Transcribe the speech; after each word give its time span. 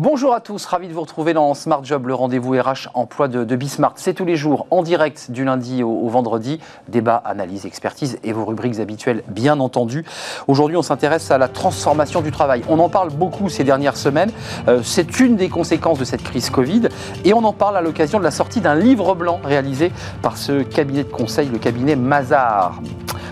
Bonjour 0.00 0.32
à 0.32 0.38
tous, 0.38 0.64
ravi 0.64 0.86
de 0.86 0.92
vous 0.92 1.00
retrouver 1.00 1.34
dans 1.34 1.52
Smart 1.54 1.82
Job, 1.82 2.06
le 2.06 2.14
rendez-vous 2.14 2.52
RH 2.52 2.88
emploi 2.94 3.26
de, 3.26 3.42
de 3.42 3.56
Bismart. 3.56 3.94
C'est 3.96 4.14
tous 4.14 4.24
les 4.24 4.36
jours 4.36 4.68
en 4.70 4.84
direct 4.84 5.32
du 5.32 5.44
lundi 5.44 5.82
au, 5.82 6.08
vendredi. 6.08 6.60
Débat, 6.86 7.20
analyse, 7.24 7.66
expertise 7.66 8.16
et 8.22 8.32
vos 8.32 8.44
rubriques 8.44 8.78
habituelles, 8.78 9.24
bien 9.26 9.58
entendu. 9.58 10.04
Aujourd'hui, 10.46 10.76
on 10.76 10.82
s'intéresse 10.82 11.32
à 11.32 11.38
la 11.38 11.48
transformation 11.48 12.20
du 12.20 12.30
travail. 12.30 12.62
On 12.68 12.78
en 12.78 12.88
parle 12.88 13.10
beaucoup 13.10 13.48
ces 13.48 13.64
dernières 13.64 13.96
semaines. 13.96 14.30
Euh, 14.68 14.82
c'est 14.84 15.18
une 15.18 15.34
des 15.34 15.48
conséquences 15.48 15.98
de 15.98 16.04
cette 16.04 16.22
crise 16.22 16.48
Covid 16.48 16.82
et 17.24 17.34
on 17.34 17.42
en 17.42 17.52
parle 17.52 17.76
à 17.76 17.80
l'occasion 17.80 18.20
de 18.20 18.24
la 18.24 18.30
sortie 18.30 18.60
d'un 18.60 18.76
livre 18.76 19.16
blanc 19.16 19.40
réalisé 19.42 19.90
par 20.22 20.36
ce 20.36 20.62
cabinet 20.62 21.02
de 21.02 21.10
conseil, 21.10 21.48
le 21.48 21.58
cabinet 21.58 21.96
Mazar. 21.96 22.80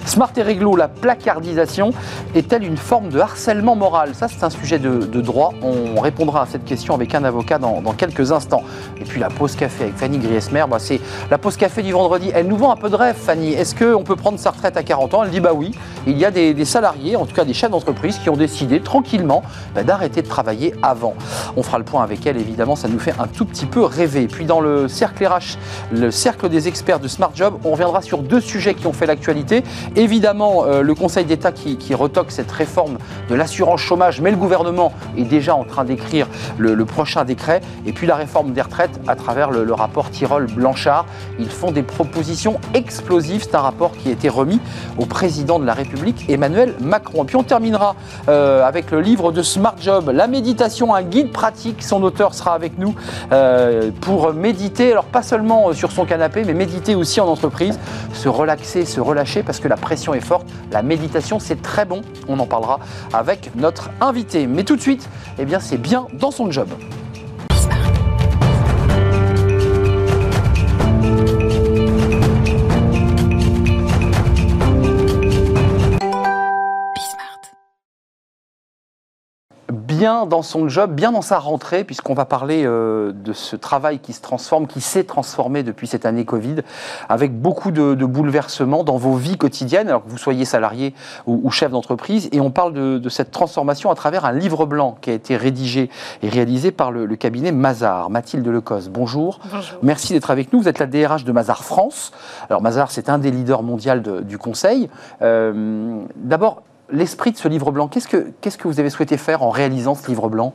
Smart 0.07 0.31
et 0.37 0.43
réglo, 0.43 0.77
la 0.77 0.87
placardisation 0.87 1.91
est-elle 2.37 2.63
une 2.63 2.77
forme 2.77 3.09
de 3.09 3.19
harcèlement 3.19 3.75
moral? 3.75 4.15
Ça, 4.15 4.29
c'est 4.29 4.45
un 4.45 4.51
sujet 4.51 4.79
de, 4.79 5.01
de, 5.01 5.21
droit. 5.21 5.53
On 5.63 6.01
répondra 6.01 6.43
à 6.43 6.47
cette 6.47 6.56
question 6.65 6.95
avec 6.95 7.15
un 7.15 7.25
avocat 7.25 7.59
dans, 7.59 7.83
quelques 7.97 8.33
instants. 8.33 8.63
Et 9.01 9.05
puis 9.05 9.21
la 9.21 9.29
pause 9.29 9.57
café 9.57 9.85
avec 9.85 9.97
Fanny 9.97 10.19
Griesmer, 10.19 10.65
bah, 10.69 10.79
c'est 10.79 11.01
la 11.31 11.39
pause 11.39 11.57
café 11.57 11.83
du 11.83 11.93
vendredi. 11.93 12.31
Elle 12.35 12.47
nous 12.47 12.57
vend 12.57 12.73
un 12.73 12.77
peu 12.77 12.91
de 12.91 12.97
rêve, 12.97 13.17
Fanny. 13.17 13.53
Est-ce 13.53 13.75
qu'on 13.75 14.03
peut 14.03 14.17
prendre 14.17 14.39
sa 14.39 14.51
retraite 14.51 14.77
à 14.77 14.83
40 14.83 15.15
ans? 15.15 15.25
Elle 15.25 15.31
dit 15.31 15.41
bah 15.41 15.53
oui. 15.55 15.73
Il 16.07 16.19
y 16.19 16.25
a 16.25 16.31
des, 16.31 16.55
des 16.55 16.65
salariés, 16.65 17.17
en 17.17 17.27
tout 17.27 17.35
cas 17.35 17.45
des 17.45 17.55
chefs 17.55 17.71
d'entreprise, 17.71 18.19
qui 18.19 18.31
ont 18.31 18.37
décidé 18.37 18.81
tranquillement 18.81 19.43
bah, 19.75 19.83
d'arrêter 19.83 20.23
de 20.23 20.29
travailler 20.29 20.75
avant. 20.83 21.15
On 21.57 21.63
fera 21.63 21.79
le 21.79 21.85
point 21.85 22.03
avec 22.03 22.27
elle, 22.27 22.37
évidemment, 22.37 22.77
ça 22.77 22.89
nous 22.89 22.99
fait 22.99 23.15
un 23.19 23.27
tout 23.27 23.45
petit 23.45 23.67
peu 23.67 23.85
rêver. 23.85 24.27
Puis 24.27 24.45
dans 24.45 24.61
le 24.61 24.89
cercle 24.89 25.27
RH, 25.27 25.59
le 25.93 26.11
cercle 26.11 26.49
des 26.49 26.69
experts 26.69 27.01
de 27.01 27.09
Smart 27.09 27.33
Job, 27.35 27.55
on 27.65 27.73
reviendra 27.73 28.03
sur 28.03 28.19
deux 28.19 28.41
sujets 28.41 28.75
qui 28.75 28.87
ont 28.87 28.93
fait 28.93 29.07
l'actualité 29.07 29.27
Évidemment, 29.95 30.65
euh, 30.65 30.83
le 30.83 30.95
Conseil 30.95 31.25
d'État 31.25 31.53
qui, 31.53 31.77
qui, 31.77 31.95
retoque 31.95 32.31
cette 32.31 32.51
réforme 32.51 32.99
de 33.29 33.35
l'assurance 33.35 33.81
chômage, 33.81 34.21
mais 34.21 34.31
le 34.31 34.37
gouvernement 34.37 34.93
est 35.17 35.25
déjà 35.25 35.55
en 35.55 35.65
train 35.65 35.85
d'écrire 35.85 36.27
le, 36.59 36.85
prochain 36.85 37.25
décret. 37.25 37.61
Et 37.85 37.93
puis 37.93 38.07
la 38.07 38.17
réforme 38.17 38.53
des 38.53 38.63
retraites 38.63 39.01
à 39.07 39.17
travers 39.17 39.51
le, 39.51 39.73
rapport 39.73 40.11
Tirol-Blanchard. 40.11 41.07
Ils 41.39 41.51
font 41.51 41.73
des 41.73 41.83
propositions 41.83 42.59
explosives. 42.75 43.45
C'est 43.45 43.55
un 43.55 43.61
rapport 43.61 43.93
qui 43.93 44.09
a 44.09 44.13
été 44.13 44.29
remis 44.29 44.61
au 44.99 45.07
président 45.07 45.59
de 45.59 45.67
la 45.67 45.75
République, 45.75 46.29
Emmanuel 46.29 46.75
Macron. 46.81 47.25
Et 47.25 47.27
puis 47.27 47.37
on 47.37 47.43
terminera 47.43 47.97
euh, 48.29 48.65
avec 48.65 48.91
le 48.91 49.01
livre 49.01 49.33
de 49.33 49.43
Smart 49.43 49.77
Job, 49.81 50.11
La 50.13 50.27
méditation, 50.27 50.95
un 50.95 51.03
guide 51.03 51.33
pratique. 51.33 51.83
Son 51.83 52.03
auteur 52.03 52.35
sera 52.35 52.55
avec 52.55 52.79
nous 52.79 52.95
euh, 53.33 53.91
pour 54.01 54.33
méditer. 54.33 54.93
Alors 54.93 55.05
pas 55.05 55.23
seulement 55.23 55.73
sur 55.73 55.93
son 55.93 56.05
canapé, 56.05 56.45
mais 56.45 56.55
méditer 56.55 56.95
aussi 56.95 57.21
en 57.21 57.27
entreprise, 57.27 57.79
se 58.13 58.29
relaxer, 58.29 58.85
se 58.85 59.01
relâcher, 59.01 59.43
parce 59.43 59.61
que 59.61 59.69
la 59.69 59.77
pression 59.77 60.15
est 60.15 60.21
forte. 60.21 60.47
La 60.73 60.83
méditation, 60.83 61.39
c'est 61.39 61.61
très 61.63 61.85
bon. 61.85 62.01
On 62.29 62.39
en 62.39 62.47
parlera 62.47 62.81
avec 63.13 63.51
notre 63.57 63.91
invité. 64.01 64.47
Mais 64.47 64.65
tout 64.65 64.77
de 64.77 64.81
suite, 64.81 65.09
eh 65.39 65.45
bien, 65.45 65.61
c'est 65.61 65.79
bien 65.79 66.07
dans 66.15 66.31
son 66.37 66.51
job. 66.51 66.96
Bien 79.97 80.27
dans 80.27 80.43
son 80.43 80.69
job, 80.69 80.93
bien 80.93 81.13
dans 81.13 81.23
sa 81.23 81.39
rentrée, 81.39 81.85
puisqu'on 81.85 82.15
va 82.15 82.27
parler 82.27 82.65
euh, 82.65 83.13
de 83.13 83.33
ce 83.33 83.57
travail 83.57 83.99
qui 83.99 84.13
se 84.13 84.21
transforme, 84.21 84.67
qui 84.67 84.81
s'est 84.81 85.05
transformé 85.05 85.63
depuis 85.63 85.87
cette 85.87 86.05
année 86.05 86.25
Covid, 86.25 86.57
avec 87.09 87.39
beaucoup 87.41 87.71
de, 87.71 87.95
de, 87.95 88.05
bouleversements 88.05 88.85
dans 88.85 88.97
vos 88.97 89.15
vies 89.15 89.39
quotidiennes, 89.39 89.89
alors 89.89 90.05
que 90.05 90.11
vous 90.11 90.19
soyez 90.19 90.45
salarié 90.45 90.95
ou, 91.27 91.41
ou 91.43 91.51
chef 91.51 91.71
d'entreprise. 91.71 92.29
Et 92.33 92.41
on 92.41 92.51
parle 92.51 92.75
de, 92.75 92.99
de, 92.99 93.09
cette 93.09 93.31
transformation 93.31 93.91
à 93.91 93.95
travers 93.95 94.25
un 94.25 94.33
livre 94.33 94.67
blanc 94.67 94.99
qui 95.01 95.11
a 95.11 95.15
été 95.15 95.37
rédigé 95.37 95.89
et 96.23 96.29
réalisé 96.29 96.71
par 96.71 96.93
le, 96.93 97.07
le 97.07 97.17
cabinet 97.17 97.53
Mazar. 97.53 98.11
Mathilde 98.11 98.47
Lecos, 98.47 98.91
bonjour. 98.91 99.41
bonjour. 99.51 99.79
Merci 99.83 100.13
d'être 100.13 100.31
avec 100.31 100.53
nous. 100.53 100.61
Vous 100.61 100.69
êtes 100.69 100.79
la 100.79 100.87
DRH 100.87 101.25
de 101.25 101.33
Mazar 101.33 101.65
France. 101.65 102.13
Alors 102.51 102.61
Mazar, 102.61 102.91
c'est 102.91 103.09
un 103.09 103.19
des 103.19 103.31
leaders 103.31 103.63
mondiaux 103.63 103.87
de, 103.95 104.21
du 104.21 104.39
conseil. 104.39 104.89
Euh, 105.23 106.03
D'abord, 106.17 106.63
l'esprit 106.91 107.33
de 107.33 107.37
ce 107.37 107.49
livre 107.49 107.73
blanc, 107.73 107.89
qu'est-ce 107.89 108.09
que, 108.09 108.33
que 108.41 108.69
vous 108.69 108.79
avez 108.81 108.91
souhaité 108.91 109.17
faire 109.17 109.43
en 109.43 109.51
réalisant 109.51 109.95
ce 109.95 110.07
livre 110.07 110.29
blanc? 110.29 110.55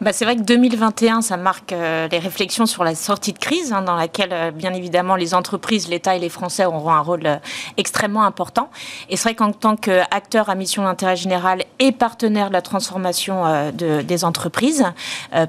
Bah, 0.00 0.12
C'est 0.12 0.24
vrai 0.24 0.36
que 0.36 0.42
2021, 0.42 1.22
ça 1.22 1.36
marque 1.36 1.72
euh, 1.72 2.08
les 2.10 2.18
réflexions 2.18 2.66
sur 2.66 2.84
la 2.84 2.94
sortie 2.94 3.32
de 3.32 3.38
crise, 3.38 3.72
hein, 3.72 3.82
dans 3.82 3.96
laquelle, 3.96 4.32
euh, 4.32 4.50
bien 4.50 4.72
évidemment, 4.74 5.16
les 5.16 5.34
entreprises, 5.34 5.88
l'État 5.88 6.14
et 6.14 6.18
les 6.20 6.28
Français 6.28 6.64
auront 6.64 6.92
un 6.92 7.00
rôle 7.00 7.26
euh, 7.26 7.36
extrêmement 7.76 8.24
important. 8.24 8.70
Et 9.08 9.16
c'est 9.16 9.30
vrai 9.30 9.34
qu'en 9.34 9.52
tant 9.52 9.76
qu'acteur 9.76 10.50
à 10.50 10.54
mission 10.54 10.84
d'intérêt 10.84 11.16
général 11.16 11.64
et 11.78 11.90
partenaire 11.90 12.48
de 12.48 12.52
la 12.52 12.62
transformation 12.62 13.72
de, 13.72 14.02
des 14.02 14.24
entreprises, 14.24 14.84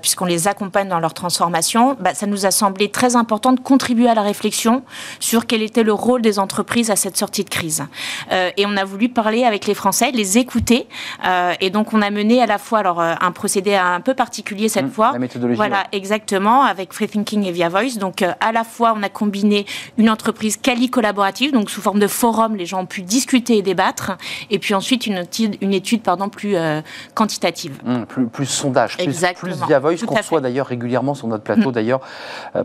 puisqu'on 0.02 0.26
les 0.26 0.48
accompagne 0.48 0.88
dans 0.88 1.00
leur 1.00 1.14
transformation, 1.14 1.96
bah, 2.00 2.14
ça 2.14 2.26
nous 2.26 2.46
a 2.46 2.52
semblé 2.52 2.90
très 2.90 3.16
important 3.16 3.54
de 3.54 3.60
contribuer 3.60 4.08
à 4.08 4.16
la 4.16 4.22
réflexion 4.22 4.84
sur 5.20 5.46
quel 5.46 5.62
était 5.62 5.84
le 5.84 5.94
rôle 5.94 6.22
des 6.22 6.40
entreprises 6.40 6.90
à 6.92 6.96
cette 6.96 7.18
sortie 7.18 7.44
de 7.44 7.50
crise. 7.50 7.84
Et 8.32 8.66
on 8.66 8.76
a 8.78 8.86
voulu 8.86 9.10
parler 9.10 9.44
avec 9.44 9.66
les 9.66 9.74
Français, 9.74 10.12
les 10.12 10.23
écouter. 10.38 10.88
Euh, 11.26 11.54
et 11.62 11.70
donc, 11.70 11.94
on 11.94 12.02
a 12.02 12.10
mené 12.10 12.42
à 12.42 12.46
la 12.46 12.58
fois 12.58 12.80
alors, 12.80 13.02
euh, 13.02 13.14
un 13.20 13.32
procédé 13.32 13.76
un 13.76 14.02
peu 14.02 14.14
particulier 14.14 14.70
cette 14.70 14.86
mmh, 14.86 14.92
fois. 14.92 15.12
La 15.14 15.20
méthodologie. 15.20 15.58
Voilà, 15.58 15.78
ouais. 15.78 15.98
exactement, 15.98 16.64
avec 16.64 16.94
Free 16.94 17.08
Thinking 17.08 17.46
et 17.46 17.52
Via 17.52 17.70
Voice. 17.70 17.98
Donc, 18.00 18.22
euh, 18.22 18.32
à 18.40 18.52
la 18.52 18.64
fois, 18.64 18.94
on 18.96 19.04
a 19.04 19.10
combiné 19.10 19.66
une 19.98 20.10
entreprise 20.10 20.58
quali 20.58 20.90
collaborative, 20.90 21.52
donc 21.52 21.70
sous 21.70 21.82
forme 21.82 22.00
de 22.00 22.08
forum, 22.08 22.56
les 22.56 22.66
gens 22.66 22.82
ont 22.82 22.86
pu 22.86 23.02
discuter 23.02 23.58
et 23.58 23.62
débattre. 23.62 24.14
Et 24.50 24.60
puis 24.60 24.74
ensuite, 24.74 25.08
une 25.08 25.18
étude, 25.18 25.58
une 25.62 25.74
étude 25.74 26.02
pardon, 26.02 26.30
plus 26.30 26.56
euh, 26.56 26.82
quantitative. 27.14 27.80
Mmh, 27.84 28.04
plus, 28.04 28.28
plus, 28.28 28.46
sondage, 28.46 28.98
plus, 28.98 29.06
plus, 29.36 29.66
Via 29.68 29.80
Voice, 29.80 29.98
qu'on 30.06 30.16
reçoit 30.16 30.42
d'ailleurs 30.42 30.68
régulièrement 30.68 31.14
sur 31.14 31.28
notre 31.28 31.44
plateau, 31.44 31.70
mmh. 31.70 31.74
d'ailleurs, 31.74 32.02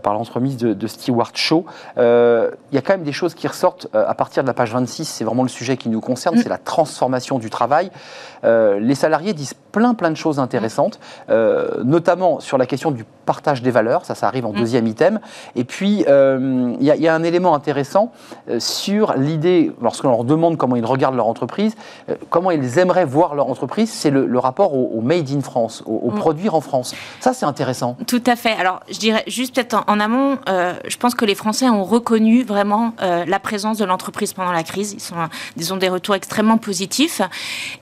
par 0.03 0.15
l'entremise 0.15 0.57
de, 0.57 0.75
de, 0.75 0.87
Stewart 0.87 1.33
Shaw. 1.35 1.65
Il 1.97 2.75
y 2.75 2.79
a 2.79 2.83
quand 2.83 2.95
même 2.95 3.03
des 3.03 3.13
choses 3.13 3.35
qui 3.35 3.47
ressortent 3.47 3.89
à 3.93 4.15
partir 4.15 4.43
de 4.43 4.49
la 4.49 4.55
page 4.55 4.73
26, 4.73 5.05
c'est 5.05 5.25
vraiment 5.25 5.43
le 5.43 5.49
sujet 5.49 5.77
qui 5.77 5.89
nous 5.89 6.01
concerne, 6.01 6.37
c'est 6.39 6.49
la 6.49 6.59
transformation 6.59 7.39
du 7.39 7.48
travail. 7.51 7.91
Euh, 8.45 8.79
les 8.79 8.95
salariés 8.95 9.33
disent 9.33 9.55
plein 9.73 9.95
plein 9.95 10.11
de 10.11 10.17
choses 10.17 10.39
intéressantes, 10.39 11.01
euh, 11.31 11.83
notamment 11.85 12.41
sur 12.41 12.59
la 12.59 12.67
question 12.67 12.91
du 12.91 13.05
partage 13.29 13.61
des 13.61 13.71
valeurs, 13.71 14.07
ça 14.07 14.15
ça 14.15 14.27
arrive 14.27 14.47
en 14.47 14.55
deuxième 14.55 14.87
item, 14.87 15.21
et 15.55 15.65
puis 15.65 15.99
il 15.99 16.07
euh, 16.09 16.75
y, 16.81 16.87
y, 16.87 17.09
a 17.09 17.15
un 17.15 17.23
élément 17.23 17.55
intéressant 17.55 18.11
euh, 18.49 18.59
sur 18.59 19.13
l'idée, 19.19 19.71
lorsqu'on 19.83 20.09
leur 20.09 20.25
demande 20.25 20.57
comment 20.57 20.77
ils 20.77 20.87
regardent 20.87 21.17
leur 21.17 21.27
entreprise, 21.27 21.75
euh, 22.09 22.15
comment 22.31 22.51
ils 22.51 22.79
aimeraient 22.79 23.05
voir 23.05 23.35
leur 23.35 23.51
entreprise, 23.51 23.93
c'est 23.93 24.09
le, 24.09 24.25
le, 24.25 24.39
rapport 24.39 24.73
au, 24.73 24.93
au, 24.95 25.03
made 25.03 25.29
in 25.31 25.43
France, 25.43 25.83
au, 25.85 25.97
au 26.05 26.11
mm. 26.11 26.15
produire 26.15 26.55
en 26.55 26.63
France. 26.63 26.95
Ça 27.21 27.35
c'est 27.35 27.45
intéressant. 27.45 27.99
Tout 28.07 28.23
à 28.25 28.35
fait. 28.35 28.53
Alors 28.53 28.81
je 28.91 28.99
dirais 28.99 29.25
juste 29.27 29.55
peut-être 29.55 29.75
en, 29.75 29.85
en, 29.93 30.01
amont, 30.01 30.39
je 30.47 30.97
pense 30.97 31.15
que 31.15 31.27
les 31.27 31.35
Français 31.35 31.69
ont 31.69 31.85
reconnu 31.85 32.45
vraiment 32.45 32.95
la 33.01 33.41
présence 33.41 33.77
de 33.77 33.85
l'entreprise 33.85 34.33
pendant 34.33 34.53
la 34.53 34.63
crise, 34.63 34.95
ils, 34.95 35.01
sont, 35.01 35.17
ils 35.59 35.75
ont 35.75 35.77
des 35.77 35.91
retours 35.91 36.15
extrêmement 36.15 36.57
positifs, 36.57 37.21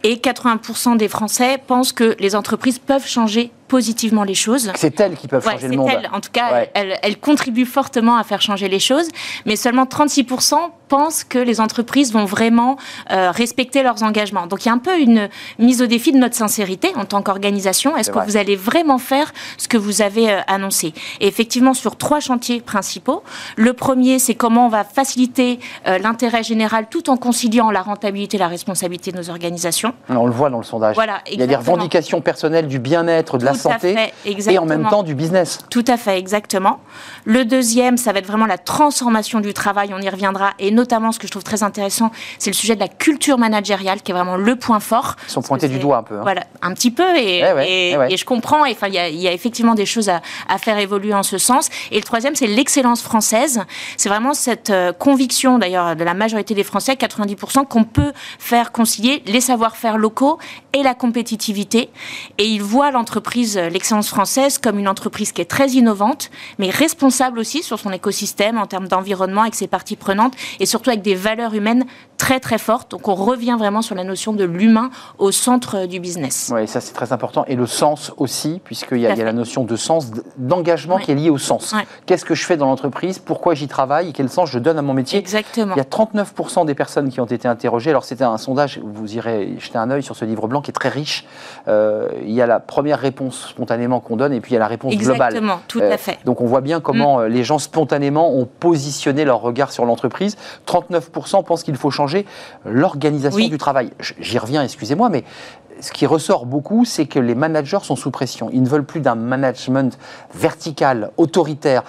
et 0.03 0.17
80% 0.17 0.97
des 0.97 1.09
Français 1.09 1.59
pensent 1.65 1.93
que 1.93 2.17
les 2.19 2.35
entreprises 2.35 2.81
peuvent 2.81 3.07
changer 3.07 3.53
positivement 3.69 4.25
les 4.25 4.35
choses. 4.35 4.73
C'est 4.75 4.99
elles 5.01 5.17
qui 5.17 5.29
peuvent 5.29 5.45
ouais, 5.47 5.53
changer 5.53 5.69
le 5.69 5.77
monde. 5.77 5.91
Elles. 5.91 6.11
En 6.13 6.21
tout 6.21 6.31
cas, 6.33 6.53
ouais. 6.53 6.71
elles, 6.75 6.99
elles, 7.03 7.19
contribuent 7.19 7.67
fortement 7.67 8.17
à 8.17 8.25
faire 8.25 8.41
changer 8.41 8.69
les 8.69 8.79
choses, 8.79 9.09
mais 9.45 9.57
seulement 9.57 9.85
36% 9.85 10.57
pensent 10.89 11.25
que 11.25 11.39
les 11.39 11.61
entreprises 11.61 12.13
vont 12.13 12.25
vraiment 12.25 12.77
euh, 13.11 13.31
respecter 13.31 13.83
leurs 13.83 14.03
engagements. 14.03 14.47
Donc 14.47 14.65
il 14.65 14.69
y 14.69 14.71
a 14.71 14.75
un 14.75 14.79
peu 14.79 14.99
une 14.99 15.29
mise 15.59 15.83
au 15.83 15.87
défi 15.87 16.13
de 16.13 16.19
notre 16.19 16.35
sincérité 16.35 16.93
en 16.97 17.05
tant 17.05 17.23
qu'organisation. 17.23 17.97
Est-ce 17.97 18.11
que 18.11 18.17
vrai. 18.17 18.27
vous 18.27 18.37
allez 18.37 18.57
vraiment 18.57 18.99
faire 18.99 19.33
ce 19.59 19.69
que 19.69 19.77
vous 19.77 20.03
avez 20.03 20.31
euh, 20.31 20.41
annoncé? 20.47 20.95
Et 21.21 21.27
effectivement, 21.27 21.75
sur 21.75 21.97
trois 21.97 22.21
chantiers 22.21 22.61
principaux. 22.61 23.23
Le 23.57 23.73
premier, 23.73 24.19
c'est 24.19 24.35
comment 24.35 24.67
on 24.67 24.69
va 24.71 24.85
faciliter 24.85 25.59
euh, 25.87 25.99
l'intérêt 25.99 26.43
général 26.43 26.87
tout 26.91 27.11
en 27.11 27.17
conciliant 27.17 27.71
la 27.71 27.83
rentabilité 27.83 28.37
et 28.37 28.41
la 28.41 28.49
responsabilité 28.49 29.13
de 29.13 29.17
nos 29.17 29.31
organisations. 29.31 29.95
On 30.09 30.27
le 30.27 30.33
voit 30.33 30.51
dans 30.51 30.59
le 30.59 30.65
sondage. 30.65 30.95
Voilà. 30.95 31.21
Il 31.31 31.41
y 31.41 31.43
a 31.43 31.47
des 31.47 31.57
revendications 31.57 32.21
personnelles 32.21 32.69
du 32.69 32.79
bien-être, 32.79 33.39
de 33.39 33.45
la 33.45 33.55
santé 33.57 33.95
fait, 33.95 34.53
et 34.53 34.59
en 34.59 34.67
même 34.67 34.89
temps 34.89 35.03
du 35.03 35.15
business. 35.15 35.59
Tout 35.71 35.85
à 35.87 35.97
fait, 35.97 36.19
exactement. 36.19 36.81
Le 37.25 37.45
deuxième, 37.45 37.97
ça 37.97 38.13
va 38.13 38.19
être 38.19 38.27
vraiment 38.27 38.47
la 38.47 38.59
transformation 38.59 39.41
du 39.41 39.53
travail, 39.53 39.91
on 39.93 40.01
y 40.01 40.09
reviendra, 40.09 40.53
et 40.59 40.71
notamment 40.71 41.13
ce 41.13 41.19
que 41.19 41.27
je 41.27 41.33
trouve 41.33 41.45
très 41.45 41.63
intéressant, 41.63 42.11
c'est 42.39 42.51
le 42.51 42.55
sujet 42.55 42.75
de 42.75 42.81
la 42.81 42.89
culture 42.89 43.39
managériale, 43.39 44.03
qui 44.03 44.13
est 44.13 44.15
vraiment 44.15 44.37
le 44.37 44.57
point 44.57 44.81
fort. 44.81 45.17
Ils 45.27 45.31
sont 45.31 45.43
pointés 45.43 45.69
du 45.69 45.79
doigt 45.79 45.99
un 45.99 46.03
peu. 46.03 46.17
Hein. 46.17 46.23
Voilà, 46.23 46.45
un 46.63 46.73
petit 46.75 46.91
peu, 46.91 47.17
et, 47.17 47.39
eh 47.39 47.53
ouais, 47.53 47.69
et, 47.69 47.91
eh 47.93 47.97
ouais. 47.97 48.13
et, 48.13 48.17
je 48.17 48.25
comprends, 48.25 48.65
il 48.65 48.77
y, 48.89 49.17
y, 49.17 49.29
a 49.29 49.33
effectivement 49.33 49.75
des 49.75 49.87
choses 49.87 50.09
à, 50.09 50.21
à, 50.49 50.59
faire 50.59 50.79
évoluer 50.79 51.15
en 51.15 51.23
ce 51.23 51.39
sens. 51.39 51.69
Et 51.91 51.97
le 51.97 52.03
troisième, 52.03 52.35
c'est 52.35 52.47
l'excellence 52.47 53.03
française. 53.03 53.63
C'est 53.97 54.09
vraiment 54.09 54.35
cette 54.35 54.71
euh, 54.71 54.93
conviction, 54.93 55.59
d'ailleurs, 55.59 55.97
de 55.97 56.05
la 56.05 56.15
majorité 56.15 56.55
des 56.55 56.65
Français, 56.65 56.95
90%, 56.95 57.67
qu'on 57.67 57.85
peut 57.85 58.13
faire 58.39 58.73
concilier 58.73 59.23
les 59.27 59.41
savoir-faire 59.41 59.99
locaux 59.99 60.39
et 60.73 60.83
la 60.83 60.95
compétitivité. 60.95 61.91
Et 62.39 62.45
ils 62.45 62.63
voient 62.63 62.91
l'entreprise, 62.91 63.46
l'excellence 63.55 64.09
française, 64.09 64.59
comme 64.59 64.79
une 64.79 64.89
entreprise 64.89 65.33
qui 65.33 65.41
est 65.41 65.51
très 65.51 65.69
innovante, 65.69 66.31
mais 66.59 66.71
responsable 66.71 67.39
aussi 67.39 67.63
sur 67.63 67.79
son 67.79 67.93
écosystème 67.93 68.59
en 68.59 68.67
termes 68.67 68.89
d'environnement 68.89 69.43
avec 69.43 69.55
ses 69.55 69.67
parties 69.67 69.97
prenantes 69.97 70.35
et 70.61 70.67
surtout 70.67 70.91
avec 70.91 71.03
des 71.03 71.15
valeurs 71.15 71.55
humaines 71.55 71.85
très 72.17 72.41
très 72.41 72.59
fortes. 72.59 72.91
Donc 72.91 73.09
on 73.09 73.15
revient 73.15 73.57
vraiment 73.59 73.83
sur 73.83 73.95
la 73.95 74.05
notion 74.05 74.33
de 74.33 74.45
l'humain 74.45 74.91
au 75.19 75.33
centre 75.33 75.87
du 75.87 76.01
business. 76.01 76.51
Oui, 76.55 76.67
ça 76.67 76.81
c'est 76.81 76.93
très 76.93 77.13
important. 77.13 77.45
Et 77.47 77.57
le 77.57 77.67
sens 77.67 78.13
aussi, 78.17 78.61
puisqu'il 78.65 78.99
y, 78.99 79.07
a, 79.07 79.15
y 79.15 79.21
a 79.21 79.25
la 79.25 79.33
notion 79.33 79.65
de 79.65 79.77
sens, 79.77 80.11
d'engagement 80.37 80.99
qui 80.99 81.13
est 81.13 81.15
lié 81.15 81.31
au 81.31 81.39
sens. 81.39 81.75
Qu'est-ce 82.07 82.25
que 82.25 82.35
je 82.35 82.45
fais 82.45 82.57
dans 82.57 82.67
l'entreprise? 82.67 83.19
Pourquoi 83.19 83.55
j'y 83.55 83.69
travaille? 83.69 84.13
Quel 84.13 84.29
sens 84.29 84.51
je 84.51 84.59
donne 84.59 84.79
à 84.79 84.83
mon 84.83 84.95
métier? 84.95 85.19
Exactement. 85.19 85.75
Il 85.75 85.79
y 85.79 85.81
a 85.81 85.85
39% 85.85 86.67
des 86.67 86.75
personnes 86.75 87.11
qui 87.11 87.21
ont 87.21 87.27
été 87.27 87.49
interrogées. 87.49 87.91
Alors 87.91 88.05
c'était 88.05 88.25
un 88.25 88.39
sondage, 88.39 88.81
vous 88.83 89.15
irez 89.15 89.55
jeter 89.59 89.79
un 89.79 89.91
œil 89.91 90.03
sur 90.03 90.17
ce 90.17 90.25
livre 90.25 90.49
blanc 90.49 90.63
qui 90.63 90.71
est 90.71 90.75
très 90.75 90.89
riche. 90.89 91.27
Euh, 91.69 92.09
il 92.23 92.33
y 92.33 92.41
a 92.41 92.47
la 92.47 92.61
première 92.61 92.99
réponse 92.99 93.36
spontanément 93.37 94.01
qu'on 94.01 94.17
donne 94.17 94.33
et 94.33 94.41
puis 94.41 94.53
il 94.53 94.55
y 94.55 94.57
a 94.57 94.61
la 94.61 94.67
réponse 94.67 94.95
globale. 94.97 95.35
Exactement, 95.35 95.61
tout 95.69 95.81
à 95.81 95.85
euh, 95.85 95.97
fait. 95.97 96.19
donc 96.25 96.41
on 96.41 96.47
voit 96.47 96.61
bien 96.61 96.81
comment 96.81 97.19
mm. 97.19 97.21
euh, 97.21 97.29
les 97.29 97.45
gens 97.45 97.59
spontanément 97.59 98.35
ont 98.35 98.47
positionné 98.47 99.25
leur 99.25 99.41
regard 99.41 99.73
sur 99.73 99.85
l'entreprise. 99.85 100.37
39% 100.67 101.45
pensent 101.45 101.63
qu'il 101.63 101.77
faut 101.77 101.91
changer 101.91 102.27
l'organisation 102.65 103.49
du 103.49 103.59
travail. 103.59 103.91
J'y 104.19 104.39
reviens, 104.39 104.63
excusez-moi, 104.63 105.09
mais 105.09 105.25
ce 105.81 105.93
qui 105.93 106.07
ressort 106.07 106.47
beaucoup, 106.47 106.85
c'est 106.85 107.07
que 107.07 107.19
les 107.19 107.35
managers 107.35 107.81
sont 107.83 107.97
sous 107.97 108.11
pression. 108.11 108.49
Ils 108.53 108.63
ne 108.63 108.69
veulent 108.69 108.85
plus 108.85 109.01
d'un 109.01 109.15
management 109.15 109.99
vertical, 110.35 111.11
autoritaire 111.17 111.83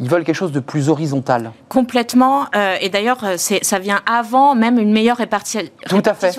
ils 0.00 0.08
veulent 0.08 0.24
quelque 0.24 0.36
chose 0.36 0.52
de 0.52 0.60
plus 0.60 0.88
horizontal. 0.88 1.52
Complètement. 1.68 2.46
Euh, 2.54 2.76
et 2.80 2.88
d'ailleurs, 2.88 3.24
euh, 3.24 3.36
ça 3.36 3.78
vient 3.78 4.00
avant 4.06 4.54
même 4.54 4.78
une 4.78 4.92
meilleure 4.92 5.16
répartition 5.16 5.62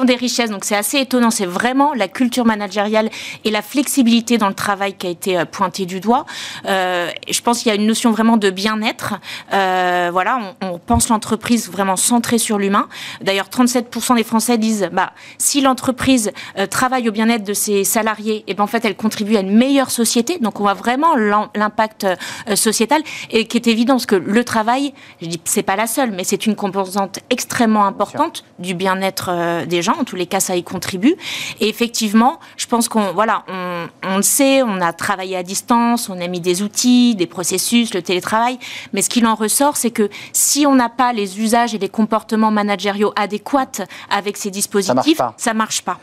des 0.06 0.16
richesses. 0.16 0.50
Donc 0.50 0.64
c'est 0.64 0.76
assez 0.76 1.00
étonnant. 1.00 1.30
C'est 1.30 1.46
vraiment 1.46 1.94
la 1.94 2.08
culture 2.08 2.46
managériale 2.46 3.10
et 3.44 3.52
la 3.52 3.62
flexibilité 3.62 4.38
dans 4.38 4.48
le 4.48 4.54
travail 4.54 4.94
qui 4.94 5.08
a 5.08 5.10
été 5.10 5.38
euh, 5.38 5.46
pointée 5.46 5.86
du 5.86 6.00
doigt. 6.00 6.26
je 6.66 7.42
pense 7.42 7.60
qu'il 7.60 7.70
y 7.70 7.72
a 7.72 7.76
une 7.76 7.88
notion 7.88 8.12
vraiment 8.12 8.38
de 8.38 8.50
bien-être. 8.50 9.16
voilà, 9.52 10.56
on, 10.62 10.80
pense 10.80 11.10
l'entreprise 11.10 11.70
vraiment 11.70 11.98
centrée 11.98 12.38
sur 12.38 12.58
l'humain. 12.58 12.88
D'ailleurs, 13.22 13.48
37% 13.48 14.16
des 14.16 14.24
Français 14.24 14.58
disent, 14.58 14.90
bah, 14.92 15.12
si 15.38 15.62
l'entreprise 15.62 16.32
travaille 16.70 17.10
au 17.10 17.12
bien-être 17.12 17.44
de 17.44 17.54
ses 17.54 17.84
salariés, 17.84 18.38
et 18.38 18.44
eh 18.48 18.54
ben 18.54 18.64
en 18.64 18.68
fait, 18.68 18.86
elle 18.86 18.96
contribue 18.96 19.36
à 19.36 19.42
une 19.42 19.56
meilleure 19.56 19.92
société. 19.92 20.40
Donc 20.40 20.60
on 20.60 20.64
voit 20.64 20.74
vraiment 20.74 21.16
l'impact 21.16 22.08
sociétal. 22.56 23.02
Et 23.30 23.49
qui 23.50 23.57
est 23.57 23.68
évident, 23.68 23.96
parce 23.96 24.06
que 24.06 24.16
le 24.16 24.44
travail, 24.44 24.94
je 25.22 25.28
dis 25.28 25.42
c'est 25.44 25.63
pas 25.63 25.75
la 25.75 25.88
seule, 25.88 26.12
mais 26.12 26.24
c'est 26.24 26.46
une 26.46 26.56
composante 26.56 27.19
extrêmement 27.30 27.86
importante 27.86 28.46
du 28.60 28.74
bien-être 28.74 29.30
euh, 29.31 29.66
des 29.66 29.81
gens. 29.81 29.96
En 30.00 30.04
tous 30.04 30.16
les 30.16 30.25
cas, 30.25 30.40
ça 30.40 30.56
y 30.56 30.63
contribue. 30.63 31.16
Et 31.60 31.68
effectivement, 31.68 32.40
je 32.57 32.68
pense 32.68 32.88
qu'on 32.88 33.12
voilà, 33.13 33.44
on, 33.48 33.88
on, 34.07 34.18
le 34.18 34.22
sait, 34.22 34.63
on 34.63 34.80
a 34.81 34.94
travaillé 34.94 35.36
à 35.36 35.44
distance, 35.44 36.10
on 36.10 36.19
a 36.22 36.28
mis 36.28 36.40
des 36.40 36.62
outils, 36.62 37.16
des 37.16 37.28
processus, 37.28 37.94
le 37.94 38.01
télétravail. 38.01 38.60
Mais 38.94 39.01
ce 39.01 39.10
qu'il 39.10 39.25
en 39.25 39.36
ressort, 39.36 39.75
c'est 39.75 39.92
que 39.92 40.10
si 40.34 40.66
on 40.66 40.75
n'a 40.75 40.90
pas 40.90 41.12
les 41.13 41.42
usages 41.42 41.74
et 41.75 41.80
les 41.80 41.90
comportements 41.90 42.51
managériaux 42.51 43.12
adéquats 43.16 43.86
avec 44.10 44.38
ces 44.38 44.51
dispositifs, 44.51 45.22
ça 45.38 45.54
marche 45.54 45.81
pas. 45.81 46.00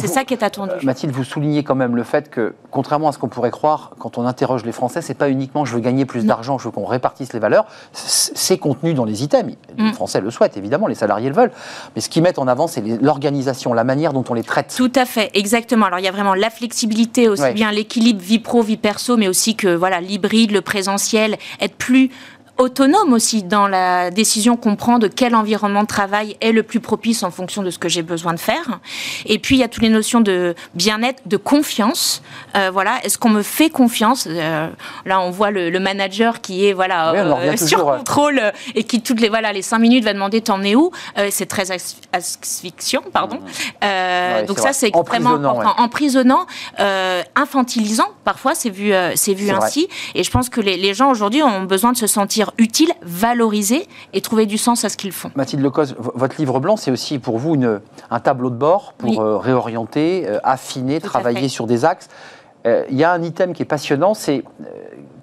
c'est 0.00 0.06
ça 0.06 0.24
qui 0.24 0.34
est 0.34 0.42
attendu. 0.42 0.72
Euh, 0.72 0.80
Mathilde, 0.82 1.12
vous 1.12 1.24
soulignez 1.24 1.62
quand 1.62 1.74
même 1.74 1.96
le 1.96 2.04
fait 2.04 2.30
que, 2.30 2.54
contrairement 2.70 3.08
à 3.08 3.12
ce 3.12 3.18
qu'on 3.18 3.28
pourrait 3.28 3.50
croire, 3.50 3.92
quand 3.98 4.18
on 4.18 4.26
interroge 4.26 4.64
les 4.64 4.72
Français, 4.72 5.02
c'est 5.02 5.14
pas 5.14 5.28
uniquement 5.28 5.64
je 5.64 5.74
veux 5.74 5.80
gagner 5.80 6.04
plus 6.04 6.24
d'argent, 6.24 6.58
je 6.58 6.64
veux 6.64 6.70
qu'on 6.70 6.85
répartisse 6.86 7.32
les 7.32 7.38
valeurs, 7.38 7.66
c'est 7.92 8.58
contenu 8.58 8.94
dans 8.94 9.04
les 9.04 9.22
items. 9.22 9.54
Les 9.76 9.84
mm. 9.84 9.92
Français 9.94 10.20
le 10.20 10.30
souhaitent, 10.30 10.56
évidemment, 10.56 10.86
les 10.86 10.94
salariés 10.94 11.28
le 11.28 11.34
veulent. 11.34 11.52
Mais 11.94 12.00
ce 12.00 12.08
qu'ils 12.08 12.22
mettent 12.22 12.38
en 12.38 12.48
avant, 12.48 12.66
c'est 12.66 12.82
l'organisation, 13.00 13.72
la 13.74 13.84
manière 13.84 14.12
dont 14.12 14.24
on 14.28 14.34
les 14.34 14.42
traite. 14.42 14.74
Tout 14.76 14.92
à 14.94 15.04
fait, 15.04 15.30
exactement. 15.34 15.86
Alors 15.86 15.98
il 15.98 16.04
y 16.04 16.08
a 16.08 16.12
vraiment 16.12 16.34
la 16.34 16.50
flexibilité, 16.50 17.28
aussi 17.28 17.52
bien 17.52 17.70
l'équilibre 17.70 18.20
vie 18.20 18.38
pro, 18.38 18.62
vie 18.62 18.76
perso, 18.76 19.16
mais 19.16 19.28
aussi 19.28 19.56
que 19.56 19.74
voilà 19.74 20.00
l'hybride, 20.00 20.52
le 20.52 20.62
présentiel, 20.62 21.36
être 21.60 21.76
plus 21.76 22.10
autonome 22.58 23.12
aussi 23.12 23.42
dans 23.42 23.68
la 23.68 24.10
décision 24.10 24.56
qu'on 24.56 24.76
prend 24.76 24.98
de 24.98 25.08
quel 25.08 25.34
environnement 25.34 25.82
de 25.82 25.88
travail 25.88 26.36
est 26.40 26.52
le 26.52 26.62
plus 26.62 26.80
propice 26.80 27.22
en 27.22 27.30
fonction 27.30 27.62
de 27.62 27.70
ce 27.70 27.78
que 27.78 27.88
j'ai 27.88 28.02
besoin 28.02 28.32
de 28.32 28.40
faire. 28.40 28.80
Et 29.26 29.38
puis 29.38 29.56
il 29.56 29.58
y 29.58 29.64
a 29.64 29.68
toutes 29.68 29.82
les 29.82 29.88
notions 29.90 30.20
de 30.20 30.54
bien-être, 30.74 31.22
de 31.26 31.36
confiance. 31.36 32.22
Euh, 32.56 32.70
voilà, 32.72 32.98
est-ce 33.04 33.18
qu'on 33.18 33.28
me 33.28 33.42
fait 33.42 33.68
confiance 33.70 34.26
euh, 34.30 34.68
Là, 35.04 35.20
on 35.20 35.30
voit 35.30 35.50
le, 35.50 35.76
manager 35.76 36.40
qui 36.40 36.66
est 36.66 36.72
voilà 36.72 37.12
euh, 37.12 37.56
sur 37.56 37.84
contrôle 37.84 38.40
et 38.74 38.82
qui 38.84 39.02
toutes 39.02 39.20
les 39.20 39.28
voilà 39.28 39.52
les 39.52 39.60
cinq 39.60 39.78
minutes 39.78 40.04
va 40.04 40.14
demander 40.14 40.40
t'en 40.40 40.62
es 40.62 40.74
où 40.74 40.90
C'est 41.30 41.46
très 41.46 41.66
asphyxiant, 42.12 43.02
pardon. 43.12 43.36
Mmh. 43.36 44.46
donc 44.46 44.58
ça 44.58 44.72
c'est 44.72 44.88
extrêmement 44.88 45.34
important, 45.34 45.74
emprisonnant, 45.76 46.46
infantilisant. 47.36 48.08
Parfois 48.24 48.54
c'est 48.54 48.70
vu 48.70 48.92
c'est 49.14 49.34
vu 49.34 49.50
ainsi. 49.50 49.88
Et 50.14 50.24
je 50.24 50.30
pense 50.30 50.48
que 50.48 50.60
les, 50.60 50.76
les 50.76 50.94
gens 50.94 51.10
aujourd'hui 51.10 51.42
ont 51.42 51.64
besoin 51.64 51.92
de 51.92 51.98
se 51.98 52.06
sentir 52.06 52.45
utile, 52.58 52.90
valoriser 53.02 53.86
et 54.12 54.20
trouver 54.20 54.46
du 54.46 54.58
sens 54.58 54.84
à 54.84 54.88
ce 54.88 54.96
qu'ils 54.96 55.12
font. 55.12 55.30
Mathilde 55.34 55.62
Lecos, 55.62 55.94
votre 55.98 56.36
livre 56.38 56.60
blanc, 56.60 56.76
c'est 56.76 56.90
aussi 56.90 57.18
pour 57.18 57.38
vous 57.38 57.54
une, 57.54 57.80
un 58.10 58.20
tableau 58.20 58.50
de 58.50 58.56
bord 58.56 58.94
pour 58.98 59.20
euh, 59.20 59.38
réorienter, 59.38 60.24
euh, 60.26 60.38
affiner, 60.42 61.00
travailler 61.00 61.48
sur 61.48 61.66
des 61.66 61.84
axes. 61.84 62.08
Euh, 62.66 62.84
il 62.90 62.96
y 62.96 63.04
a 63.04 63.12
un 63.12 63.22
item 63.22 63.52
qui 63.52 63.62
est 63.62 63.66
passionnant, 63.66 64.14
c'est 64.14 64.42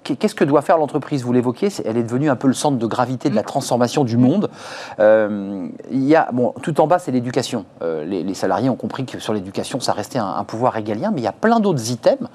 qu'est-ce 0.02 0.34
que 0.34 0.44
doit 0.44 0.62
faire 0.62 0.78
l'entreprise? 0.78 1.24
Vous 1.24 1.32
l'évoquez, 1.32 1.68
elle 1.84 1.96
est 1.96 2.02
devenue 2.02 2.30
un 2.30 2.36
peu 2.36 2.46
le 2.46 2.54
centre 2.54 2.78
de 2.78 2.86
gravité 2.86 3.30
de 3.30 3.34
la 3.34 3.42
mm. 3.42 3.46
transformation 3.46 4.04
du 4.04 4.16
monde. 4.16 4.50
il 4.98 5.72
y 5.90 6.16
a, 6.16 6.28
bon, 6.32 6.54
tout 6.62 6.80
en 6.80 6.86
bas, 6.86 6.98
c'est 6.98 7.12
l'éducation. 7.12 7.64
les, 7.82 8.34
salariés 8.34 8.70
ont 8.70 8.76
compris 8.76 9.04
que 9.04 9.18
sur 9.18 9.32
l'éducation, 9.32 9.80
ça 9.80 9.92
restait 9.92 10.18
un, 10.18 10.34
un, 10.36 10.44
pouvoir 10.44 10.72
régalien, 10.72 11.10
mais 11.12 11.20
il 11.20 11.24
y 11.24 11.28
a 11.28 11.32
plein 11.32 11.60
d'autres 11.60 11.90
items 11.90 12.28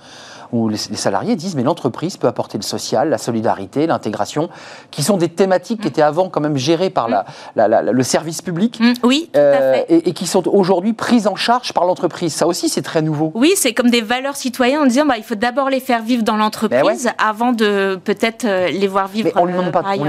où 0.52 0.70
les, 0.70 0.78
salariés 0.78 1.36
disent 1.36 1.56
mais 1.56 1.64
l'entreprise 1.64 2.18
peut 2.18 2.28
apporter 2.28 2.58
le 2.58 2.64
social, 2.64 3.10
la 3.10 3.18
solidarité, 3.18 3.88
l'intégration, 3.88 4.50
qui 4.92 5.04
sont 5.04 5.18
des 5.18 5.30
thématiques 5.30 5.82
qui 5.82 5.88
étaient 5.88 6.02
avant 6.02 6.30
quand 6.30 6.42
même 6.42 6.58
gérées 6.58 6.90
par 6.90 7.08
la, 7.08 7.26
le 7.82 8.04
service 8.04 8.42
public. 8.42 8.80
Mm, 8.80 8.94
oui, 9.04 9.30
tout 9.32 9.40
à 9.40 9.44
euh, 9.44 9.74
fait. 9.74 10.08
Et, 10.08 10.14
qui 10.14 10.28
sont 10.28 10.48
aujourd'hui 10.48 10.94
prises 10.94 11.28
en 11.28 11.36
charge 11.36 11.74
par 11.74 11.86
l'entreprise. 11.86 12.34
Ça 12.34 12.48
aussi, 12.48 12.70
c'est 12.70 12.82
très 12.82 13.02
nouveau. 13.02 13.32
Oui, 13.36 13.54
c'est 13.56 13.74
comme 13.74 13.90
des 13.90 14.02
valeurs 14.02 14.36
citoyennes 14.36 14.82
en 14.82 14.86
disant 14.86 15.06
bah, 15.06 15.16
il 15.18 15.24
faut 15.24 15.36
d'abord 15.36 15.70
les 15.70 15.80
faire 15.80 16.02
vivre 16.02 16.24
dans 16.24 16.36
l'entreprise 16.36 17.06
ben 17.06 17.14
avant 17.18 17.52
de 17.52 18.00
peut-être 18.04 18.46
euh, 18.46 18.70
les 18.70 18.88
voir 18.88 19.08
vivre. 19.08 19.30
Mais 19.34 19.42
on 19.42 19.46
ne 19.46 19.52
lui, 19.52 19.58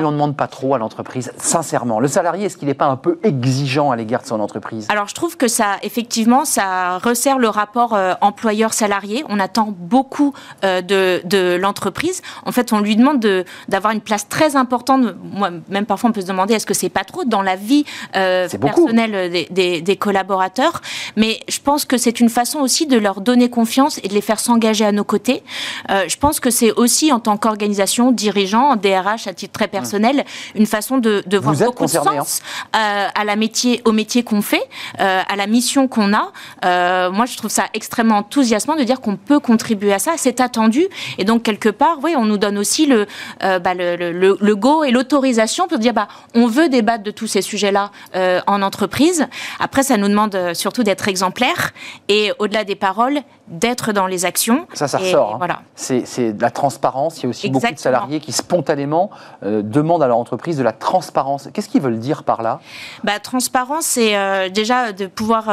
en 0.04 0.12
demande 0.12 0.36
pas 0.36 0.46
trop 0.46 0.74
à 0.74 0.78
l'entreprise, 0.78 1.32
sincèrement. 1.36 2.00
Le 2.00 2.08
salarié, 2.08 2.46
est-ce 2.46 2.56
qu'il 2.56 2.68
n'est 2.68 2.74
pas 2.74 2.86
un 2.86 2.96
peu 2.96 3.18
exigeant 3.22 3.90
à 3.90 3.96
l'égard 3.96 4.22
de 4.22 4.26
son 4.26 4.40
entreprise? 4.40 4.86
Alors, 4.88 5.08
je 5.08 5.14
trouve 5.14 5.36
que 5.36 5.48
ça, 5.48 5.76
effectivement, 5.82 6.44
ça 6.44 6.98
resserre 6.98 7.38
le 7.38 7.48
rapport 7.48 7.94
euh, 7.94 8.14
employeur-salarié. 8.20 9.24
On 9.28 9.38
attend 9.38 9.74
beaucoup 9.76 10.29
euh, 10.64 10.80
de, 10.82 11.56
l'entreprise. 11.56 12.22
En 12.44 12.52
fait, 12.52 12.72
on 12.72 12.80
lui 12.80 12.96
demande 12.96 13.24
d'avoir 13.68 13.92
une 13.92 14.00
place 14.00 14.28
très 14.28 14.56
importante. 14.56 15.14
Moi, 15.22 15.50
même 15.68 15.86
parfois, 15.86 16.10
on 16.10 16.12
peut 16.12 16.20
se 16.20 16.26
demander 16.26 16.54
est-ce 16.54 16.66
que 16.66 16.74
c'est 16.74 16.88
pas 16.88 17.04
trop 17.04 17.24
dans 17.24 17.42
la 17.42 17.56
vie 17.56 17.84
euh, 18.16 18.48
personnelle 18.48 19.46
des, 19.50 19.96
collaborateurs? 19.96 20.80
Mais 21.16 21.40
je 21.48 21.58
pense 21.60 21.84
que 21.84 21.96
c'est 21.96 22.20
une 22.20 22.28
façon 22.28 22.60
aussi 22.60 22.86
de 22.86 22.96
leur 22.96 23.20
donner 23.20 23.50
confiance 23.50 23.98
et 24.02 24.08
de 24.08 24.14
les 24.14 24.20
faire 24.20 24.40
s'engager 24.40 24.84
à 24.84 24.92
nos 24.92 25.04
côtés. 25.04 25.42
Euh, 25.90 26.04
je 26.08 26.16
pense 26.16 26.40
que 26.40 26.50
c'est 26.50 26.72
aussi 26.72 27.12
en 27.12 27.20
tant 27.20 27.36
qu'organisation, 27.36 28.12
dirigeant, 28.12 28.76
DRH 28.76 29.26
à 29.26 29.34
titre 29.34 29.52
très 29.52 29.68
personnel, 29.68 30.24
une 30.54 30.66
façon 30.66 30.98
de, 30.98 31.22
de 31.26 31.38
voir 31.38 31.54
beaucoup 31.56 31.86
de 31.86 31.96
hein. 31.96 32.22
sens 32.22 32.42
à 32.72 33.24
la 33.24 33.36
métier, 33.36 33.82
au 33.84 33.92
métier 33.92 34.22
qu'on 34.22 34.42
fait, 34.42 34.66
à 34.98 35.36
la 35.36 35.46
mission 35.46 35.88
qu'on 35.88 36.12
a. 36.14 37.10
moi, 37.10 37.26
je 37.26 37.36
trouve 37.36 37.50
ça 37.50 37.64
extrêmement 37.74 38.18
enthousiasmant 38.18 38.76
de 38.76 38.84
dire 38.84 39.00
qu'on 39.00 39.16
peut 39.16 39.40
contribuer 39.40 39.92
à 39.92 39.98
ça 39.98 40.12
c'est 40.20 40.40
attendu. 40.40 40.86
Et 41.18 41.24
donc, 41.24 41.42
quelque 41.42 41.68
part, 41.68 41.98
oui, 42.02 42.14
on 42.16 42.24
nous 42.26 42.38
donne 42.38 42.58
aussi 42.58 42.86
le, 42.86 43.06
euh, 43.42 43.58
bah, 43.58 43.74
le, 43.74 43.96
le, 43.96 44.56
go 44.56 44.84
et 44.84 44.90
l'autorisation 44.90 45.66
pour 45.66 45.78
dire, 45.78 45.94
bah, 45.94 46.08
on 46.34 46.46
veut 46.46 46.68
débattre 46.68 47.02
de 47.02 47.10
tous 47.10 47.26
ces 47.26 47.42
sujets-là 47.42 47.90
euh, 48.14 48.40
en 48.46 48.62
entreprise. 48.62 49.26
Après, 49.58 49.82
ça 49.82 49.96
nous 49.96 50.08
demande 50.08 50.34
euh, 50.34 50.54
surtout 50.54 50.82
d'être 50.82 51.08
exemplaires 51.08 51.72
et, 52.08 52.32
au-delà 52.38 52.64
des 52.64 52.74
paroles, 52.74 53.20
d'être 53.48 53.92
dans 53.92 54.06
les 54.06 54.26
actions. 54.26 54.66
Ça, 54.74 54.86
ça 54.86 54.98
ressort. 54.98 55.34
Hein. 55.34 55.38
Voilà. 55.38 55.62
C'est 55.74 56.32
de 56.32 56.42
la 56.42 56.50
transparence. 56.50 57.18
Il 57.18 57.22
y 57.24 57.26
a 57.26 57.30
aussi 57.30 57.50
beaucoup 57.50 57.72
de 57.72 57.78
salariés 57.78 58.20
qui 58.20 58.32
spontanément 58.32 59.10
demandent 59.42 60.02
à 60.02 60.06
leur 60.06 60.18
entreprise 60.18 60.56
de 60.56 60.62
la 60.62 60.72
transparence. 60.72 61.48
Qu'est-ce 61.52 61.68
qu'ils 61.68 61.80
veulent 61.80 61.98
dire 61.98 62.22
par 62.22 62.42
là? 62.42 62.60
Bah, 63.02 63.18
Transparence, 63.18 63.86
c'est 63.86 64.50
déjà 64.50 64.92
de 64.92 65.06
pouvoir 65.06 65.46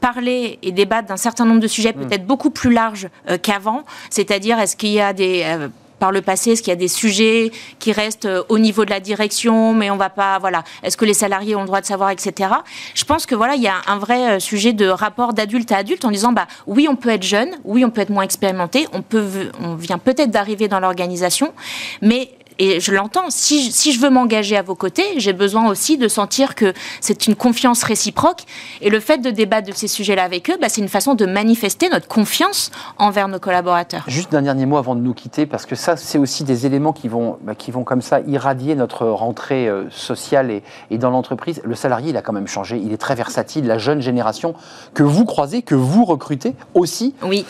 parler 0.00 0.58
et 0.62 0.72
débattre 0.72 1.08
d'un 1.08 1.18
certain 1.18 1.44
nombre 1.44 1.60
de 1.60 1.66
sujets, 1.66 1.92
hmm. 1.92 2.06
peut-être 2.06 2.26
beaucoup 2.26 2.50
plus 2.50 2.72
larges 2.72 3.08
qu'avant. 3.42 3.82
C'est-à-dire, 4.10 4.58
est-ce 4.58 4.76
qu'il 4.76 4.90
y 4.90 5.00
a 5.00 5.12
des 5.12 5.42
euh, 5.44 5.68
par 5.98 6.12
le 6.12 6.20
passé 6.20 6.50
Est-ce 6.50 6.62
qu'il 6.62 6.70
y 6.70 6.72
a 6.72 6.76
des 6.76 6.88
sujets 6.88 7.50
qui 7.78 7.92
restent 7.92 8.26
euh, 8.26 8.42
au 8.48 8.58
niveau 8.58 8.84
de 8.84 8.90
la 8.90 9.00
direction, 9.00 9.72
mais 9.72 9.90
on 9.90 9.96
va 9.96 10.10
pas, 10.10 10.38
voilà. 10.38 10.64
Est-ce 10.82 10.96
que 10.96 11.04
les 11.04 11.14
salariés 11.14 11.56
ont 11.56 11.60
le 11.60 11.66
droit 11.66 11.80
de 11.80 11.86
savoir, 11.86 12.10
etc. 12.10 12.50
Je 12.94 13.04
pense 13.04 13.26
que 13.26 13.34
voilà, 13.34 13.54
il 13.54 13.62
y 13.62 13.68
a 13.68 13.76
un 13.86 13.98
vrai 13.98 14.32
euh, 14.32 14.38
sujet 14.38 14.72
de 14.72 14.86
rapport 14.86 15.32
d'adulte 15.32 15.72
à 15.72 15.78
adulte 15.78 16.04
en 16.04 16.10
disant, 16.10 16.32
bah 16.32 16.46
oui, 16.66 16.88
on 16.90 16.96
peut 16.96 17.10
être 17.10 17.22
jeune, 17.22 17.50
oui, 17.64 17.84
on 17.84 17.90
peut 17.90 18.00
être 18.00 18.10
moins 18.10 18.24
expérimenté, 18.24 18.86
on 18.92 19.02
peut, 19.02 19.50
on 19.60 19.76
vient 19.76 19.98
peut-être 19.98 20.30
d'arriver 20.30 20.68
dans 20.68 20.80
l'organisation, 20.80 21.54
mais 22.02 22.30
et 22.58 22.80
je 22.80 22.92
l'entends, 22.92 23.30
si, 23.30 23.72
si 23.72 23.92
je 23.92 24.00
veux 24.00 24.10
m'engager 24.10 24.56
à 24.56 24.62
vos 24.62 24.74
côtés, 24.74 25.02
j'ai 25.16 25.32
besoin 25.32 25.68
aussi 25.68 25.98
de 25.98 26.06
sentir 26.06 26.54
que 26.54 26.72
c'est 27.00 27.26
une 27.26 27.34
confiance 27.34 27.82
réciproque. 27.82 28.42
Et 28.80 28.90
le 28.90 29.00
fait 29.00 29.18
de 29.18 29.30
débattre 29.30 29.68
de 29.68 29.74
ces 29.74 29.88
sujets-là 29.88 30.22
avec 30.22 30.50
eux, 30.50 30.56
bah, 30.60 30.68
c'est 30.68 30.80
une 30.80 30.88
façon 30.88 31.14
de 31.14 31.26
manifester 31.26 31.88
notre 31.88 32.06
confiance 32.06 32.70
envers 32.98 33.28
nos 33.28 33.40
collaborateurs. 33.40 34.04
Juste 34.06 34.34
un 34.34 34.42
dernier 34.42 34.66
mot 34.66 34.76
avant 34.76 34.94
de 34.94 35.00
nous 35.00 35.14
quitter, 35.14 35.46
parce 35.46 35.66
que 35.66 35.74
ça, 35.74 35.96
c'est 35.96 36.18
aussi 36.18 36.44
des 36.44 36.66
éléments 36.66 36.92
qui 36.92 37.08
vont, 37.08 37.38
bah, 37.42 37.54
qui 37.54 37.70
vont 37.70 37.82
comme 37.82 38.02
ça 38.02 38.20
irradier 38.20 38.74
notre 38.76 39.06
rentrée 39.06 39.68
euh, 39.68 39.90
sociale 39.90 40.50
et, 40.50 40.62
et 40.90 40.98
dans 40.98 41.10
l'entreprise. 41.10 41.60
Le 41.64 41.74
salarié, 41.74 42.10
il 42.10 42.16
a 42.16 42.22
quand 42.22 42.32
même 42.32 42.48
changé. 42.48 42.78
Il 42.78 42.92
est 42.92 42.98
très 42.98 43.16
versatile. 43.16 43.66
La 43.66 43.78
jeune 43.78 44.00
génération 44.00 44.54
que 44.94 45.02
vous 45.02 45.24
croisez, 45.24 45.62
que 45.62 45.74
vous 45.74 46.04
recrutez 46.04 46.54
aussi, 46.74 47.14
oui. 47.22 47.44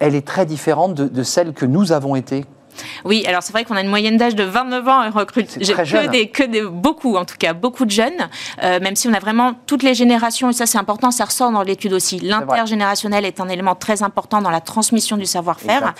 elle 0.00 0.14
est 0.14 0.26
très 0.26 0.44
différente 0.44 0.94
de, 0.94 1.08
de 1.08 1.22
celle 1.22 1.54
que 1.54 1.64
nous 1.64 1.92
avons 1.92 2.14
été 2.14 2.44
oui, 3.04 3.24
alors 3.26 3.42
c'est 3.42 3.52
vrai 3.52 3.64
qu'on 3.64 3.76
a 3.76 3.80
une 3.80 3.88
moyenne 3.88 4.16
d'âge 4.16 4.34
de 4.34 4.44
29 4.44 4.88
ans 4.88 5.04
et 5.04 5.08
recrute 5.08 5.58
que 5.58 6.10
des, 6.10 6.28
que 6.28 6.42
des, 6.42 6.62
beaucoup, 6.62 7.16
en 7.16 7.24
tout 7.24 7.36
cas, 7.38 7.52
beaucoup 7.52 7.84
de 7.84 7.90
jeunes, 7.90 8.28
euh, 8.62 8.80
même 8.80 8.96
si 8.96 9.08
on 9.08 9.12
a 9.12 9.18
vraiment 9.18 9.52
toutes 9.66 9.82
les 9.82 9.94
générations, 9.94 10.50
et 10.50 10.52
ça 10.52 10.66
c'est 10.66 10.78
important, 10.78 11.10
ça 11.10 11.24
ressort 11.24 11.50
dans 11.50 11.62
l'étude 11.62 11.92
aussi. 11.92 12.18
L'intergénérationnel 12.20 13.24
est 13.24 13.40
un 13.40 13.48
élément 13.48 13.74
très 13.74 14.02
important 14.02 14.42
dans 14.42 14.50
la 14.50 14.60
transmission 14.60 15.16
du 15.16 15.26
savoir-faire. 15.26 15.94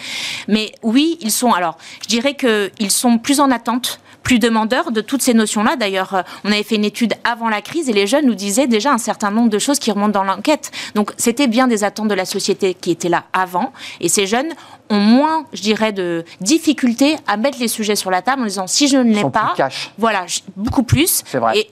Mais 0.48 0.72
oui, 0.82 1.18
ils 1.20 1.30
sont, 1.30 1.52
alors, 1.52 1.76
je 2.02 2.08
dirais 2.08 2.34
qu'ils 2.34 2.90
sont 2.90 3.18
plus 3.18 3.40
en 3.40 3.50
attente 3.50 4.00
plus 4.24 4.40
demandeurs 4.40 4.90
de 4.90 5.00
toutes 5.00 5.22
ces 5.22 5.34
notions-là. 5.34 5.76
D'ailleurs, 5.76 6.14
euh, 6.14 6.22
on 6.42 6.50
avait 6.50 6.64
fait 6.64 6.74
une 6.74 6.84
étude 6.84 7.14
avant 7.22 7.48
la 7.48 7.60
crise 7.60 7.88
et 7.88 7.92
les 7.92 8.08
jeunes 8.08 8.26
nous 8.26 8.34
disaient 8.34 8.66
déjà 8.66 8.90
un 8.90 8.98
certain 8.98 9.30
nombre 9.30 9.50
de 9.50 9.58
choses 9.60 9.78
qui 9.78 9.92
remontent 9.92 10.18
dans 10.18 10.24
l'enquête. 10.24 10.72
Donc, 10.96 11.12
c'était 11.18 11.46
bien 11.46 11.68
des 11.68 11.84
attentes 11.84 12.08
de 12.08 12.14
la 12.14 12.24
société 12.24 12.74
qui 12.74 12.90
étaient 12.90 13.10
là 13.10 13.24
avant. 13.32 13.72
Et 14.00 14.08
ces 14.08 14.26
jeunes 14.26 14.52
ont 14.90 14.98
moins, 14.98 15.46
je 15.52 15.62
dirais, 15.62 15.92
de 15.92 16.24
difficultés 16.40 17.16
à 17.26 17.36
mettre 17.36 17.58
les 17.58 17.68
sujets 17.68 17.96
sur 17.96 18.10
la 18.10 18.22
table 18.22 18.42
en 18.42 18.46
disant 18.46 18.66
si 18.66 18.88
je 18.88 18.96
ne 18.96 19.14
l'ai 19.14 19.24
pas, 19.30 19.54
voilà, 19.98 20.26
beaucoup 20.56 20.82
plus, 20.82 21.22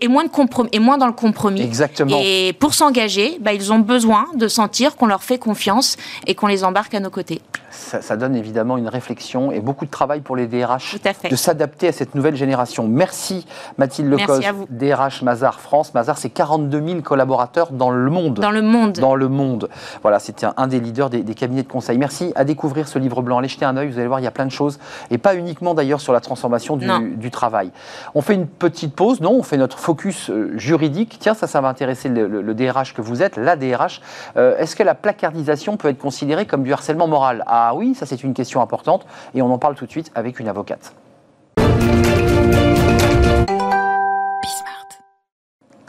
Et, 0.00 0.08
moins 0.08 0.24
de 0.24 0.30
compromis, 0.30 0.70
et 0.72 0.78
moins 0.78 0.98
dans 0.98 1.06
le 1.06 1.12
compromis. 1.12 1.62
Exactement. 1.62 2.18
Et 2.22 2.52
pour 2.58 2.74
s'engager, 2.74 3.38
bah, 3.40 3.52
ils 3.52 3.72
ont 3.72 3.78
besoin 3.78 4.26
de 4.34 4.48
sentir 4.48 4.96
qu'on 4.96 5.06
leur 5.06 5.22
fait 5.22 5.38
confiance 5.38 5.96
et 6.26 6.34
qu'on 6.34 6.46
les 6.46 6.64
embarque 6.64 6.94
à 6.94 7.00
nos 7.00 7.10
côtés. 7.10 7.40
Ça, 7.72 8.16
donne 8.16 8.36
évidemment 8.36 8.76
une 8.76 8.88
réflexion 8.88 9.50
et 9.50 9.60
beaucoup 9.60 9.86
de 9.86 9.90
travail 9.90 10.20
pour 10.20 10.36
les 10.36 10.46
DRH 10.46 10.98
de 11.30 11.36
s'adapter 11.36 11.88
à 11.88 11.92
cette 11.92 12.14
nouvelle 12.14 12.36
génération. 12.36 12.86
Merci 12.86 13.46
Mathilde 13.78 14.10
Lecos, 14.10 14.40
DRH 14.70 15.22
Mazar 15.22 15.60
France. 15.60 15.94
Mazar, 15.94 16.18
c'est 16.18 16.30
42 16.30 16.86
000 16.86 17.00
collaborateurs 17.00 17.72
dans 17.72 17.90
le 17.90 18.10
monde. 18.10 18.40
Dans 18.40 18.50
le 18.50 18.62
monde. 18.62 18.92
Dans 18.92 19.14
le 19.14 19.28
monde. 19.28 19.68
Voilà, 20.02 20.18
c'était 20.18 20.46
un, 20.56 20.66
des 20.66 20.80
leaders 20.80 21.10
des, 21.10 21.22
des 21.22 21.34
cabinets 21.34 21.62
de 21.62 21.68
conseil. 21.68 21.98
Merci 21.98 22.32
à 22.36 22.44
découvrir 22.44 22.88
ce 22.88 22.98
livre 22.98 23.22
blanc. 23.22 23.38
Allez 23.38 23.48
jeter 23.48 23.64
un 23.64 23.76
œil, 23.76 23.88
vous 23.88 23.98
allez 23.98 24.08
voir, 24.08 24.20
il 24.20 24.24
y 24.24 24.28
a 24.28 24.32
plein 24.32 24.46
de 24.46 24.50
choses. 24.50 24.78
Et 25.10 25.18
pas 25.18 25.34
uniquement 25.34 25.74
d'ailleurs 25.74 26.00
sur 26.00 26.12
la 26.12 26.20
transformation 26.20 26.76
du, 26.76 27.30
travail. 27.30 27.70
On 28.14 28.20
fait 28.20 28.34
une 28.34 28.46
petite 28.46 28.94
pause, 28.94 29.20
non, 29.20 29.32
on 29.32 29.42
fait 29.42 29.56
notre 29.56 29.78
focus 29.78 30.28
euh, 30.28 30.52
juridique. 30.58 31.16
Tiens, 31.18 31.32
ça, 31.32 31.46
ça 31.46 31.60
va 31.62 31.68
intéresser 31.68 32.10
le, 32.10 32.54
DRH 32.54 32.92
que 32.92 33.00
vous 33.00 33.22
êtes, 33.22 33.36
la 33.36 33.56
DRH. 33.56 34.02
Euh, 34.36 34.58
est-ce 34.58 34.76
que 34.76 34.82
la 34.82 34.94
placardisation 34.94 35.78
peut 35.78 35.88
être 35.88 35.98
considérée 35.98 36.44
comme 36.44 36.62
du 36.62 36.72
harcèlement 36.72 37.08
moral? 37.08 37.42
Ah 37.64 37.76
oui, 37.76 37.94
ça 37.94 38.06
c'est 38.06 38.24
une 38.24 38.34
question 38.34 38.60
importante. 38.60 39.06
Et 39.34 39.40
on 39.40 39.52
en 39.52 39.58
parle 39.58 39.76
tout 39.76 39.86
de 39.86 39.90
suite 39.90 40.10
avec 40.16 40.40
une 40.40 40.48
avocate. 40.48 40.94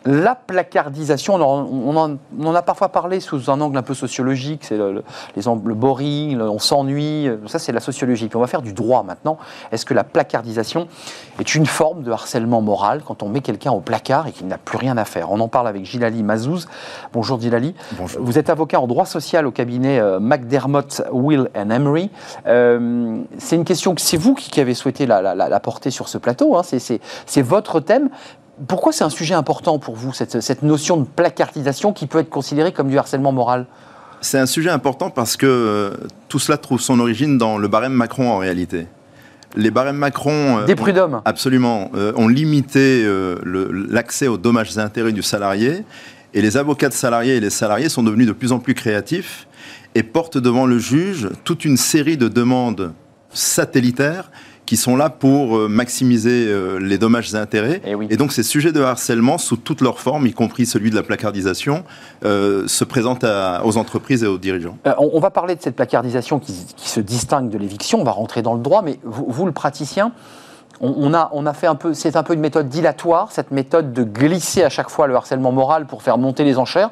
La 0.05 0.35
placardisation, 0.35 1.35
on, 1.35 1.95
en, 1.95 2.55
a 2.55 2.61
parfois 2.61 2.89
parlé 2.89 3.19
sous 3.19 3.49
un 3.49 3.61
angle 3.61 3.77
un 3.77 3.83
peu 3.83 3.93
sociologique, 3.93 4.63
c'est 4.63 4.77
le, 4.77 5.03
le, 5.35 5.73
boring, 5.73 6.41
on 6.41 6.59
s'ennuie, 6.59 7.29
ça 7.47 7.59
c'est 7.59 7.71
la 7.71 7.79
sociologie. 7.79 8.27
Puis 8.27 8.35
on 8.35 8.41
va 8.41 8.47
faire 8.47 8.61
du 8.61 8.73
droit 8.73 9.03
maintenant. 9.03 9.37
Est-ce 9.71 9.85
que 9.85 9.93
la 9.93 10.03
placardisation 10.03 10.87
est 11.39 11.55
une 11.55 11.65
forme 11.65 12.03
de 12.03 12.11
harcèlement 12.11 12.61
moral 12.61 13.01
quand 13.05 13.23
on 13.23 13.29
met 13.29 13.41
quelqu'un 13.41 13.71
au 13.71 13.79
placard 13.79 14.27
et 14.27 14.31
qu'il 14.31 14.47
n'a 14.47 14.57
plus 14.57 14.77
rien 14.77 14.97
à 14.97 15.05
faire? 15.05 15.31
On 15.31 15.39
en 15.39 15.47
parle 15.47 15.67
avec 15.67 15.85
Gilali 15.85 16.23
Mazouz. 16.23 16.67
Bonjour 17.13 17.39
Gilali. 17.39 17.73
Bonjour. 17.97 18.21
Vous 18.21 18.37
êtes 18.37 18.49
avocat 18.49 18.79
en 18.81 18.87
droit 18.87 19.05
social 19.05 19.47
au 19.47 19.51
cabinet 19.51 19.99
euh, 19.99 20.19
McDermott, 20.19 21.01
Will 21.11 21.49
and 21.55 21.69
Emery. 21.69 22.09
Euh, 22.47 23.21
c'est 23.37 23.55
une 23.55 23.65
question 23.65 23.95
que 23.95 24.01
c'est 24.01 24.17
vous 24.17 24.33
qui 24.35 24.59
avez 24.59 24.73
souhaité 24.73 25.05
la, 25.05 25.59
porter 25.59 25.91
sur 25.91 26.09
ce 26.09 26.17
plateau, 26.17 26.57
hein. 26.57 26.61
c'est 26.63 27.41
votre 27.41 27.79
thème 27.79 28.09
pourquoi 28.67 28.91
c'est 28.93 29.03
un 29.03 29.09
sujet 29.09 29.33
important 29.33 29.79
pour 29.79 29.95
vous, 29.95 30.13
cette, 30.13 30.61
notion 30.61 30.97
de 30.97 31.05
placardisation 31.05 31.93
qui 31.93 32.07
peut 32.07 32.19
être 32.19 32.29
considérée 32.29 32.71
comme 32.71 32.89
du 32.89 32.97
harcèlement 32.97 33.31
moral? 33.31 33.65
C'est 34.21 34.39
un 34.39 34.45
sujet 34.45 34.69
important 34.69 35.09
parce 35.09 35.35
que 35.35 35.45
euh, 35.45 35.91
tout 36.29 36.39
cela 36.39 36.57
trouve 36.57 36.79
son 36.79 36.99
origine 36.99 37.37
dans 37.37 37.57
le 37.57 37.67
barème 37.67 37.93
Macron 37.93 38.31
en 38.31 38.37
réalité. 38.37 38.87
Les 39.55 39.69
barèmes 39.69 39.97
Macron... 39.97 40.59
Euh, 40.59 40.65
Des 40.65 40.75
prud'hommes 40.75 41.21
Absolument. 41.25 41.91
Euh, 41.95 42.13
ont 42.15 42.27
limité 42.27 43.05
l'accès 43.43 44.27
aux 44.27 44.37
dommages 44.37 44.77
et 44.77 44.79
intérêts 44.79 45.11
du 45.11 45.23
salarié. 45.23 45.83
Et 46.33 46.41
les 46.41 46.57
avocats 46.57 46.89
de 46.89 46.93
salariés 46.93 47.35
et 47.35 47.39
les 47.39 47.49
salariés 47.49 47.89
sont 47.89 48.01
devenus 48.01 48.27
de 48.27 48.33
plus 48.33 48.51
en 48.51 48.59
plus 48.59 48.73
créatifs 48.73 49.47
et 49.93 50.03
portent 50.03 50.37
devant 50.37 50.65
le 50.65 50.79
juge 50.79 51.29
toute 51.43 51.65
une 51.65 51.77
série 51.77 52.17
de 52.17 52.27
demandes 52.27 52.93
satellitaires 53.31 54.31
qui 54.65 54.77
sont 54.77 54.95
là 54.95 55.09
pour 55.09 55.57
euh, 55.57 55.67
maximiser 55.67 56.47
euh, 56.47 56.79
les 56.79 56.97
dommages 56.97 57.33
et 57.33 57.37
intérêts. 57.37 57.81
Eh 57.85 57.95
et, 58.09 58.17
donc 58.17 58.31
ces 58.31 58.43
sujets 58.43 58.71
de 58.71 58.81
harcèlement, 58.81 59.37
sous 59.37 59.57
toutes 59.57 59.81
leurs 59.81 59.99
formes, 59.99 60.25
y 60.27 60.33
compris 60.33 60.65
celui 60.65 60.89
de 60.89 60.95
la 60.95 61.03
placardisation, 61.03 61.83
euh, 62.23 62.67
se 62.67 62.83
présentent 62.83 63.25
aux 63.63 63.77
entreprises 63.77 64.23
et 64.23 64.27
aux 64.27 64.37
dirigeants. 64.37 64.77
on, 64.97 65.19
va 65.19 65.29
parler 65.29 65.55
de 65.55 65.61
cette 65.61 65.75
placardisation 65.75 66.39
qui, 66.39 66.53
se 66.77 66.99
distingue 66.99 67.49
de 67.49 67.57
l'éviction, 67.57 68.01
on 68.01 68.03
va 68.03 68.11
rentrer 68.11 68.41
dans 68.41 68.53
le 68.53 68.61
droit, 68.61 68.81
mais 68.81 68.99
vous, 69.03 69.45
le 69.45 69.51
praticien, 69.51 70.11
on, 70.79 71.13
a, 71.13 71.29
on 71.33 71.45
a 71.45 71.53
fait 71.53 71.67
un 71.67 71.75
peu, 71.75 71.93
c'est 71.93 72.15
un 72.15 72.23
peu 72.23 72.33
une 72.33 72.39
méthode 72.39 72.67
dilatoire, 72.67 73.31
cette 73.31 73.51
méthode 73.51 73.93
de 73.93 74.03
glisser 74.03 74.63
à 74.63 74.69
chaque 74.69 74.89
fois 74.89 75.07
le 75.07 75.15
harcèlement 75.15 75.51
moral 75.51 75.85
pour 75.85 76.03
faire 76.03 76.17
monter 76.17 76.43
les 76.43 76.57
enchères, 76.57 76.89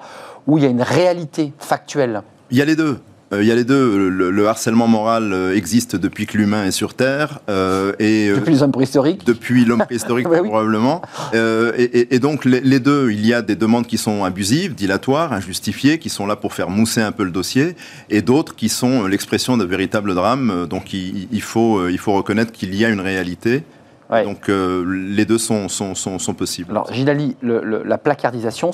où 0.47 0.57
il 0.57 0.63
y 0.63 0.67
a 0.67 0.69
une 0.69 0.81
réalité 0.81 1.53
factuelle. 1.59 2.21
Il 2.51 2.57
y 2.57 2.61
a 2.61 2.65
les 2.65 2.75
deux. 2.75 2.99
Euh, 3.33 3.41
il 3.41 3.47
y 3.47 3.51
a 3.51 3.55
les 3.55 3.63
deux. 3.63 4.09
Le, 4.09 4.47
harcèlement 4.47 4.87
moral 4.87 5.31
euh, 5.33 5.55
existe 5.55 5.95
depuis 5.95 6.25
que 6.25 6.37
l'humain 6.37 6.65
est 6.65 6.71
sur 6.71 6.93
Terre. 6.93 7.39
Euh, 7.49 7.93
et, 7.99 8.31
depuis 8.31 8.53
les 8.53 8.63
hommes 8.63 8.71
préhistoriques 8.71 9.25
Depuis 9.25 9.65
l'homme 9.65 9.83
préhistorique, 9.85 10.27
probablement. 10.43 11.01
Et, 11.33 12.19
donc, 12.19 12.45
les, 12.45 12.79
deux, 12.79 13.11
il 13.11 13.25
y 13.25 13.33
a 13.33 13.41
des 13.41 13.55
demandes 13.55 13.87
qui 13.87 13.97
sont 13.97 14.23
abusives, 14.23 14.75
dilatoires, 14.75 15.33
injustifiées, 15.33 15.99
qui 15.99 16.09
sont 16.09 16.25
là 16.25 16.35
pour 16.35 16.53
faire 16.53 16.69
mousser 16.69 17.01
un 17.01 17.11
peu 17.11 17.23
le 17.23 17.31
dossier, 17.31 17.75
et 18.09 18.21
d'autres 18.21 18.55
qui 18.55 18.69
sont 18.69 19.07
l'expression 19.07 19.57
de 19.57 19.65
véritables 19.65 20.13
drames. 20.13 20.67
Donc, 20.69 20.93
il, 20.93 21.41
faut, 21.41 21.87
il 21.87 21.97
faut 21.97 22.13
reconnaître 22.13 22.51
qu'il 22.51 22.75
y 22.75 22.83
a 22.85 22.89
une 22.89 23.01
réalité. 23.01 23.63
Donc, 24.09 24.49
les 24.49 25.25
deux 25.25 25.37
sont, 25.37 25.69
sont, 25.69 25.95
sont, 25.95 26.33
possibles. 26.33 26.71
Alors, 26.71 26.91
Gilali, 26.91 27.35
la 27.41 27.97
placardisation 27.97 28.71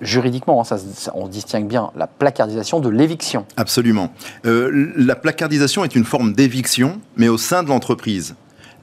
juridiquement, 0.00 0.60
hein, 0.60 0.64
ça, 0.64 0.78
on 1.14 1.28
distingue 1.28 1.66
bien 1.66 1.90
la 1.96 2.06
placardisation 2.06 2.80
de 2.80 2.88
l'éviction. 2.88 3.46
Absolument. 3.56 4.12
Euh, 4.46 4.92
la 4.96 5.16
placardisation 5.16 5.84
est 5.84 5.94
une 5.94 6.04
forme 6.04 6.32
d'éviction, 6.32 7.00
mais 7.16 7.28
au 7.28 7.38
sein 7.38 7.62
de 7.62 7.68
l'entreprise. 7.68 8.34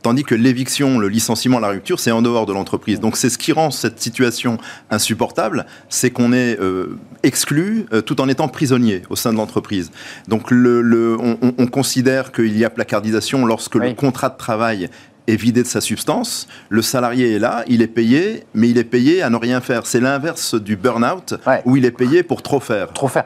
Tandis 0.06 0.24
que 0.24 0.36
l'éviction, 0.36 1.00
le 1.00 1.08
licenciement, 1.08 1.58
la 1.58 1.70
rupture, 1.70 2.00
c'est 2.00 2.12
en 2.12 2.22
dehors 2.22 2.46
de 2.46 2.54
l'entreprise. 2.54 3.00
Donc 3.00 3.18
c'est 3.18 3.30
ce 3.32 3.40
qui 3.40 3.52
rend 3.52 3.72
cette 3.72 4.00
situation 4.00 4.60
insupportable, 4.92 5.66
c'est 5.90 6.12
qu'on 6.12 6.32
est, 6.32 6.60
euh, 6.60 7.00
exclu 7.24 7.88
euh, 7.92 8.02
tout 8.02 8.22
en 8.22 8.30
étant 8.30 8.48
prisonnier 8.48 9.02
au 9.10 9.16
sein 9.16 9.34
de 9.34 9.38
l'entreprise. 9.38 9.92
Donc 10.28 10.52
le, 10.52 11.18
on, 11.20 11.66
considère 11.66 12.32
qu'il 12.32 12.56
y 12.56 12.64
a 12.64 12.70
placardisation 12.70 13.48
lorsque 13.48 13.74
le 13.74 13.94
contrat 13.94 14.30
de 14.30 14.38
travail 14.38 14.92
est 15.27 15.36
vidé 15.36 15.63
de 15.63 15.67
sa 15.67 15.82
substance. 15.82 16.48
Le 16.70 16.82
salarié 16.82 17.36
est 17.36 17.39
là, 17.39 17.63
il 17.67 17.82
est 17.82 17.88
payé, 17.88 18.46
mais 18.53 18.70
il 18.70 18.77
est 18.77 18.84
payé 18.84 19.24
à 19.24 19.29
ne 19.29 19.38
rien 19.38 19.62
faire. 19.62 19.86
C'est 19.86 20.00
l'inverse 20.00 20.55
du 20.55 20.75
burn-out, 20.75 21.36
où 21.65 21.75
il 21.77 21.86
est 21.86 21.91
payé 21.91 22.24
pour 22.24 22.41
trop 22.41 22.60
faire. 22.60 22.94
Trop 22.94 23.08
faire. 23.08 23.25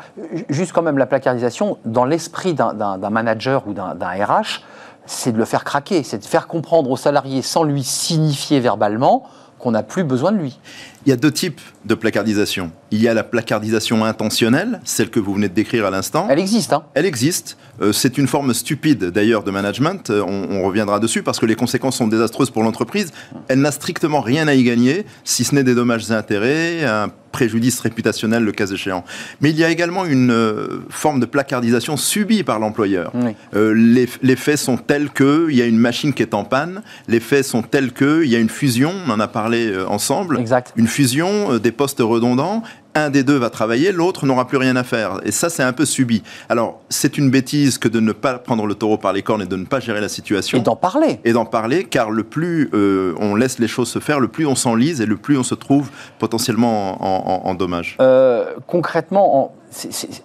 Juste 0.50 0.72
quand 0.72 0.82
même 0.82 0.98
la 0.98 1.06
placardisation, 1.06 1.78
dans 1.86 2.06
l'esprit 2.06 2.54
d'un 2.54 3.10
manager 3.10 3.68
ou 3.68 3.74
d'un 3.74 3.94
RH, 3.94 4.62
c'est 5.06 5.32
de 5.32 5.38
le 5.38 5.46
faire 5.46 5.64
craquer, 5.64 6.04
c'est 6.04 6.20
de 6.20 6.26
faire 6.26 6.48
comprendre 6.48 6.92
au 6.92 6.98
salarié 6.98 7.42
sans 7.42 7.64
lui 7.64 7.84
signifier 7.84 8.60
verbalement 8.60 9.28
qu'on 9.58 9.72
n'a 9.72 9.84
plus 9.84 10.04
besoin 10.04 10.32
de 10.32 10.38
lui. 10.38 10.60
Il 11.06 11.10
y 11.10 11.14
a 11.14 11.16
deux 11.16 11.32
types 11.32 11.62
de 11.86 11.96
placardisation. 11.96 12.72
Il 12.92 13.02
y 13.02 13.08
a 13.08 13.14
la 13.14 13.24
placardisation 13.24 14.04
intentionnelle, 14.04 14.82
celle 14.84 15.10
que 15.10 15.20
vous 15.20 15.34
venez 15.34 15.48
de 15.48 15.54
décrire 15.54 15.86
à 15.86 15.90
l'instant. 15.90 16.28
Elle 16.30 16.40
existe. 16.40 16.74
Hein 16.74 16.84
Elle 16.94 17.06
existe. 17.06 17.58
Euh, 17.82 17.94
c'est 17.94 18.18
une 18.18 18.28
forme 18.28 18.54
stupide 18.54 19.06
d'ailleurs 19.06 19.44
de 19.44 19.52
management. 19.52 20.10
Euh, 20.10 20.24
on, 20.28 20.64
reviendra 20.64 21.00
dessus 21.00 21.24
parce 21.24 21.40
que 21.40 21.46
les 21.46 21.56
conséquences 21.56 21.96
sont 21.96 22.08
désastreuses 22.08 22.50
pour 22.50 22.64
l'entreprise. 22.64 23.12
Elle 23.48 23.62
n'a 23.62 23.72
strictement 23.72 24.20
rien 24.20 24.48
à 24.48 24.54
y 24.54 24.64
gagner, 24.64 25.06
si 25.24 25.44
ce 25.46 25.56
n'est 25.56 25.64
des 25.64 25.74
dommages 25.74 26.12
et 26.12 26.14
intérêts, 26.14 26.84
un 26.84 27.10
préjudice 27.32 27.80
réputationnel 27.80 28.44
le 28.44 28.52
cas 28.52 28.68
échéant. 28.68 29.04
Mais 29.40 29.52
il 29.52 29.58
y 29.58 29.64
a 29.64 29.70
également 29.70 30.06
une 30.06 30.32
euh, 30.32 30.84
forme 30.90 31.20
de 31.20 31.26
placardisation 31.26 31.96
subie 31.96 32.44
par 32.44 32.60
l'employeur. 32.60 33.14
les, 33.54 34.10
les, 34.22 34.36
faits 34.36 34.58
sont 34.58 34.78
tels 34.78 35.12
qu'il 35.12 35.56
y 35.56 35.62
a 35.62 35.66
une 35.66 35.78
machine 35.78 36.14
qui 36.14 36.24
est 36.24 36.34
en 36.34 36.44
panne. 36.44 36.82
Les 37.08 37.20
faits 37.20 37.46
sont 37.46 37.62
tels 37.62 37.94
qu'il 37.94 38.26
y 38.26 38.36
a 38.36 38.40
une 38.40 38.50
fusion. 38.50 38.92
On 39.08 39.12
en 39.12 39.20
a 39.20 39.28
parlé 39.28 39.74
ensemble. 39.88 40.40
Exact. 40.40 40.74
Une 40.76 40.88
fusion 40.90 41.58
des 41.58 41.72
postes 41.72 42.02
redondants 42.02 42.64
un 42.96 43.10
des 43.10 43.24
deux 43.24 43.38
va 43.38 43.50
travailler, 43.50 43.92
l'autre 43.92 44.26
n'aura 44.26 44.48
plus 44.48 44.58
rien 44.58 44.76
à 44.76 44.84
faire. 44.84 45.20
Et 45.24 45.32
ça, 45.32 45.50
c'est 45.50 45.64
un 45.64 45.74
peu 45.74 45.86
subi. 45.86 46.24
Alors, 46.50 46.82
c'est 46.90 47.18
une 47.18 47.30
bêtise 47.30 47.78
que 47.78 47.88
de 47.88 48.00
ne 48.00 48.12
pas 48.12 48.40
prendre 48.40 48.66
le 48.66 48.76
taureau 48.76 48.98
par 48.98 49.14
les 49.14 49.22
cornes 49.22 49.42
et 49.42 49.46
de 49.46 49.56
ne 49.56 49.66
pas 49.66 49.80
gérer 49.80 50.02
la 50.02 50.10
situation. 50.10 50.58
Et 50.58 50.62
d'en 50.62 50.76
parler. 50.76 51.20
Et 51.24 51.34
d'en 51.34 51.46
parler, 51.46 51.84
car 51.84 52.10
le 52.10 52.24
plus 52.24 52.70
euh, 52.74 53.14
on 53.20 53.36
laisse 53.36 53.60
les 53.60 53.68
choses 53.68 53.90
se 53.90 54.00
faire, 54.00 54.20
le 54.20 54.28
plus 54.28 54.46
on 54.46 54.56
s'enlise 54.56 55.02
et 55.02 55.06
le 55.06 55.18
plus 55.18 55.38
on 55.38 55.44
se 55.44 55.56
trouve 55.56 55.90
potentiellement 56.18 57.48
en, 57.48 57.54
dommage. 57.54 57.98
Euh, 58.00 58.54
concrètement, 58.68 59.44
en, 59.46 59.52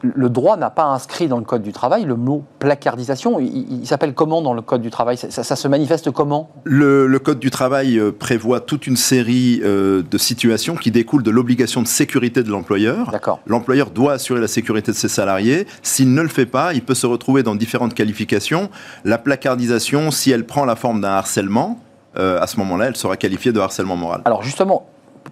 le 0.03 0.29
droit 0.31 0.57
n'a 0.57 0.71
pas 0.71 0.85
inscrit 0.85 1.29
dans 1.29 1.39
le 1.39 1.45
Code 1.45 1.63
du 1.63 1.73
travail 1.73 2.05
le 2.05 2.17
mot 2.17 2.45
placardisation. 2.59 3.41
Il, 3.41 3.87
s'appelle 3.87 4.15
comment 4.15 4.41
dans 4.41 4.55
le 4.55 4.63
Code 4.63 4.81
du 4.81 4.91
travail? 4.91 5.17
Ça, 5.17 5.57
se 5.57 5.69
manifeste 5.69 6.11
comment? 6.11 6.51
Le, 6.65 7.19
Code 7.19 7.39
du 7.39 7.51
travail 7.51 7.99
euh, 7.99 8.11
prévoit 8.11 8.61
toute 8.61 8.87
une 8.87 8.97
série 8.97 9.61
euh, 9.63 10.03
de 10.09 10.19
situations 10.19 10.77
qui 10.77 10.91
découlent 10.91 11.23
de 11.23 11.31
l'obligation 11.31 11.83
de 11.83 11.87
sécurité 11.87 12.43
de 12.43 12.51
l'employeur. 12.51 13.11
L'employeur 13.47 13.91
doit 13.91 14.15
assurer 14.15 14.41
la 14.41 14.49
sécurité 14.49 14.93
de 14.93 14.97
ses 14.97 15.09
salariés. 15.09 15.67
S'il 15.83 16.13
ne 16.13 16.23
le 16.23 16.29
fait 16.29 16.47
pas, 16.47 16.73
il 16.73 16.83
peut 16.83 16.95
se 16.95 17.07
retrouver 17.07 17.43
dans 17.43 17.55
différentes 17.55 17.95
qualifications. 17.95 18.71
La 19.05 19.19
placardisation, 19.19 20.11
si 20.11 20.31
elle 20.31 20.47
prend 20.47 20.65
la 20.65 20.77
forme 20.77 21.01
d'un 21.01 21.11
harcèlement, 21.11 21.81
euh, 22.17 22.41
à 22.41 22.47
ce 22.47 22.59
moment-là, 22.59 22.87
elle 22.87 22.97
sera 22.97 23.17
qualifiée 23.17 23.53
de 23.53 23.61
harcèlement 23.61 23.97
moral. 23.97 24.23
Alors 24.25 24.43
justement, 24.43 24.87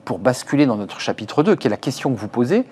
pour 0.05 0.19
basculer 0.19 0.67
dans 0.67 0.77
notre 0.77 1.01
chapitre 1.01 1.43
2, 1.43 1.57
qui 1.57 1.67
est 1.67 1.71
la 1.71 1.77
question 1.77 2.13
que 2.13 2.19
vous 2.19 2.29
posez, 2.29 2.65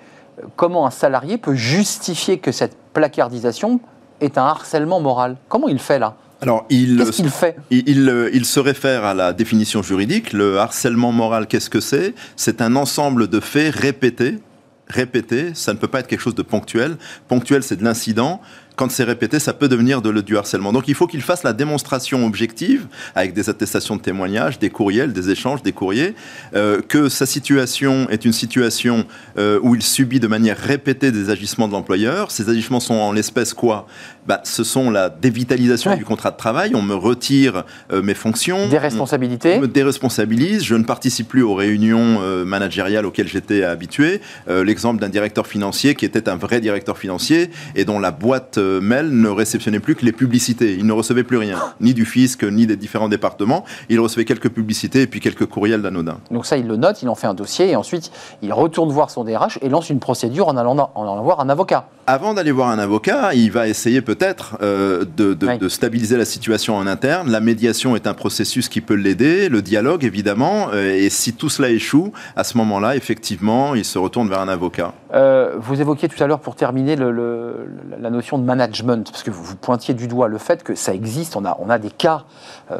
comment 0.55 0.85
un 0.85 0.91
salarié 0.91 1.37
peut 1.37 1.55
justifier 1.55 2.39
que 2.39 2.51
cette 2.51 2.77
placardisation 2.93 3.79
est 4.19 4.37
un 4.37 4.43
harcèlement 4.43 4.99
moral? 4.99 5.37
Comment 5.49 5.67
il 5.67 5.79
fait 5.79 5.99
là? 5.99 6.15
Alors, 6.41 6.65
il, 6.69 6.97
qu'est-ce 6.97 7.11
qu'il 7.11 7.29
fait? 7.29 7.55
il, 7.69 8.29
il, 8.33 8.45
se 8.45 8.59
réfère 8.59 9.05
à 9.05 9.13
la 9.13 9.31
définition 9.31 9.83
juridique. 9.83 10.33
Le 10.33 10.57
harcèlement 10.57 11.11
moral, 11.11 11.45
qu'est-ce 11.45 11.69
que 11.69 11.79
c'est? 11.79 12.15
C'est 12.35 12.61
un 12.61 12.75
ensemble 12.75 13.27
de 13.27 13.39
faits 13.39 13.75
répétés. 13.75 14.39
Répétés, 14.87 15.51
ça 15.53 15.71
ne 15.73 15.77
peut 15.77 15.87
pas 15.87 15.99
être 15.99 16.07
quelque 16.07 16.19
chose 16.19 16.35
de 16.35 16.41
ponctuel. 16.41 16.97
Ponctuel, 17.27 17.61
c'est 17.63 17.77
de 17.77 17.83
l'incident 17.83 18.41
quand 18.81 18.89
c'est 18.89 19.03
répété, 19.03 19.37
ça 19.37 19.53
peut 19.53 19.67
devenir 19.67 20.01
de, 20.01 20.21
du 20.21 20.35
harcèlement. 20.35 20.73
Donc 20.73 20.87
il 20.87 20.95
faut 20.95 21.05
qu'il 21.05 21.21
fasse 21.21 21.43
la 21.43 21.53
démonstration 21.53 22.25
objective, 22.25 22.87
avec 23.13 23.35
des 23.35 23.47
attestations 23.47 23.95
de 23.95 24.01
témoignages, 24.01 24.57
des 24.57 24.71
courriels, 24.71 25.13
des 25.13 25.29
échanges, 25.29 25.61
des 25.61 25.71
courriers, 25.71 26.15
euh, 26.55 26.81
que 26.87 27.07
sa 27.07 27.27
situation 27.27 28.09
est 28.09 28.25
une 28.25 28.33
situation 28.33 29.05
euh, 29.37 29.59
où 29.61 29.75
il 29.75 29.83
subit 29.83 30.19
de 30.19 30.25
manière 30.25 30.57
répétée 30.57 31.11
des 31.11 31.29
agissements 31.29 31.67
de 31.67 31.73
l'employeur. 31.73 32.31
Ces 32.31 32.49
agissements 32.49 32.79
sont 32.79 32.95
en 32.95 33.11
l'espèce 33.11 33.53
quoi? 33.53 33.85
Bah, 34.25 34.41
Ce 34.45 34.63
sont 34.63 34.89
la 34.89 35.09
dévitalisation 35.09 35.95
du 35.95 36.03
contrat 36.03 36.31
de 36.31 36.37
travail, 36.37 36.71
on 36.73 36.81
me 36.81 36.95
retire 36.95 37.65
euh, 37.91 38.01
mes 38.01 38.15
fonctions. 38.15 38.67
Des 38.67 38.79
responsabilités 38.79 39.57
On 39.57 39.61
me 39.61 39.67
déresponsabilise, 39.67 40.63
je 40.63 40.73
ne 40.73 40.85
participe 40.85 41.27
plus 41.27 41.43
aux 41.43 41.53
réunions 41.53 42.19
managériales 42.45 43.05
auxquelles 43.05 43.27
j'étais 43.27 43.63
habitué. 43.63 44.21
L'exemple 44.47 44.99
d'un 44.99 45.09
directeur 45.09 45.45
financier 45.45 45.93
qui 45.93 46.05
était 46.05 46.29
un 46.29 46.35
vrai 46.35 46.61
directeur 46.61 46.97
financier 46.97 47.51
et 47.75 47.85
dont 47.85 47.99
la 47.99 48.09
boîte 48.09 48.57
Mel 48.79 49.09
ne 49.09 49.29
réceptionnait 49.29 49.79
plus 49.79 49.95
que 49.95 50.05
les 50.05 50.11
publicités. 50.11 50.75
Il 50.75 50.85
ne 50.85 50.93
recevait 50.93 51.23
plus 51.23 51.37
rien, 51.37 51.57
ni 51.81 51.93
du 51.93 52.05
fisc, 52.05 52.43
ni 52.43 52.67
des 52.67 52.77
différents 52.77 53.09
départements. 53.09 53.65
Il 53.89 53.99
recevait 53.99 54.25
quelques 54.25 54.49
publicités 54.49 55.01
et 55.01 55.07
puis 55.07 55.19
quelques 55.19 55.45
courriels 55.45 55.81
d'anodin. 55.81 56.19
Donc 56.29 56.45
ça, 56.45 56.57
il 56.57 56.67
le 56.67 56.77
note, 56.77 57.01
il 57.01 57.09
en 57.09 57.15
fait 57.15 57.27
un 57.27 57.33
dossier 57.33 57.71
et 57.71 57.75
ensuite 57.75 58.11
il 58.41 58.53
retourne 58.53 58.91
voir 58.91 59.09
son 59.09 59.23
DRH 59.23 59.59
et 59.61 59.69
lance 59.69 59.89
une 59.89 59.99
procédure 59.99 60.47
en 60.47 60.57
allant, 60.57 60.91
en 60.95 61.03
allant 61.03 61.23
voir 61.23 61.39
un 61.39 61.49
avocat. 61.49 61.87
Avant 62.13 62.33
d'aller 62.33 62.51
voir 62.51 62.67
un 62.67 62.77
avocat, 62.77 63.33
il 63.35 63.53
va 63.53 63.69
essayer 63.69 64.01
peut-être 64.01 64.57
euh, 64.61 65.05
de, 65.15 65.69
stabiliser 65.69 66.17
la 66.17 66.25
situation 66.25 66.75
en 66.75 66.85
interne. 66.85 67.31
La 67.31 67.39
médiation 67.39 67.95
est 67.95 68.05
un 68.05 68.13
processus 68.13 68.67
qui 68.67 68.81
peut 68.81 68.95
l'aider, 68.95 69.47
le 69.47 69.61
dialogue 69.61 70.03
évidemment. 70.03 70.67
Euh, 70.73 70.93
et 70.93 71.09
si 71.09 71.31
tout 71.31 71.47
cela 71.47 71.69
échoue, 71.69 72.11
à 72.35 72.43
ce 72.43 72.57
moment-là, 72.57 72.97
effectivement, 72.97 73.75
il 73.75 73.85
se 73.85 73.97
retourne 73.97 74.27
vers 74.27 74.41
un 74.41 74.49
avocat. 74.49 74.91
Euh, 75.13 75.55
vous 75.57 75.79
évoquiez 75.79 76.09
tout 76.09 76.21
à 76.21 76.27
l'heure, 76.27 76.41
pour 76.41 76.57
terminer, 76.57 76.97
la 76.97 78.09
notion 78.09 78.37
de 78.37 78.43
management, 78.43 79.09
parce 79.09 79.23
que 79.23 79.31
vous, 79.31 79.55
pointiez 79.55 79.93
du 79.93 80.09
doigt 80.09 80.27
le 80.27 80.37
fait 80.37 80.63
que 80.63 80.75
ça 80.75 80.93
existe. 80.93 81.37
On 81.37 81.45
a, 81.45 81.55
on 81.61 81.69
a 81.69 81.79
des 81.79 81.91
cas 81.91 82.25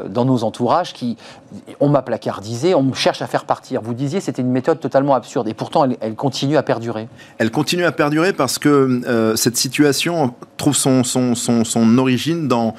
dans 0.08 0.26
nos 0.26 0.44
entourages 0.44 0.92
qui, 0.92 1.16
on 1.80 1.88
m'a 1.88 2.02
placardisé, 2.02 2.74
on 2.74 2.82
me 2.82 2.94
cherche 2.94 3.22
à 3.22 3.26
faire 3.26 3.46
partir. 3.46 3.80
Vous 3.80 3.94
disiez 3.94 4.20
c'était 4.20 4.42
une 4.42 4.52
méthode 4.52 4.78
totalement 4.78 5.14
absurde, 5.14 5.48
et 5.48 5.54
pourtant 5.54 5.86
elle, 5.86 5.96
elle 6.02 6.16
continue 6.16 6.58
à 6.58 6.62
perdurer. 6.62 7.08
Elle 7.38 7.50
continue 7.50 7.86
à 7.86 7.92
perdurer 7.92 8.34
parce 8.34 8.58
que 8.58 9.00
cette 9.36 9.56
situation 9.56 10.34
trouve 10.56 10.76
son, 10.76 11.04
son, 11.04 11.34
son, 11.34 11.64
son 11.64 11.98
origine 11.98 12.48
dans 12.48 12.74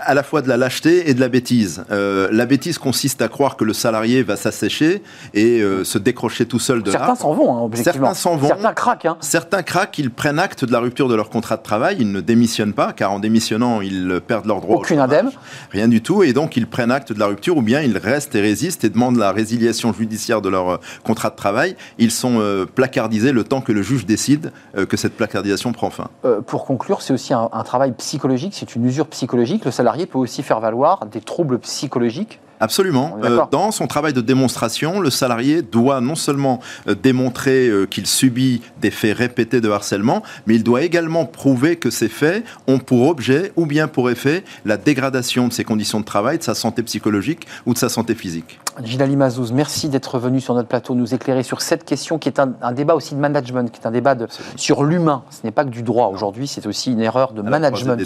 à 0.00 0.14
la 0.14 0.22
fois 0.22 0.42
de 0.42 0.48
la 0.48 0.56
lâcheté 0.56 1.08
et 1.08 1.14
de 1.14 1.20
la 1.20 1.28
bêtise. 1.28 1.84
Euh, 1.90 2.28
la 2.32 2.46
bêtise 2.46 2.78
consiste 2.78 3.22
à 3.22 3.28
croire 3.28 3.56
que 3.56 3.64
le 3.64 3.72
salarié 3.72 4.22
va 4.22 4.36
s'assécher 4.36 5.02
et 5.34 5.60
euh, 5.60 5.84
se 5.84 5.98
décrocher 5.98 6.46
tout 6.46 6.58
seul 6.58 6.82
de 6.82 6.90
Certains 6.90 7.14
s'en 7.14 7.32
vont, 7.32 7.56
hein, 7.56 7.62
objectivement. 7.62 8.08
Certains 8.08 8.14
s'en 8.14 8.36
vont. 8.36 8.48
Certains 8.48 8.72
craquent. 8.72 9.06
Hein. 9.06 9.16
Certains 9.20 9.62
craquent, 9.62 9.98
ils 9.98 10.10
prennent 10.10 10.38
acte 10.38 10.64
de 10.64 10.72
la 10.72 10.78
rupture 10.80 11.08
de 11.08 11.14
leur 11.14 11.30
contrat 11.30 11.56
de 11.56 11.62
travail, 11.62 11.96
ils 12.00 12.10
ne 12.10 12.20
démissionnent 12.20 12.72
pas, 12.72 12.92
car 12.92 13.12
en 13.12 13.18
démissionnant, 13.18 13.80
ils 13.80 14.20
perdent 14.26 14.46
leur 14.46 14.60
droit. 14.60 14.76
Aucune 14.76 15.00
indemne. 15.00 15.30
Rien 15.70 15.88
du 15.88 16.02
tout, 16.02 16.22
et 16.22 16.32
donc 16.32 16.56
ils 16.56 16.66
prennent 16.66 16.90
acte 16.90 17.12
de 17.12 17.18
la 17.18 17.26
rupture, 17.26 17.56
ou 17.56 17.62
bien 17.62 17.80
ils 17.80 17.98
restent 17.98 18.34
et 18.34 18.40
résistent 18.40 18.84
et 18.84 18.90
demandent 18.90 19.18
la 19.18 19.32
résiliation 19.32 19.92
judiciaire 19.92 20.40
de 20.42 20.48
leur 20.48 20.68
euh, 20.68 20.76
contrat 21.04 21.30
de 21.30 21.36
travail. 21.36 21.76
Ils 21.98 22.10
sont 22.10 22.38
placardisés 22.74 23.32
le 23.32 23.44
temps 23.44 23.60
que 23.60 23.72
le 23.72 23.82
juge 23.82 24.06
décide 24.06 24.52
que 24.88 24.96
cette 24.96 25.16
placardisation 25.16 25.72
prend 25.72 25.90
fin. 25.90 26.08
pour 26.46 26.64
conclure, 26.64 27.02
c'est 27.02 27.12
aussi 27.12 27.34
un, 27.34 27.48
un 27.52 27.62
travail 27.62 27.92
psychologique, 27.92 28.54
c'est 28.54 28.74
une 28.74 28.84
usure 28.84 29.06
psychologique. 29.08 29.64
Le 29.64 29.70
salarié 29.70 29.87
peut 30.06 30.18
aussi 30.18 30.42
faire 30.42 30.60
valoir 30.60 31.06
des 31.06 31.20
troubles 31.20 31.58
psychologiques 31.60 32.40
Absolument. 32.60 33.18
Euh, 33.22 33.40
dans 33.50 33.70
son 33.70 33.86
travail 33.86 34.12
de 34.12 34.20
démonstration, 34.20 35.00
le 35.00 35.10
salarié 35.10 35.62
doit 35.62 36.00
non 36.00 36.14
seulement 36.14 36.60
euh, 36.88 36.94
démontrer 36.94 37.68
euh, 37.68 37.86
qu'il 37.86 38.06
subit 38.06 38.62
des 38.80 38.90
faits 38.90 39.16
répétés 39.16 39.60
de 39.60 39.70
harcèlement, 39.70 40.22
mais 40.46 40.56
il 40.56 40.64
doit 40.64 40.82
également 40.82 41.24
prouver 41.24 41.76
que 41.76 41.90
ces 41.90 42.08
faits 42.08 42.44
ont 42.66 42.78
pour 42.78 43.08
objet 43.08 43.52
ou 43.56 43.66
bien 43.66 43.86
pour 43.86 44.10
effet 44.10 44.44
la 44.64 44.76
dégradation 44.76 45.48
de 45.48 45.52
ses 45.52 45.64
conditions 45.64 46.00
de 46.00 46.04
travail, 46.04 46.38
de 46.38 46.42
sa 46.42 46.54
santé 46.54 46.82
psychologique 46.82 47.46
ou 47.66 47.74
de 47.74 47.78
sa 47.78 47.88
santé 47.88 48.14
physique. 48.14 48.58
Gilali 48.82 49.16
Mazouz, 49.16 49.52
merci 49.52 49.88
d'être 49.88 50.18
venu 50.18 50.40
sur 50.40 50.54
notre 50.54 50.68
plateau 50.68 50.94
nous 50.94 51.14
éclairer 51.14 51.42
sur 51.42 51.62
cette 51.62 51.84
question 51.84 52.18
qui 52.18 52.28
est 52.28 52.40
un, 52.40 52.72
débat 52.72 52.94
aussi 52.94 53.14
de 53.14 53.20
management, 53.20 53.70
qui 53.72 53.80
est 53.80 53.86
un 53.86 53.90
débat 53.90 54.14
de, 54.14 54.28
sur 54.56 54.84
l'humain. 54.84 55.22
Ce 55.30 55.38
n'est 55.44 55.50
pas 55.50 55.64
que 55.64 55.70
du 55.70 55.82
droit 55.82 56.08
aujourd'hui, 56.08 56.46
c'est 56.46 56.66
aussi 56.66 56.92
une 56.92 57.00
erreur 57.00 57.32
de 57.32 57.42
management 57.42 58.00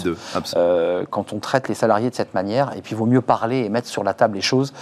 quand 1.09 1.33
on 1.33 1.39
traite 1.39 1.67
les 1.69 1.75
salariés 1.75 2.09
de 2.09 2.15
cette 2.15 2.33
manière. 2.33 2.71
Et 2.75 2.81
puis 2.81 2.93
il 2.93 2.97
vaut 2.97 3.05
mieux 3.05 3.21
parler 3.21 3.59
et 3.59 3.69
mettre 3.69 3.87
sur 3.87 4.03
la 4.03 4.13
table 4.13 4.35
les 4.35 4.42
choses 4.43 4.73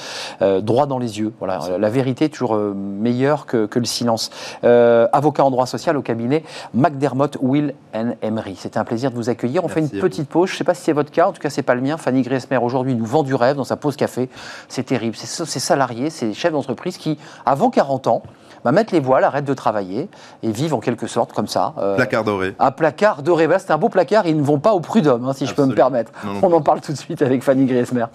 euh, 0.42 0.62
droit 0.62 0.86
dans 0.86 1.00
les 1.00 1.20
yeux. 1.20 1.34
Voilà, 1.40 1.60
la 1.80 1.90
vérité 1.90 2.26
est 2.26 2.30
toujours 2.30 2.56
euh, 2.56 2.74
meilleure 2.74 3.46
que, 3.46 3.68
le 3.74 3.86
silence. 3.86 4.30
Euh, 4.64 5.08
avocat 5.12 5.44
en 5.44 5.52
droit 5.52 5.66
social 5.66 5.98
au 5.98 6.02
cabinet 6.02 6.44
McDermott, 6.74 7.38
Will 7.42 7.74
and 7.96 8.16
Emery. 8.22 8.56
C'était 8.58 8.78
un 8.78 8.84
plaisir 8.84 9.12
de 9.12 9.16
vous 9.16 9.30
accueillir. 9.30 9.64
On 9.64 9.68
fait 9.68 9.80
une 9.80 9.90
petite 9.90 10.30
pause. 10.30 10.50
Je 10.50 10.56
ne 10.56 10.58
sais 10.58 10.64
pas 10.64 10.74
si 10.74 10.84
c'est 10.84 10.94
votre 10.94 11.12
cas, 11.12 11.28
en 11.28 11.32
tout 11.32 11.42
cas 11.42 11.50
c'est 11.50 11.64
pas 11.64 11.76
le 11.76 11.82
mien. 11.82 11.98
Fanny 11.98 12.22
Griesmer 12.22 12.58
aujourd'hui 12.58 12.96
nous 12.96 13.06
vend 13.06 13.24
du 13.24 13.36
rêve 13.36 13.56
dans 13.56 13.64
sa 13.64 13.78
pause 13.78 13.96
café. 13.96 14.30
C'est 14.68 14.84
terrible. 14.84 15.16
C'est 15.16 15.46
ces 15.46 15.60
salariés, 15.60 16.10
ces 16.10 16.34
chefs 16.34 16.52
d'entreprise 16.52 16.98
qui, 16.98 17.18
avant 17.46 17.70
40 17.70 18.08
ans, 18.08 18.24
bah, 18.64 18.72
mettent 18.72 18.92
les 18.92 19.00
voiles, 19.00 19.24
arrêtent 19.24 19.46
de 19.46 19.54
travailler 19.54 20.10
et 20.44 20.52
vivent 20.52 20.76
en 20.76 20.80
quelque 20.80 21.08
sorte 21.08 21.34
comme 21.34 21.48
ça. 21.48 21.74
placard 21.96 22.24
doré. 22.24 22.56
Un 22.60 22.72
placard 22.72 23.24
doré. 23.24 23.48
Bah, 23.48 23.60
c'est 23.60 23.72
un 23.72 23.78
beau 23.78 23.90
placard. 23.90 24.28
Ils 24.28 24.38
ne 24.38 24.44
vont 24.44 24.60
pas 24.60 24.74
au 24.74 24.80
prud'homme, 24.80 25.26
hein, 25.28 25.34
si 25.34 25.46
je 25.46 25.56
peux 25.56 25.66
me 25.66 25.74
permettre. 25.74 26.12
On 26.42 26.52
en 26.52 26.62
parle 26.62 26.82
tout 26.82 26.92
de 26.92 26.98
suite 26.98 27.22
avec 27.22 27.44
Fanny 27.44 27.66
Griesmer. 27.66 28.06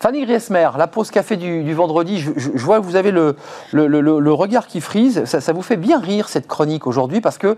Fanny 0.00 0.24
Griesmer, 0.24 0.70
la 0.78 0.86
pause 0.86 1.10
café 1.10 1.36
du, 1.36 1.74
vendredi, 1.74 2.18
je, 2.18 2.64
vois 2.64 2.80
que 2.80 2.84
vous 2.84 2.96
avez 2.96 3.10
le, 3.10 4.32
regard 4.32 4.66
qui 4.66 4.80
frise. 4.80 5.26
Ça, 5.26 5.52
vous 5.52 5.62
fait 5.62 5.76
bien 5.76 6.00
rire 6.00 6.30
cette 6.30 6.46
chronique 6.46 6.86
aujourd'hui 6.86 7.20
parce 7.20 7.36
que, 7.36 7.54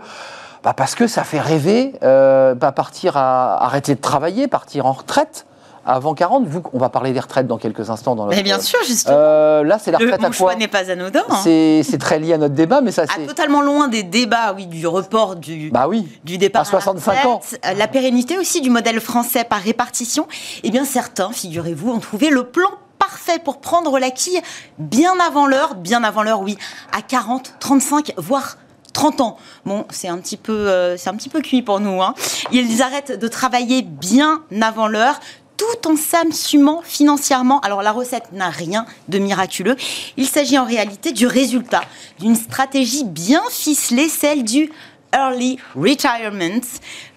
bah 0.61 0.73
parce 0.73 0.93
que 0.93 1.07
ça 1.07 1.23
fait 1.23 1.39
rêver, 1.39 1.93
euh, 2.03 2.53
bah 2.53 2.73
partir 2.73 3.15
à 3.15 3.63
arrêter 3.63 3.95
de 3.95 4.01
travailler, 4.01 4.49
partir 4.49 4.85
en 4.85 4.91
retraite 4.91 5.45
avant 5.85 6.13
40, 6.13 6.45
vous, 6.47 6.63
on 6.71 6.77
va 6.77 6.89
parler 6.89 7.11
des 7.11 7.19
retraites 7.19 7.47
dans 7.47 7.57
quelques 7.57 7.89
instants. 7.89 8.15
Dans 8.15 8.25
notre, 8.25 8.35
mais 8.35 8.43
bien 8.43 8.59
sûr, 8.59 8.79
justement. 8.85 9.15
Euh, 9.17 9.63
là, 9.63 9.79
c'est 9.79 9.91
la 9.91 9.97
retraite 9.97 10.23
à 10.23 10.29
quoi 10.29 10.55
n'est 10.55 10.67
pas 10.67 10.89
anodin. 10.89 11.23
Hein. 11.29 11.41
C'est 11.43 11.97
très 11.99 12.19
lié 12.19 12.33
à 12.33 12.37
notre 12.37 12.55
débat, 12.55 12.81
mais 12.81 12.91
ça, 12.91 13.05
c'est... 13.07 13.25
totalement 13.25 13.61
loin 13.61 13.87
des 13.87 14.03
débats, 14.03 14.53
oui, 14.55 14.67
du 14.67 14.87
report 14.87 15.35
du, 15.35 15.71
bah 15.71 15.87
oui, 15.87 16.07
du 16.23 16.37
départ 16.37 16.61
à 16.61 16.65
65 16.65 17.25
ans. 17.25 17.41
Euh, 17.65 17.73
la 17.73 17.87
pérennité 17.87 18.37
aussi 18.37 18.61
du 18.61 18.69
modèle 18.69 18.99
français 18.99 19.43
par 19.43 19.59
répartition. 19.59 20.27
Eh 20.63 20.71
bien, 20.71 20.85
certains, 20.85 21.31
figurez-vous, 21.31 21.91
ont 21.91 21.99
trouvé 21.99 22.29
le 22.29 22.43
plan 22.45 22.69
parfait 22.99 23.39
pour 23.39 23.59
prendre 23.59 23.99
la 23.99 24.11
quille 24.11 24.41
bien 24.77 25.13
avant 25.25 25.47
l'heure, 25.47 25.75
bien 25.75 26.03
avant 26.03 26.23
l'heure, 26.23 26.41
oui, 26.41 26.57
à 26.97 27.01
40, 27.01 27.55
35, 27.59 28.13
voire 28.17 28.57
30 28.93 29.21
ans. 29.21 29.37
Bon, 29.65 29.85
c'est 29.89 30.07
un 30.07 30.17
petit 30.19 30.37
peu, 30.37 30.69
euh, 30.69 30.97
c'est 30.97 31.09
un 31.09 31.15
petit 31.15 31.29
peu 31.29 31.41
cuit 31.41 31.61
pour 31.61 31.79
nous. 31.79 32.01
Hein. 32.01 32.13
Ils 32.51 32.81
arrêtent 32.81 33.19
de 33.19 33.27
travailler 33.27 33.81
bien 33.81 34.43
avant 34.61 34.87
l'heure, 34.87 35.19
tout 35.63 35.89
en 35.89 35.95
s'assumant 35.95 36.81
financièrement. 36.83 37.59
Alors 37.61 37.81
la 37.81 37.91
recette 37.91 38.31
n'a 38.31 38.49
rien 38.49 38.85
de 39.07 39.19
miraculeux. 39.19 39.75
Il 40.17 40.27
s'agit 40.27 40.57
en 40.57 40.65
réalité 40.65 41.11
du 41.11 41.27
résultat 41.27 41.81
d'une 42.19 42.35
stratégie 42.35 43.05
bien 43.05 43.41
ficelée, 43.49 44.09
celle 44.09 44.43
du 44.43 44.71
Early 45.13 45.59
Retirement 45.75 46.61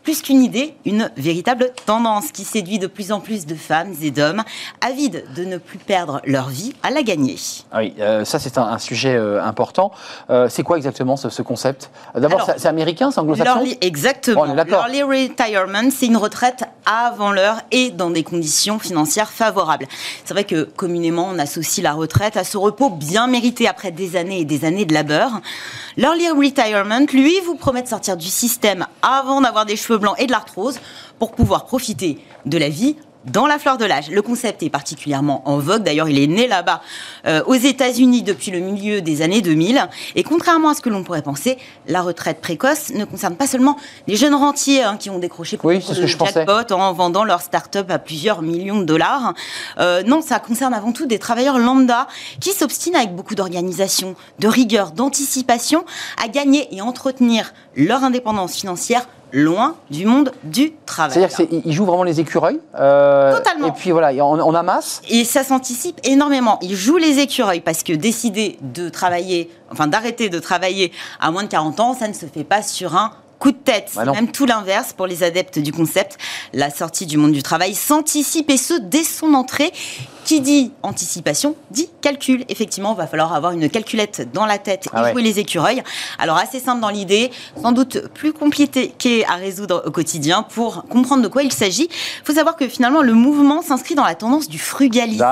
plus 0.07 0.23
qu'une 0.23 0.41
idée, 0.41 0.77
une 0.85 1.11
véritable 1.17 1.73
tendance 1.85 2.31
qui 2.31 2.45
séduit 2.45 2.79
de 2.79 2.87
plus 2.87 3.11
en 3.11 3.19
plus 3.19 3.45
de 3.45 3.57
femmes 3.57 3.93
et 4.01 4.13
d'hommes 4.13 4.45
avides 4.81 5.25
de 5.35 5.45
ne 5.45 5.59
plus 5.59 5.79
perdre 5.79 6.21
leur 6.25 6.49
vie 6.49 6.75
à 6.85 6.91
la 6.91 7.03
gagner. 7.03 7.35
Ah 7.73 7.79
oui, 7.79 7.93
euh, 7.99 8.25
ça 8.25 8.39
c'est 8.39 8.57
un, 8.57 8.79
sujet 8.79 9.17
euh, 9.17 9.43
important. 9.43 9.91
Euh, 10.31 10.49
c'est 10.49 10.63
quoi 10.63 10.77
exactement 10.77 11.17
ce, 11.17 11.43
concept? 11.43 11.91
D'abord, 12.15 12.49
c'est 12.57 12.69
américain, 12.69 13.11
c'est 13.11 13.19
anglo-saxon? 13.19 13.65
Exactement. 13.81 14.45
L'early 14.45 15.03
retirement, 15.03 15.91
c'est 15.91 16.07
une 16.07 16.19
retraite 16.19 16.63
avant 16.87 17.33
l'heure 17.33 17.61
et 17.71 17.91
dans 17.91 18.11
des 18.11 18.23
conditions 18.23 18.79
financières 18.79 19.31
favorables. 19.31 19.87
C'est 20.25 20.33
vrai 20.33 20.45
que 20.45 20.63
communément, 20.63 21.29
on 21.31 21.39
associe 21.39 21.83
la 21.83 21.93
retraite 21.93 22.37
à 22.37 22.45
ce 22.45 22.57
repos 22.57 22.91
bien 22.91 23.27
mérité 23.27 23.69
après 23.69 23.91
des 23.91 24.17
années 24.17 24.41
et 24.41 24.45
des 24.45 24.65
années 24.65 24.85
de 24.85 24.95
labeur. 24.95 25.41
L'early 25.97 26.29
retirement, 26.31 27.07
lui, 27.13 27.39
vous 27.45 27.57
promet 27.57 27.83
de 27.83 27.89
sortir 27.89 28.17
du 28.17 28.29
système 28.29 28.87
avant 29.03 29.41
d'avoir 29.41 29.67
des 29.67 29.77
cheveux 29.77 29.99
blanc 29.99 30.15
et 30.17 30.27
de 30.27 30.33
l'arthrose 30.33 30.79
pour 31.19 31.33
pouvoir 31.33 31.67
profiter 31.67 32.19
de 32.45 32.59
la 32.59 32.69
vie 32.69 32.97
dans 33.27 33.47
la 33.47 33.59
fleur 33.59 33.77
de 33.77 33.85
l'âge. 33.85 34.11
Le 34.11 34.23
concept 34.23 34.63
est 34.63 34.71
particulièrement 34.71 35.43
en 35.49 35.59
vogue. 35.59 35.83
D'ailleurs, 35.83 36.09
il 36.09 36.19
est 36.19 36.27
né 36.27 36.47
là-bas, 36.47 36.81
euh, 37.27 37.43
aux 37.47 37.55
États-Unis, 37.55 38.23
depuis 38.23 38.51
le 38.51 38.61
milieu 38.61 39.01
des 39.01 39.23
années 39.23 39.43
2000. 39.43 39.89
Et 40.15 40.23
contrairement 40.23 40.71
à 40.71 40.75
ce 40.75 40.81
que 40.81 40.89
l'on 40.89 41.03
pourrait 41.05 41.23
penser, 41.23 41.59
la 41.87 42.03
retraite 42.03 42.41
précoce 42.41 42.91
ne 42.91 43.05
concerne 43.05 43.37
pas 43.37 43.47
seulement 43.47 43.77
les 44.07 44.17
jeunes 44.17 44.35
rentiers 44.35 44.83
hein, 44.83 44.97
qui 44.97 45.11
ont 45.11 45.19
décroché 45.19 45.59
oui, 45.63 45.83
ce 45.83 45.93
que 45.93 46.07
jackpot 46.07 46.73
en 46.73 46.93
vendant 46.93 47.25
leur 47.25 47.41
start-up 47.41 47.91
à 47.91 47.99
plusieurs 47.99 48.43
millions 48.43 48.79
de 48.79 48.85
dollars. 48.85 49.35
Euh, 49.79 50.03
non, 50.05 50.23
ça 50.23 50.39
concerne 50.39 50.75
avant 50.75 50.93
tout 50.93 51.07
des 51.07 51.19
travailleurs 51.19 51.59
lambda 51.59 52.07
qui 52.41 52.53
s'obstinent 52.53 52.97
avec 52.97 53.15
beaucoup 53.15 53.35
d'organisation, 53.35 54.15
de 54.39 54.49
rigueur, 54.49 54.93
d'anticipation 54.93 55.85
à 56.23 56.29
gagner 56.29 56.75
et 56.75 56.81
entretenir 56.81 57.53
leur 57.77 58.05
indépendance 58.05 58.55
financière 58.55 59.07
loin 59.33 59.77
du 59.91 60.07
monde 60.07 60.33
du 60.45 60.73
travail. 60.87 61.29
C'est-à-dire 61.29 61.63
qu'ils 61.63 61.73
jouent 61.73 61.85
vraiment 61.85 62.05
les 62.05 62.21
écureuils 62.21 62.61
euh, 62.79 63.37
Totalement. 63.37 63.69
Et 63.69 63.73
puis 63.73 63.91
voilà, 63.91 64.13
on, 64.25 64.41
on 64.41 64.55
amasse. 64.55 65.03
Et 65.09 65.25
ça 65.25 65.45
s'anticipe 65.45 66.01
énormément. 66.05 66.59
Ils 66.63 66.77
jouent 66.77 66.97
les 66.97 67.19
écureuils 67.19 67.61
parce 67.61 67.83
que 67.83 67.93
décider 67.93 68.59
de 68.61 68.89
travailler, 68.89 69.51
enfin 69.71 69.87
d'arrêter 69.87 70.29
de 70.29 70.39
travailler 70.39 70.93
à 71.21 71.31
moins 71.31 71.43
de 71.43 71.49
40 71.49 71.81
ans, 71.81 71.95
ça 71.95 72.09
ne 72.09 72.13
se 72.13 72.27
fait 72.27 72.45
pas 72.45 72.63
sur 72.63 72.97
un 72.97 73.13
coup 73.39 73.53
de 73.53 73.57
tête. 73.57 73.93
Bah 73.95 74.05
même 74.13 74.31
tout 74.33 74.47
l'inverse 74.47 74.93
pour 74.93 75.07
les 75.07 75.23
adeptes 75.23 75.59
du 75.59 75.73
concept. 75.73 76.19
La 76.53 76.71
sortie 76.71 77.07
du 77.07 77.17
monde 77.17 77.33
du 77.33 77.43
travail 77.43 77.75
s'anticipe 77.75 78.51
et 78.51 78.57
ce 78.57 78.75
dès 78.81 79.05
son 79.05 79.35
entrée. 79.35 79.73
Qui 80.27 80.41
dit 80.41 80.73
anticipation 80.83 81.55
dit 81.71 81.89
calcul. 82.01 82.45
Effectivement, 82.49 82.95
il 82.95 82.97
va 82.97 83.07
falloir 83.07 83.33
avoir 83.33 83.53
une 83.53 83.71
calculette 83.71 84.29
dans 84.33 84.45
la 84.45 84.59
tête 84.59 84.87
et 84.87 84.91
ah 84.93 85.13
jouer 85.13 85.23
les 85.23 85.39
écureuils. 85.39 85.85
Alors 86.19 86.37
assez 86.37 86.59
simple 86.59 86.81
dans 86.81 86.89
l'idée, 86.89 87.31
sans 87.63 87.71
doute 87.71 88.09
plus 88.09 88.33
compliqué 88.33 89.25
à 89.29 89.37
résoudre 89.37 89.85
au 89.87 89.93
quotidien 89.93 90.43
pour 90.43 90.85
comprendre 90.89 91.23
de 91.23 91.29
quoi 91.29 91.45
il 91.45 91.53
s'agit. 91.53 91.89
Il 91.89 92.25
faut 92.25 92.33
savoir 92.33 92.57
que 92.57 92.67
finalement 92.67 93.03
le 93.03 93.15
mouvement 93.15 93.63
s'inscrit 93.63 93.95
dans 93.95 94.05
la 94.05 94.17
tendance 94.17 94.49
du 94.49 94.59
frugalisme. 94.59 95.25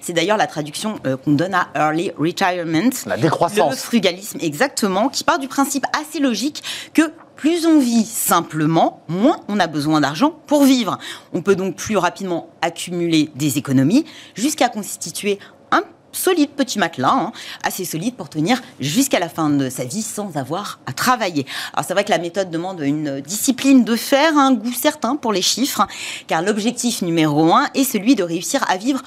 C'est 0.00 0.12
d'ailleurs 0.12 0.36
la 0.36 0.46
traduction 0.46 1.00
euh, 1.06 1.16
qu'on 1.16 1.32
donne 1.32 1.54
à 1.54 1.66
early 1.74 2.12
retirement. 2.16 2.90
La 3.06 3.16
décroissance. 3.16 3.72
Le 3.72 3.76
frugalisme 3.76 4.38
exactement, 4.40 5.08
qui 5.08 5.24
part 5.24 5.40
du 5.40 5.48
principe 5.48 5.86
assez 5.92 6.20
logique 6.20 6.62
que 6.94 7.02
plus 7.36 7.66
on 7.66 7.78
vit 7.78 8.04
simplement, 8.04 9.02
moins 9.08 9.36
on 9.48 9.60
a 9.60 9.66
besoin 9.66 10.00
d'argent 10.00 10.34
pour 10.46 10.64
vivre. 10.64 10.98
On 11.32 11.42
peut 11.42 11.54
donc 11.54 11.76
plus 11.76 11.96
rapidement 11.96 12.48
accumuler 12.62 13.30
des 13.34 13.58
économies 13.58 14.04
jusqu'à 14.34 14.68
constituer 14.68 15.38
un 15.70 15.82
solide 16.12 16.50
petit 16.50 16.78
matelas, 16.78 17.12
hein, 17.12 17.32
assez 17.62 17.84
solide 17.84 18.14
pour 18.14 18.30
tenir 18.30 18.62
jusqu'à 18.80 19.18
la 19.18 19.28
fin 19.28 19.50
de 19.50 19.68
sa 19.68 19.84
vie 19.84 20.02
sans 20.02 20.36
avoir 20.36 20.80
à 20.86 20.92
travailler. 20.92 21.46
Alors 21.74 21.84
c'est 21.86 21.92
vrai 21.92 22.04
que 22.04 22.10
la 22.10 22.18
méthode 22.18 22.50
demande 22.50 22.80
une 22.80 23.20
discipline 23.20 23.84
de 23.84 23.96
faire, 23.96 24.36
un 24.38 24.54
goût 24.54 24.72
certain 24.72 25.16
pour 25.16 25.32
les 25.32 25.42
chiffres, 25.42 25.86
car 26.26 26.40
l'objectif 26.40 27.02
numéro 27.02 27.52
un 27.52 27.68
est 27.74 27.84
celui 27.84 28.14
de 28.14 28.22
réussir 28.22 28.64
à 28.68 28.78
vivre 28.78 29.02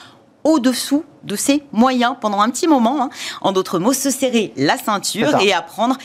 au-dessous 0.50 1.06
de 1.24 1.36
ses 1.36 1.64
moyens 1.72 2.16
pendant 2.20 2.42
un 2.42 2.50
petit 2.50 2.68
moment. 2.68 3.04
Hein. 3.04 3.10
En 3.42 3.52
d'autres 3.52 3.78
mots, 3.78 3.94
se 3.94 4.10
serrer 4.10 4.52
la 4.58 4.78
ceinture 4.78 5.40
et 5.42 5.54
apprendre 5.54 5.96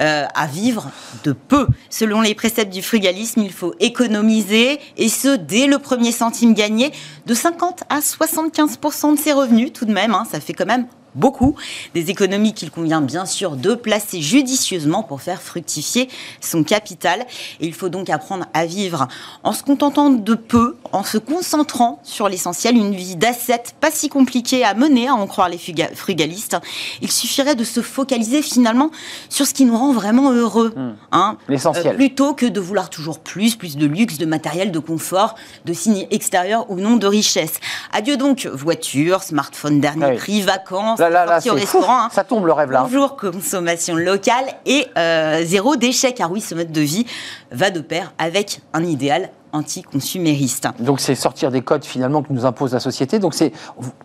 euh, 0.00 0.26
à 0.34 0.46
vivre 0.46 0.90
de 1.24 1.32
peu. 1.32 1.66
Selon 1.90 2.20
les 2.20 2.36
préceptes 2.36 2.72
du 2.72 2.82
frugalisme, 2.82 3.42
il 3.42 3.52
faut 3.52 3.74
économiser, 3.80 4.78
et 4.96 5.08
ce, 5.08 5.36
dès 5.36 5.66
le 5.66 5.78
premier 5.78 6.12
centime 6.12 6.54
gagné, 6.54 6.92
de 7.26 7.34
50 7.34 7.82
à 7.88 7.98
75% 7.98 9.16
de 9.16 9.18
ses 9.18 9.32
revenus 9.32 9.72
tout 9.72 9.84
de 9.84 9.92
même. 9.92 10.14
Hein. 10.14 10.26
ça 10.30 10.38
fait 10.38 10.52
quand 10.52 10.66
même 10.66 10.86
beaucoup. 11.14 11.56
Des 11.94 12.10
économies 12.10 12.54
qu'il 12.54 12.70
convient 12.70 13.00
bien 13.00 13.26
sûr 13.26 13.56
de 13.56 13.74
placer 13.74 14.20
judicieusement 14.20 15.02
pour 15.02 15.22
faire 15.22 15.40
fructifier 15.40 16.08
son 16.40 16.62
capital. 16.64 17.26
Et 17.60 17.66
il 17.66 17.74
faut 17.74 17.88
donc 17.88 18.10
apprendre 18.10 18.46
à 18.54 18.66
vivre 18.66 19.08
en 19.42 19.52
se 19.52 19.62
contentant 19.62 20.10
de 20.10 20.34
peu, 20.34 20.76
en 20.92 21.02
se 21.02 21.18
concentrant 21.18 22.00
sur 22.02 22.28
l'essentiel, 22.28 22.76
une 22.76 22.94
vie 22.94 23.16
d'assets 23.16 23.74
pas 23.80 23.90
si 23.90 24.08
compliquée 24.08 24.64
à 24.64 24.74
mener, 24.74 25.08
à 25.08 25.14
en 25.14 25.26
croire 25.26 25.48
les 25.48 25.58
frugalistes. 25.58 26.56
Il 27.02 27.10
suffirait 27.10 27.54
de 27.54 27.64
se 27.64 27.80
focaliser 27.80 28.42
finalement 28.42 28.90
sur 29.28 29.46
ce 29.46 29.54
qui 29.54 29.64
nous 29.64 29.76
rend 29.76 29.92
vraiment 29.92 30.32
heureux. 30.32 30.72
Hmm. 30.76 30.94
Hein, 31.12 31.36
l'essentiel. 31.48 31.94
Euh, 31.94 31.96
plutôt 31.96 32.34
que 32.34 32.46
de 32.46 32.60
vouloir 32.60 32.90
toujours 32.90 33.18
plus, 33.18 33.56
plus 33.56 33.76
de 33.76 33.86
luxe, 33.86 34.18
de 34.18 34.26
matériel, 34.26 34.72
de 34.72 34.78
confort, 34.78 35.34
de 35.64 35.72
signes 35.72 36.06
extérieurs 36.10 36.70
ou 36.70 36.76
non 36.76 36.96
de 36.96 37.06
richesse. 37.06 37.54
Adieu 37.92 38.16
donc 38.16 38.46
voiture, 38.46 39.22
smartphone 39.22 39.80
dernier 39.80 40.16
prix, 40.16 40.42
vacances, 40.42 40.97
au 41.00 41.54
restaurant. 41.54 42.02
Hein. 42.04 42.08
Ça 42.12 42.24
tombe 42.24 42.46
le 42.46 42.52
rêve 42.52 42.70
là. 42.70 42.82
Toujours 42.82 43.16
consommation 43.16 43.94
locale 43.94 44.46
et 44.66 44.86
euh, 44.96 45.42
zéro 45.44 45.76
déchet, 45.76 46.12
car 46.12 46.30
oui, 46.30 46.40
ce 46.40 46.54
mode 46.54 46.72
de 46.72 46.80
vie 46.80 47.06
va 47.50 47.70
de 47.70 47.80
pair 47.80 48.12
avec 48.18 48.60
un 48.72 48.84
idéal 48.84 49.30
anticonsumériste. 49.52 50.68
Donc 50.80 51.00
c'est 51.00 51.14
sortir 51.14 51.50
des 51.50 51.62
codes 51.62 51.84
finalement 51.84 52.22
que 52.22 52.32
nous 52.32 52.46
impose 52.46 52.72
la 52.72 52.80
société. 52.80 53.18
Donc 53.18 53.34
c'est 53.34 53.52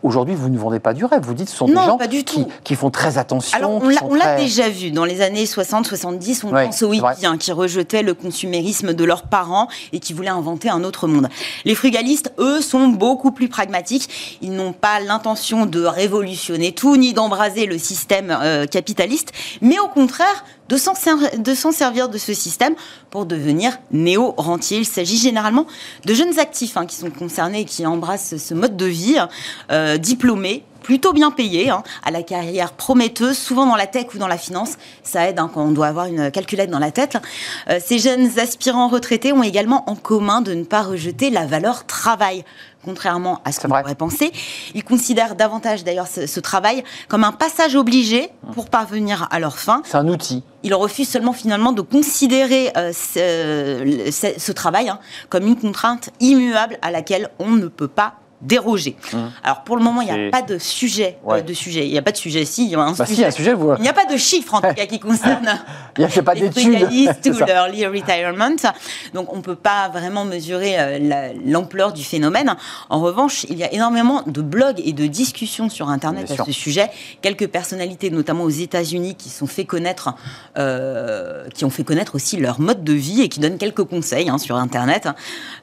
aujourd'hui 0.01 0.35
vous 0.35 0.49
ne 0.49 0.57
vendez 0.57 0.79
pas 0.79 0.93
du 0.93 1.05
rêve. 1.05 1.23
Vous 1.23 1.33
dites 1.33 1.49
ce 1.49 1.55
sont 1.55 1.67
des 1.67 1.73
gens 1.73 1.97
qui, 2.63 2.75
font 2.75 2.89
très 2.89 3.17
attention. 3.17 3.57
Alors 3.57 3.81
on 4.03 4.15
l'a 4.15 4.35
déjà 4.35 4.69
vu 4.69 4.91
dans 4.91 5.05
les 5.05 5.21
années 5.21 5.45
60-70. 5.45 6.41
On 6.45 6.49
pense 6.49 6.83
aux 6.83 6.93
hippies 6.93 7.37
qui 7.39 7.51
rejetaient 7.51 8.03
le 8.03 8.13
consumérisme 8.13 8.93
de 8.93 9.03
leurs 9.03 9.23
parents 9.23 9.67
et 9.91 9.99
qui 9.99 10.13
voulaient 10.13 10.29
inventer 10.29 10.69
un 10.69 10.83
autre 10.83 11.07
monde. 11.07 11.27
Les 11.65 11.75
frugalistes, 11.75 12.33
eux, 12.39 12.61
sont 12.61 12.87
beaucoup 12.87 13.31
plus 13.31 13.49
pragmatiques. 13.49 14.37
Ils 14.41 14.53
n'ont 14.53 14.73
pas 14.73 14.99
l'intention 14.99 15.65
de 15.65 15.83
révolutionner 15.83 16.71
tout 16.71 16.97
ni 16.97 17.13
d'embraser 17.13 17.65
le 17.65 17.77
système 17.77 18.35
euh, 18.41 18.65
capitaliste, 18.65 19.31
mais 19.61 19.79
au 19.79 19.87
contraire 19.87 20.43
de 20.73 21.53
s'en 21.53 21.71
servir 21.71 22.09
de 22.09 22.17
ce 22.17 22.33
système 22.33 22.75
pour 23.09 23.25
devenir 23.25 23.77
néo-rentier. 23.91 24.79
Il 24.79 24.85
s'agit 24.85 25.17
généralement 25.17 25.67
de 26.05 26.13
jeunes 26.13 26.39
actifs 26.39 26.77
hein, 26.77 26.85
qui 26.85 26.95
sont 26.95 27.11
concernés 27.11 27.61
et 27.61 27.65
qui 27.65 27.85
embrassent 27.85 28.35
ce 28.37 28.53
mode 28.53 28.75
de 28.75 28.85
vie, 28.85 29.17
euh, 29.71 29.97
diplômés, 29.97 30.63
plutôt 30.83 31.13
bien 31.13 31.31
payés, 31.31 31.69
hein, 31.69 31.81
à 32.03 32.11
la 32.11 32.21
carrière 32.21 32.73
prometteuse, 32.73 33.37
souvent 33.37 33.65
dans 33.65 33.75
la 33.75 33.87
tech 33.87 34.07
ou 34.13 34.17
dans 34.19 34.27
la 34.27 34.37
finance. 34.37 34.73
Ça 35.01 35.27
aide 35.27 35.39
hein, 35.39 35.49
quand 35.51 35.63
on 35.63 35.71
doit 35.71 35.87
avoir 35.87 36.05
une 36.05 36.29
calculette 36.29 36.69
dans 36.69 36.79
la 36.79 36.91
tête. 36.91 37.17
Euh, 37.69 37.79
ces 37.83 37.97
jeunes 37.97 38.37
aspirants 38.37 38.87
retraités 38.87 39.33
ont 39.33 39.43
également 39.43 39.89
en 39.89 39.95
commun 39.95 40.41
de 40.41 40.53
ne 40.53 40.63
pas 40.63 40.83
rejeter 40.83 41.29
la 41.29 41.45
valeur 41.45 41.85
travail 41.85 42.43
contrairement 42.83 43.41
à 43.45 43.51
ce 43.51 43.59
qu'on 43.59 43.69
pourrait 43.69 43.95
penser. 43.95 44.31
Ils 44.73 44.83
considèrent 44.83 45.35
davantage 45.35 45.83
d'ailleurs 45.83 46.07
ce, 46.07 46.39
travail 46.39 46.83
comme 47.07 47.23
un 47.23 47.31
passage 47.31 47.75
obligé 47.75 48.29
pour 48.53 48.69
parvenir 48.69 49.27
à 49.31 49.39
leur 49.39 49.57
fin. 49.57 49.81
C'est 49.85 49.97
un 49.97 50.07
outil. 50.07 50.43
Ils 50.63 50.73
refusent 50.73 51.09
seulement 51.09 51.33
finalement 51.33 51.71
de 51.71 51.81
considérer 51.81 52.71
euh, 52.77 52.91
ce, 52.93 54.51
travail 54.51 54.89
hein, 54.89 54.99
comme 55.29 55.47
une 55.47 55.55
contrainte 55.55 56.09
immuable 56.19 56.77
à 56.81 56.91
laquelle 56.91 57.29
on 57.39 57.51
ne 57.51 57.67
peut 57.67 57.87
pas 57.87 58.15
déroger. 58.43 58.95
Mmh. 59.11 59.17
Alors 59.43 59.63
pour 59.63 59.77
le 59.77 59.83
moment, 59.83 60.01
il 60.01 60.13
n'y 60.13 60.27
a 60.27 60.29
pas 60.29 60.41
de 60.41 60.57
sujet. 60.57 61.17
Euh, 61.27 61.41
de 61.41 61.53
sujet. 61.53 61.87
Il 61.87 61.91
n'y 61.91 61.97
a 61.97 62.01
pas 62.01 62.11
de 62.11 62.17
sujet. 62.17 62.45
Si, 62.45 62.65
il 62.65 62.71
y 62.71 62.75
a 62.75 62.79
un 62.79 62.91
bah 62.91 63.05
sujet. 63.05 63.25
un 63.25 63.31
sujet 63.31 63.53
vous... 63.53 63.73
Il 63.77 63.81
n'y 63.81 63.89
a 63.89 63.93
pas 63.93 64.05
de 64.05 64.17
chiffre 64.17 64.53
en 64.53 64.61
tout 64.61 64.73
cas 64.73 64.85
qui 64.85 64.99
concerne 64.99 65.59
il 65.97 66.05
n'y 66.05 66.17
a 66.17 66.23
pas 66.23 66.33
les 66.33 66.47
ou 67.29 67.45
l'early 67.45 67.85
retirement. 67.85 68.55
Donc 69.13 69.31
on 69.31 69.37
ne 69.37 69.41
peut 69.41 69.55
pas 69.55 69.89
vraiment 69.89 70.25
mesurer 70.25 70.75
euh, 70.77 71.33
l'ampleur 71.45 71.93
du 71.93 72.03
phénomène. 72.03 72.55
En 72.89 72.99
revanche, 72.99 73.45
il 73.49 73.57
y 73.57 73.63
a 73.63 73.71
énormément 73.71 74.23
de 74.25 74.41
blogs 74.41 74.81
et 74.83 74.93
de 74.93 75.05
discussions 75.05 75.69
sur 75.69 75.89
Internet 75.89 76.31
à 76.31 76.43
ce 76.43 76.51
sujet. 76.51 76.89
Quelques 77.21 77.47
personnalités, 77.47 78.09
notamment 78.09 78.43
aux 78.43 78.49
États-Unis, 78.49 79.15
qui 79.15 79.29
sont 79.29 79.47
fait 79.47 79.65
connaître, 79.65 80.13
euh, 80.57 81.47
qui 81.53 81.63
ont 81.63 81.69
fait 81.69 81.83
connaître 81.83 82.15
aussi 82.15 82.37
leur 82.37 82.59
mode 82.59 82.83
de 82.83 82.93
vie 82.93 83.21
et 83.21 83.29
qui 83.29 83.39
donnent 83.39 83.57
quelques 83.57 83.83
conseils 83.83 84.29
hein, 84.29 84.37
sur 84.37 84.57
Internet. 84.57 85.07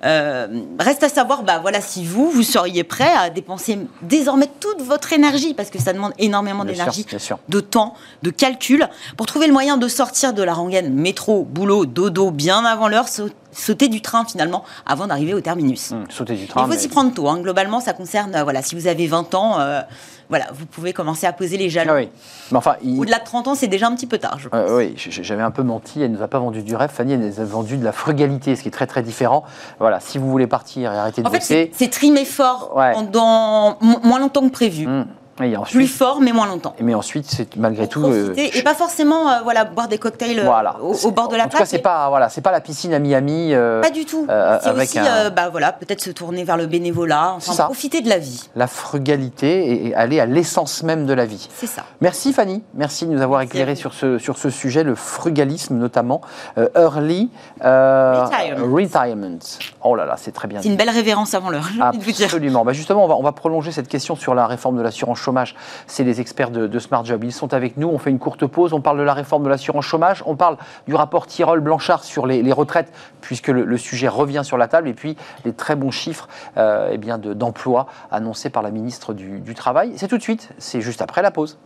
reste 0.02 1.02
à 1.02 1.08
savoir, 1.08 1.42
bah 1.42 1.58
voilà, 1.60 1.80
si 1.80 2.04
vous 2.04 2.30
vous 2.30 2.42
seriez 2.42 2.69
est 2.78 2.84
prêt 2.84 3.12
à 3.12 3.30
dépenser 3.30 3.78
désormais 4.02 4.48
toute 4.60 4.82
votre 4.82 5.12
énergie, 5.12 5.54
parce 5.54 5.70
que 5.70 5.78
ça 5.78 5.92
demande 5.92 6.12
énormément 6.18 6.64
d'énergie, 6.64 7.06
de 7.48 7.60
temps, 7.60 7.94
de 8.22 8.30
calcul, 8.30 8.88
pour 9.16 9.26
trouver 9.26 9.46
le 9.46 9.52
moyen 9.52 9.76
de 9.76 9.88
sortir 9.88 10.32
de 10.32 10.42
la 10.42 10.54
rengaine 10.54 10.92
métro, 10.92 11.44
boulot, 11.44 11.86
dodo 11.86 12.30
bien 12.30 12.64
avant 12.64 12.88
l'heure, 12.88 13.06
sauter 13.52 13.88
du 13.88 14.00
train 14.00 14.24
finalement 14.24 14.64
avant 14.86 15.06
d'arriver 15.06 15.34
au 15.34 15.40
terminus. 15.40 15.92
Hum, 15.92 16.04
sauter 16.10 16.34
du 16.34 16.46
train. 16.46 16.64
Il 16.66 16.72
faut 16.72 16.78
s'y 16.78 16.88
prendre 16.88 17.12
tôt. 17.12 17.28
hein. 17.28 17.38
Globalement, 17.40 17.80
ça 17.80 17.92
concerne, 17.92 18.34
euh, 18.34 18.42
voilà, 18.44 18.62
si 18.62 18.74
vous 18.74 18.86
avez 18.86 19.06
20 19.06 19.34
ans, 19.34 19.58
euh, 19.60 19.80
voilà, 20.28 20.46
vous 20.54 20.66
pouvez 20.66 20.92
commencer 20.92 21.26
à 21.26 21.32
poser 21.32 21.56
les 21.56 21.68
jalons. 21.70 21.92
Ah 21.92 21.96
oui. 21.96 22.08
Mais 22.52 22.58
enfin, 22.58 22.76
il- 22.82 23.00
Au-delà 23.00 23.18
de 23.18 23.24
30 23.24 23.48
ans, 23.48 23.54
c'est 23.56 23.66
déjà 23.66 23.88
un 23.88 23.94
petit 23.96 24.06
peu 24.06 24.18
tard, 24.18 24.38
je 24.38 24.48
pense. 24.48 24.60
Euh, 24.60 24.76
oui, 24.78 24.94
j'avais 24.96 25.42
un 25.42 25.50
peu 25.50 25.62
menti. 25.64 26.00
Elle 26.02 26.12
ne 26.12 26.16
nous 26.18 26.22
a 26.22 26.28
pas 26.28 26.38
vendu 26.38 26.62
du 26.62 26.76
rêve. 26.76 26.90
Fanny, 26.90 27.14
elle 27.14 27.20
nous 27.20 27.40
a 27.40 27.44
vendu 27.44 27.76
de 27.76 27.84
la 27.84 27.92
frugalité, 27.92 28.54
ce 28.54 28.62
qui 28.62 28.68
est 28.68 28.72
très 28.72 28.86
très 28.86 29.02
différent. 29.02 29.44
Voilà, 29.80 29.98
si 30.00 30.18
vous 30.18 30.30
voulez 30.30 30.46
partir 30.46 30.92
et 30.92 30.96
arrêter 30.98 31.22
de 31.22 31.26
En 31.26 31.30
bosser. 31.30 31.40
c'est 31.40 31.70
c'est 31.74 31.90
trimé 31.90 32.24
fort 32.24 32.76
Ouais. 32.76 32.92
pendant 32.92 33.76
mo- 33.80 33.98
moins 34.04 34.20
longtemps 34.20 34.42
que 34.46 34.52
prévu. 34.52 34.86
hum, 34.86 35.06
et 35.42 35.54
Plus 35.70 35.86
fort, 35.86 36.20
mais 36.20 36.32
moins 36.32 36.46
longtemps. 36.46 36.74
mais 36.80 36.94
ensuite, 36.94 37.26
c'est 37.26 37.56
malgré 37.56 37.88
tout. 37.88 38.04
euh, 38.04 38.34
et 38.36 38.62
pas 38.62 38.74
forcément 38.74 39.28
euh, 39.30 39.40
voilà, 39.42 39.64
boire 39.64 39.88
des 39.88 39.98
cocktails 39.98 40.38
euh, 40.40 40.44
voilà. 40.44 40.76
au, 40.80 41.10
bord 41.10 41.28
de 41.28 41.36
la 41.36 41.44
En 41.44 41.46
tout 41.46 41.50
plage. 41.50 41.60
cas, 41.62 41.66
c'est 41.66 41.76
mais 41.78 41.82
pas 41.82 42.08
voilà, 42.08 42.28
c'est 42.28 42.40
pas 42.40 42.52
la 42.52 42.60
piscine 42.60 42.92
à 42.94 42.98
Miami. 42.98 43.54
euh, 43.54 43.80
Pas 43.80 43.90
du 43.90 44.04
tout. 44.04 44.26
c'est 44.62 44.70
aussi, 44.72 44.98
un- 44.98 45.30
bah, 45.30 45.48
voilà, 45.50 45.72
peut-être 45.72 46.00
se 46.00 46.10
tourner 46.10 46.44
vers 46.44 46.56
le 46.56 46.66
bénévolat, 46.66 47.34
enfin 47.36 47.64
profiter 47.64 48.00
de 48.02 48.08
la 48.08 48.18
vie. 48.18 48.48
la 48.56 48.66
frugalité 48.66 49.66
et, 49.70 49.86
et 49.88 49.94
aller 49.94 50.20
à 50.20 50.26
l'essence 50.26 50.82
même 50.82 51.06
de 51.06 51.12
la 51.14 51.26
vie. 51.26 51.48
C'est 51.54 51.66
ça. 51.66 51.82
Merci 52.00 52.32
Fanny, 52.32 52.62
merci 52.74 53.06
de 53.06 53.12
nous 53.12 53.22
avoir 53.22 53.40
éclairé 53.42 53.74
sur 53.74 53.94
ce, 53.94 54.18
sur 54.18 54.38
ce 54.38 54.50
sujet, 54.50 54.82
le 54.84 54.94
frugalisme 54.94 55.76
notamment. 55.76 56.20
Early 56.76 57.30
Retirement. 57.60 58.74
retirement. 58.74 59.38
Oh 59.82 59.94
là 59.94 60.04
là, 60.06 60.14
c'est 60.16 60.32
très 60.32 60.48
bien. 60.48 60.60
C'est 60.62 60.68
une 60.68 60.76
belle 60.76 60.90
révérence 60.90 61.34
avant 61.34 61.50
l'heure. 61.50 61.68
Absolument. 61.80 62.64
Bah 62.64 62.72
justement, 62.72 63.04
on 63.04 63.08
va, 63.08 63.14
on 63.16 63.22
va 63.22 63.32
prolonger 63.32 63.72
cette 63.72 63.88
question 63.88 64.16
sur 64.16 64.34
la 64.34 64.46
réforme 64.46 64.76
de 64.76 64.82
l'assurance 64.82 65.18
C'est 65.86 66.04
les 66.04 66.20
experts 66.20 66.50
de, 66.50 66.78
Smart 66.78 67.04
Job. 67.04 67.24
Ils 67.24 67.32
sont 67.32 67.54
avec 67.54 67.76
nous. 67.76 67.88
On 67.88 67.98
fait 67.98 68.10
une 68.10 68.18
courte 68.18 68.46
pause. 68.46 68.72
On 68.72 68.80
parle 68.80 68.98
de 68.98 69.02
la 69.02 69.14
réforme 69.14 69.44
de 69.44 69.48
l'assurance 69.48 69.84
chômage. 69.84 70.22
On 70.26 70.36
parle 70.36 70.56
du 70.86 70.94
rapport 70.94 71.26
Tirol-Blanchard 71.26 72.04
sur 72.04 72.26
les, 72.26 72.52
retraites, 72.52 72.92
puisque 73.20 73.48
le, 73.48 73.76
sujet 73.76 74.08
revient 74.08 74.42
sur 74.44 74.58
la 74.58 74.68
table. 74.68 74.88
Et 74.88 74.94
puis, 74.94 75.16
les 75.44 75.52
très 75.52 75.76
bons 75.76 75.90
chiffres 75.90 76.28
euh, 76.56 76.90
eh 76.92 77.34
d'emploi 77.34 77.86
annoncés 78.10 78.50
par 78.50 78.62
la 78.62 78.70
ministre 78.70 79.14
du 79.14 79.54
Travail. 79.54 79.92
C'est 79.96 80.08
tout 80.08 80.18
de 80.18 80.22
suite. 80.22 80.50
C'est 80.58 80.80
juste 80.80 81.02
après 81.02 81.22
la 81.22 81.30
pause. 81.30 81.58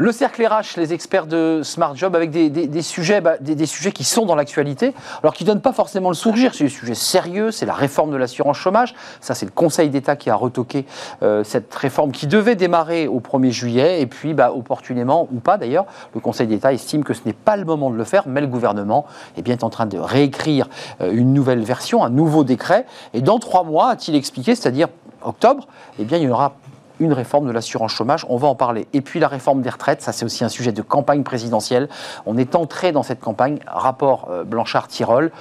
Le 0.00 0.12
cercle 0.12 0.42
RH, 0.46 0.78
les 0.78 0.94
experts 0.94 1.26
de 1.26 1.60
Smart 1.62 1.94
Job, 1.94 2.16
avec 2.16 2.30
des, 2.30 2.80
sujets, 2.80 3.20
bah, 3.20 3.34
des 3.38 3.66
sujets 3.66 3.92
qui 3.92 4.04
sont 4.04 4.24
dans 4.24 4.34
l'actualité, 4.34 4.94
alors 5.22 5.34
qui 5.34 5.44
ne 5.44 5.48
donnent 5.48 5.60
pas 5.60 5.74
forcément 5.74 6.08
le 6.08 6.14
sourire. 6.14 6.54
C'est 6.54 6.64
des 6.64 6.70
sujets 6.70 6.94
sérieux, 6.94 7.50
c'est 7.50 7.66
la 7.66 7.74
réforme 7.74 8.10
de 8.10 8.16
l'assurance 8.16 8.56
chômage. 8.56 8.94
Ça, 9.20 9.34
c'est 9.34 9.44
le 9.44 9.52
Conseil 9.52 9.90
d'État 9.90 10.16
qui 10.16 10.30
a 10.30 10.34
retoqué 10.36 10.86
euh, 11.22 11.44
cette 11.44 11.74
réforme 11.74 12.12
qui 12.12 12.26
devait 12.26 12.56
démarrer 12.56 13.08
au 13.08 13.20
1er 13.20 13.50
juillet. 13.50 14.00
Et 14.00 14.06
puis, 14.06 14.32
bah, 14.32 14.52
opportunément, 14.54 15.28
ou 15.32 15.38
pas 15.38 15.58
d'ailleurs, 15.58 15.84
le 16.14 16.20
Conseil 16.20 16.46
d'État 16.46 16.72
estime 16.72 17.04
que 17.04 17.12
ce 17.12 17.20
n'est 17.26 17.34
pas 17.34 17.58
le 17.58 17.66
moment 17.66 17.90
de 17.90 17.96
le 17.96 18.04
faire, 18.04 18.22
mais 18.26 18.40
le 18.40 18.46
gouvernement 18.46 19.04
eh 19.36 19.42
bien, 19.42 19.52
est 19.52 19.64
en 19.64 19.70
train 19.70 19.84
de 19.84 19.98
réécrire 19.98 20.70
euh, 21.02 21.12
une 21.12 21.34
nouvelle 21.34 21.62
version, 21.62 22.02
un 22.02 22.10
nouveau 22.10 22.42
décret. 22.42 22.86
Et 23.12 23.20
dans 23.20 23.38
trois 23.38 23.64
mois, 23.64 23.90
a-t-il 23.90 24.16
expliqué, 24.16 24.54
c'est-à-dire 24.54 24.88
octobre, 25.20 25.68
eh 25.98 26.04
bien, 26.04 26.16
il 26.16 26.24
y 26.24 26.30
aura 26.30 26.54
une 27.00 27.12
réforme 27.12 27.46
de 27.46 27.52
l'assurance 27.52 27.92
chômage, 27.92 28.24
on 28.28 28.36
va 28.36 28.48
en 28.48 28.54
parler. 28.54 28.86
Et 28.92 29.00
puis 29.00 29.18
la 29.18 29.28
réforme 29.28 29.62
des 29.62 29.70
retraites, 29.70 30.02
ça 30.02 30.12
c'est 30.12 30.24
aussi 30.24 30.44
un 30.44 30.48
sujet 30.48 30.72
de 30.72 30.82
campagne 30.82 31.22
présidentielle. 31.22 31.88
On 32.26 32.36
est 32.36 32.54
entré 32.54 32.92
dans 32.92 33.02
cette 33.02 33.20
campagne, 33.20 33.58
rapport 33.66 34.28
euh, 34.30 34.44
Blanchard-Tirol. 34.44 35.32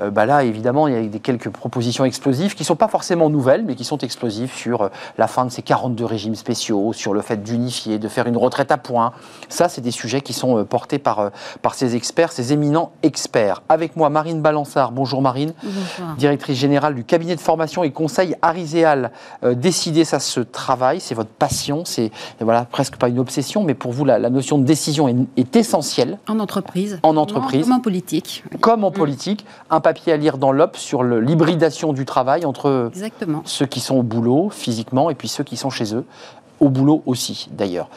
Euh, 0.00 0.10
bah 0.10 0.26
là, 0.26 0.42
évidemment, 0.42 0.88
il 0.88 0.94
y 0.94 0.96
a 0.96 1.02
des, 1.02 1.20
quelques 1.20 1.50
propositions 1.50 2.04
explosives 2.04 2.54
qui 2.54 2.62
ne 2.62 2.66
sont 2.66 2.76
pas 2.76 2.88
forcément 2.88 3.30
nouvelles, 3.30 3.64
mais 3.64 3.76
qui 3.76 3.84
sont 3.84 3.98
explosives 3.98 4.52
sur 4.52 4.82
euh, 4.82 4.88
la 5.18 5.28
fin 5.28 5.44
de 5.44 5.50
ces 5.50 5.62
42 5.62 6.04
régimes 6.04 6.34
spéciaux, 6.34 6.92
sur 6.92 7.14
le 7.14 7.20
fait 7.20 7.42
d'unifier, 7.42 7.98
de 7.98 8.08
faire 8.08 8.26
une 8.26 8.36
retraite 8.36 8.72
à 8.72 8.76
points. 8.76 9.12
Ça, 9.48 9.68
c'est 9.68 9.80
des 9.80 9.92
sujets 9.92 10.20
qui 10.20 10.32
sont 10.32 10.64
portés 10.64 10.98
par, 10.98 11.30
par 11.62 11.74
ces 11.74 11.94
experts, 11.94 12.32
ces 12.32 12.52
éminents 12.52 12.90
experts. 13.02 13.62
Avec 13.68 13.94
moi, 13.96 14.10
Marine 14.10 14.42
Balançard. 14.42 14.90
Bonjour 14.90 15.22
Marine 15.22 15.54
directrice 16.18 16.58
générale 16.58 16.94
du 16.94 17.04
cabinet 17.04 17.36
de 17.36 17.40
formation 17.40 17.84
et 17.84 17.90
conseil 17.90 18.36
Ariséal. 18.42 19.12
Euh, 19.44 19.54
décider, 19.54 20.04
ça 20.04 20.20
se 20.20 20.40
travaille, 20.40 21.00
c'est 21.04 21.14
votre 21.14 21.30
passion, 21.30 21.84
c'est 21.84 22.10
voilà, 22.40 22.64
presque 22.64 22.96
pas 22.96 23.08
une 23.08 23.18
obsession, 23.18 23.62
mais 23.62 23.74
pour 23.74 23.92
vous, 23.92 24.04
la, 24.04 24.18
la 24.18 24.30
notion 24.30 24.58
de 24.58 24.64
décision 24.64 25.08
est, 25.08 25.16
est 25.36 25.56
essentielle, 25.56 26.18
En 26.28 26.40
entreprise. 26.40 26.98
En 27.02 27.16
entreprise. 27.16 27.66
Comme 27.66 27.72
en 27.76 27.80
politique. 27.80 28.44
comme 28.60 28.84
en 28.84 28.90
politique. 28.90 29.44
Un 29.70 29.80
papier 29.80 30.12
à 30.12 30.16
lire 30.16 30.38
dans 30.38 30.52
l'OP 30.52 30.76
sur 30.76 31.02
l'hybridation 31.04 31.92
du 31.92 32.04
travail 32.04 32.44
entre 32.44 32.90
Exactement. 32.92 33.42
ceux 33.44 33.66
qui 33.66 33.80
sont 33.80 33.96
au 33.96 34.02
boulot 34.02 34.50
physiquement 34.50 35.10
et 35.10 35.14
puis 35.14 35.28
ceux 35.28 35.44
qui 35.44 35.56
sont 35.56 35.70
chez 35.70 35.94
eux, 35.94 36.04
au 36.60 36.68
boulot 36.68 37.02
aussi 37.06 37.48
d'ailleurs. 37.52 37.88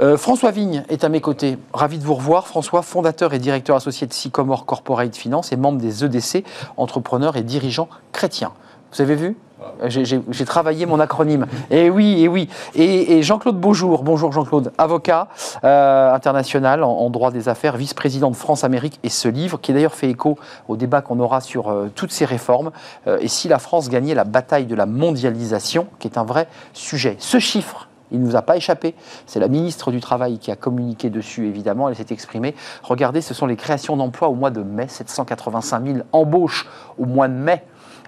Euh, 0.00 0.16
François 0.16 0.52
Vigne 0.52 0.84
est 0.88 1.02
à 1.02 1.08
mes 1.08 1.20
côtés. 1.20 1.58
Ravi 1.72 1.98
de 1.98 2.04
vous 2.04 2.14
revoir. 2.14 2.46
François, 2.46 2.82
fondateur 2.82 3.34
et 3.34 3.38
directeur 3.40 3.74
associé 3.76 4.06
de 4.06 4.12
Sycomore 4.12 4.64
Corporate 4.64 5.16
Finance 5.16 5.50
et 5.52 5.56
membre 5.56 5.80
des 5.80 6.04
EDC, 6.04 6.44
entrepreneurs 6.76 7.36
et 7.36 7.42
dirigeants 7.42 7.88
chrétiens. 8.12 8.52
Vous 8.92 9.02
avez 9.02 9.16
vu? 9.16 9.36
J'ai- 9.86 10.04
J'ai 10.04 10.44
travaillé 10.44 10.86
mon 10.86 11.00
acronyme. 11.00 11.46
Et 11.70 11.90
oui, 11.90 12.22
et 12.22 12.28
oui. 12.28 12.48
Et, 12.74 13.22
Jean-Claude 13.22 13.58
Beaujour, 13.58 14.02
bonjour 14.04 14.32
Jean-Claude, 14.32 14.72
avocat 14.78 15.28
euh, 15.64 16.12
international 16.14 16.84
en, 16.84 17.10
droit 17.10 17.30
des 17.30 17.48
affaires, 17.48 17.76
vice-président 17.76 18.30
de 18.30 18.36
France-Amérique 18.36 18.98
et 19.02 19.08
ce 19.08 19.28
livre, 19.28 19.60
qui 19.60 19.72
d'ailleurs 19.72 19.94
fait 19.94 20.10
écho 20.10 20.38
au 20.68 20.76
débat 20.76 21.02
qu'on 21.02 21.18
aura 21.20 21.40
sur 21.40 21.68
euh, 21.68 21.90
toutes 21.94 22.12
ces 22.12 22.24
réformes. 22.24 22.70
Euh, 23.06 23.18
et 23.20 23.28
si 23.28 23.48
la 23.48 23.58
France 23.58 23.88
gagnait 23.88 24.14
la 24.14 24.24
bataille 24.24 24.66
de 24.66 24.74
la 24.74 24.86
mondialisation, 24.86 25.86
qui 25.98 26.06
est 26.08 26.18
un 26.18 26.24
vrai 26.24 26.46
sujet. 26.72 27.16
Ce 27.18 27.38
chiffre, 27.38 27.88
il 28.10 28.20
ne 28.20 28.26
nous 28.26 28.36
a 28.36 28.42
pas 28.42 28.56
échappé. 28.56 28.94
C'est 29.26 29.40
la 29.40 29.48
ministre 29.48 29.90
du 29.90 30.00
Travail 30.00 30.38
qui 30.38 30.50
a 30.50 30.56
communiqué 30.56 31.10
dessus, 31.10 31.46
évidemment. 31.46 31.88
Elle 31.88 31.96
s'est 31.96 32.06
exprimée. 32.10 32.54
Regardez, 32.82 33.20
ce 33.20 33.34
sont 33.34 33.46
les 33.46 33.56
créations 33.56 33.96
d'emplois 33.96 34.28
au 34.28 34.34
mois 34.34 34.50
de 34.50 34.62
mai. 34.62 34.86
785 34.88 35.84
000 35.84 35.98
embauches 36.12 36.66
au 36.98 37.04
mois 37.04 37.28
de 37.28 37.34
mai 37.34 37.64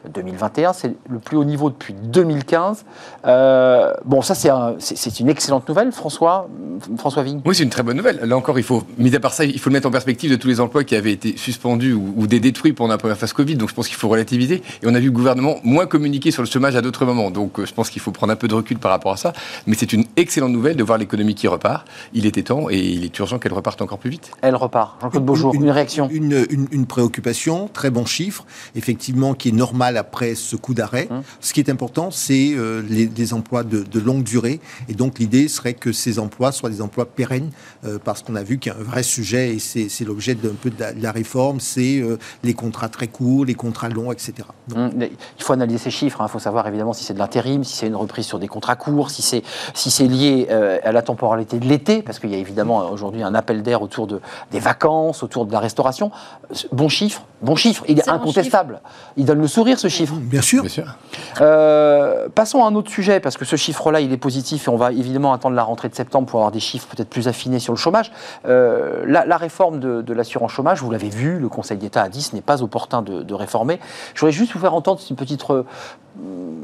2021. 0.08 0.72
C'est 0.72 0.94
le 1.08 1.18
plus 1.18 1.36
haut 1.36 1.44
niveau 1.44 1.70
depuis 1.70 1.92
2015. 1.94 2.84
Euh, 3.26 3.92
bon, 4.04 4.22
ça, 4.22 4.34
c'est 4.34 4.48
un- 4.48 4.74
c'est 4.78 4.96
c'est 4.96 5.20
une 5.20 5.28
excellente 5.28 5.68
nouvelle, 5.68 5.92
François, 5.92 6.48
François 6.98 7.22
Vigne. 7.22 7.40
Oui, 7.44 7.54
c'est 7.54 7.62
une 7.64 7.70
très 7.70 7.82
bonne 7.82 7.96
nouvelle. 7.96 8.20
Là 8.24 8.36
encore, 8.36 8.58
il 8.58 8.62
faut, 8.64 8.82
mis 8.98 9.14
à 9.14 9.20
part 9.20 9.32
ça, 9.32 9.44
il 9.44 9.58
faut 9.58 9.70
le 9.70 9.74
mettre 9.74 9.88
en 9.88 9.90
perspective 9.90 10.30
de 10.30 10.36
tous 10.36 10.48
les 10.48 10.60
emplois 10.60 10.84
qui 10.84 10.96
avaient 10.96 11.12
été 11.12 11.36
suspendus 11.36 11.92
ou, 11.92 12.14
ou 12.16 12.26
des 12.26 12.40
détruits 12.40 12.72
pendant 12.72 12.92
la 12.92 12.98
première 12.98 13.16
phase 13.18 13.32
Covid. 13.32 13.56
Donc, 13.56 13.68
je 13.68 13.74
pense 13.74 13.88
qu'il 13.88 13.96
faut 13.96 14.08
relativiser. 14.08 14.62
Et 14.82 14.86
on 14.86 14.94
a 14.94 14.98
vu 14.98 15.06
le 15.06 15.10
gouvernement 15.12 15.56
moins 15.64 15.86
communiquer 15.86 16.30
sur 16.30 16.42
le 16.42 16.48
chômage 16.48 16.76
à 16.76 16.80
d'autres 16.82 17.04
moments. 17.04 17.30
Donc, 17.30 17.58
euh, 17.58 17.66
je 17.66 17.74
pense 17.74 17.90
qu'il 17.90 18.00
faut 18.00 18.12
prendre 18.12 18.32
un 18.32 18.36
peu 18.36 18.48
de 18.48 18.54
recul 18.54 18.78
par 18.78 18.90
rapport 18.90 19.12
à 19.12 19.16
ça. 19.16 19.32
Mais 19.66 19.74
c'est 19.74 19.92
une 19.92 20.04
excellente 20.16 20.52
nouvelle 20.52 20.76
de 20.76 20.82
voir 20.84 20.98
l'économie 20.98 21.34
qui 21.34 21.48
repart. 21.48 21.86
Il 22.14 22.26
était 22.26 22.42
temps 22.42 22.70
et 22.70 22.78
il 22.78 23.04
est 23.04 23.18
urgent 23.18 23.38
qu'elle 23.38 23.52
reparte 23.52 23.82
encore 23.82 23.98
plus 23.98 24.10
vite. 24.10 24.30
Elle 24.42 24.56
repart. 24.56 24.96
Jean-Claude 25.02 25.24
Beaujour, 25.24 25.54
une, 25.54 25.70
réaction 25.70 26.08
une, 26.10 26.46
une- 26.50 26.68
une 26.70 26.86
préoccupation, 26.86 27.68
très 27.72 27.90
bon 27.90 28.06
chiffre, 28.06 28.44
effectivement, 28.74 29.34
qui 29.34 29.48
est 29.48 29.52
après 29.96 30.34
ce 30.34 30.56
coup 30.56 30.74
d'arrêt. 30.74 31.08
Hum. 31.10 31.22
Ce 31.40 31.52
qui 31.52 31.60
est 31.60 31.70
important, 31.70 32.10
c'est 32.10 32.52
euh, 32.54 32.82
les, 32.88 33.06
des 33.06 33.34
emplois 33.34 33.64
de, 33.64 33.82
de 33.82 34.00
longue 34.00 34.22
durée. 34.22 34.60
Et 34.88 34.94
donc, 34.94 35.18
l'idée 35.18 35.48
serait 35.48 35.74
que 35.74 35.92
ces 35.92 36.18
emplois 36.18 36.52
soient 36.52 36.70
des 36.70 36.82
emplois 36.82 37.06
pérennes, 37.06 37.50
euh, 37.84 37.98
parce 38.02 38.22
qu'on 38.22 38.36
a 38.36 38.42
vu 38.42 38.58
qu'il 38.58 38.72
y 38.72 38.74
a 38.74 38.78
un 38.78 38.82
vrai 38.82 39.02
sujet, 39.02 39.54
et 39.54 39.58
c'est 39.58 39.88
c'est 39.88 40.04
l'objet 40.04 40.34
d'un 40.34 40.54
peu 40.60 40.70
de 40.70 40.80
la, 40.80 40.92
de 40.92 41.02
la 41.02 41.12
réforme, 41.12 41.60
c'est 41.60 41.98
euh, 41.98 42.18
les 42.42 42.54
contrats 42.54 42.88
très 42.88 43.08
courts, 43.08 43.44
les 43.44 43.54
contrats 43.54 43.88
longs, 43.88 44.12
etc. 44.12 44.32
Donc, 44.68 44.92
mais 44.96 45.10
Il 45.38 45.44
faut 45.44 45.52
analyser 45.52 45.78
ces 45.78 45.90
chiffres. 45.90 46.20
Il 46.22 46.28
faut 46.28 46.38
savoir 46.38 46.66
évidemment 46.68 46.92
si 46.92 47.04
c'est 47.04 47.14
de 47.14 47.18
l'intérim, 47.18 47.64
si 47.64 47.76
c'est 47.76 47.86
une 47.86 47.96
reprise 47.96 48.26
sur 48.26 48.38
des 48.38 48.48
contrats 48.48 48.76
courts, 48.76 49.10
si 49.10 49.22
c'est 49.22 49.42
si 49.74 49.90
c'est 49.90 50.06
lié 50.06 50.46
euh, 50.50 50.78
à 50.84 50.92
la 50.92 51.02
temporalité 51.02 51.58
de 51.58 51.66
l'été, 51.66 52.02
parce 52.02 52.18
qu'il 52.18 52.30
y 52.30 52.34
a 52.34 52.38
évidemment 52.38 52.90
aujourd'hui 52.90 53.22
un 53.22 53.34
appel 53.34 53.62
d'air 53.62 53.82
autour 53.82 54.06
de, 54.06 54.20
des 54.52 54.60
vacances, 54.60 55.22
autour 55.22 55.46
de 55.46 55.52
la 55.52 55.58
restauration. 55.58 56.10
Bon 56.72 56.88
chiffre, 56.88 57.24
bon 57.42 57.56
chiffre. 57.56 57.84
Il 57.88 57.98
est, 57.98 58.02
C'est 58.02 58.10
bon 58.10 58.16
incontestable. 58.16 58.80
Il 59.16 59.24
donne 59.24 59.40
le 59.40 59.48
sourire 59.48 59.78
ce 59.80 59.88
chiffre. 59.88 60.14
bien 60.14 60.42
sûr. 60.42 60.62
Bien 60.62 60.70
sûr. 60.70 60.96
Euh, 61.40 62.28
passons 62.34 62.64
à 62.64 62.68
un 62.68 62.74
autre 62.74 62.90
sujet, 62.90 63.20
parce 63.20 63.36
que 63.36 63.44
ce 63.44 63.56
chiffre-là, 63.56 64.00
il 64.00 64.12
est 64.12 64.16
positif 64.16 64.68
et 64.68 64.70
on 64.70 64.76
va 64.76 64.92
évidemment 64.92 65.32
attendre 65.32 65.56
la 65.56 65.62
rentrée 65.62 65.88
de 65.88 65.94
septembre 65.94 66.26
pour 66.28 66.40
avoir 66.40 66.52
des 66.52 66.60
chiffres 66.60 66.86
peut-être 66.94 67.08
plus 67.08 67.28
affinés 67.28 67.58
sur 67.58 67.72
le 67.72 67.78
chômage. 67.78 68.12
Euh, 68.46 69.02
la, 69.06 69.24
la 69.24 69.36
réforme 69.36 69.80
de, 69.80 70.02
de 70.02 70.12
l'assurance 70.12 70.52
chômage, 70.52 70.82
vous 70.82 70.90
l'avez 70.90 71.08
vu, 71.08 71.38
le 71.38 71.48
Conseil 71.48 71.78
d'État 71.78 72.02
a 72.02 72.08
dit 72.08 72.22
ce 72.22 72.34
n'est 72.34 72.42
pas 72.42 72.62
opportun 72.62 73.02
de, 73.02 73.22
de 73.22 73.34
réformer. 73.34 73.80
Je 74.14 74.20
voudrais 74.20 74.32
juste 74.32 74.52
vous 74.52 74.60
faire 74.60 74.74
entendre 74.74 75.00
une 75.08 75.16
petite. 75.16 75.44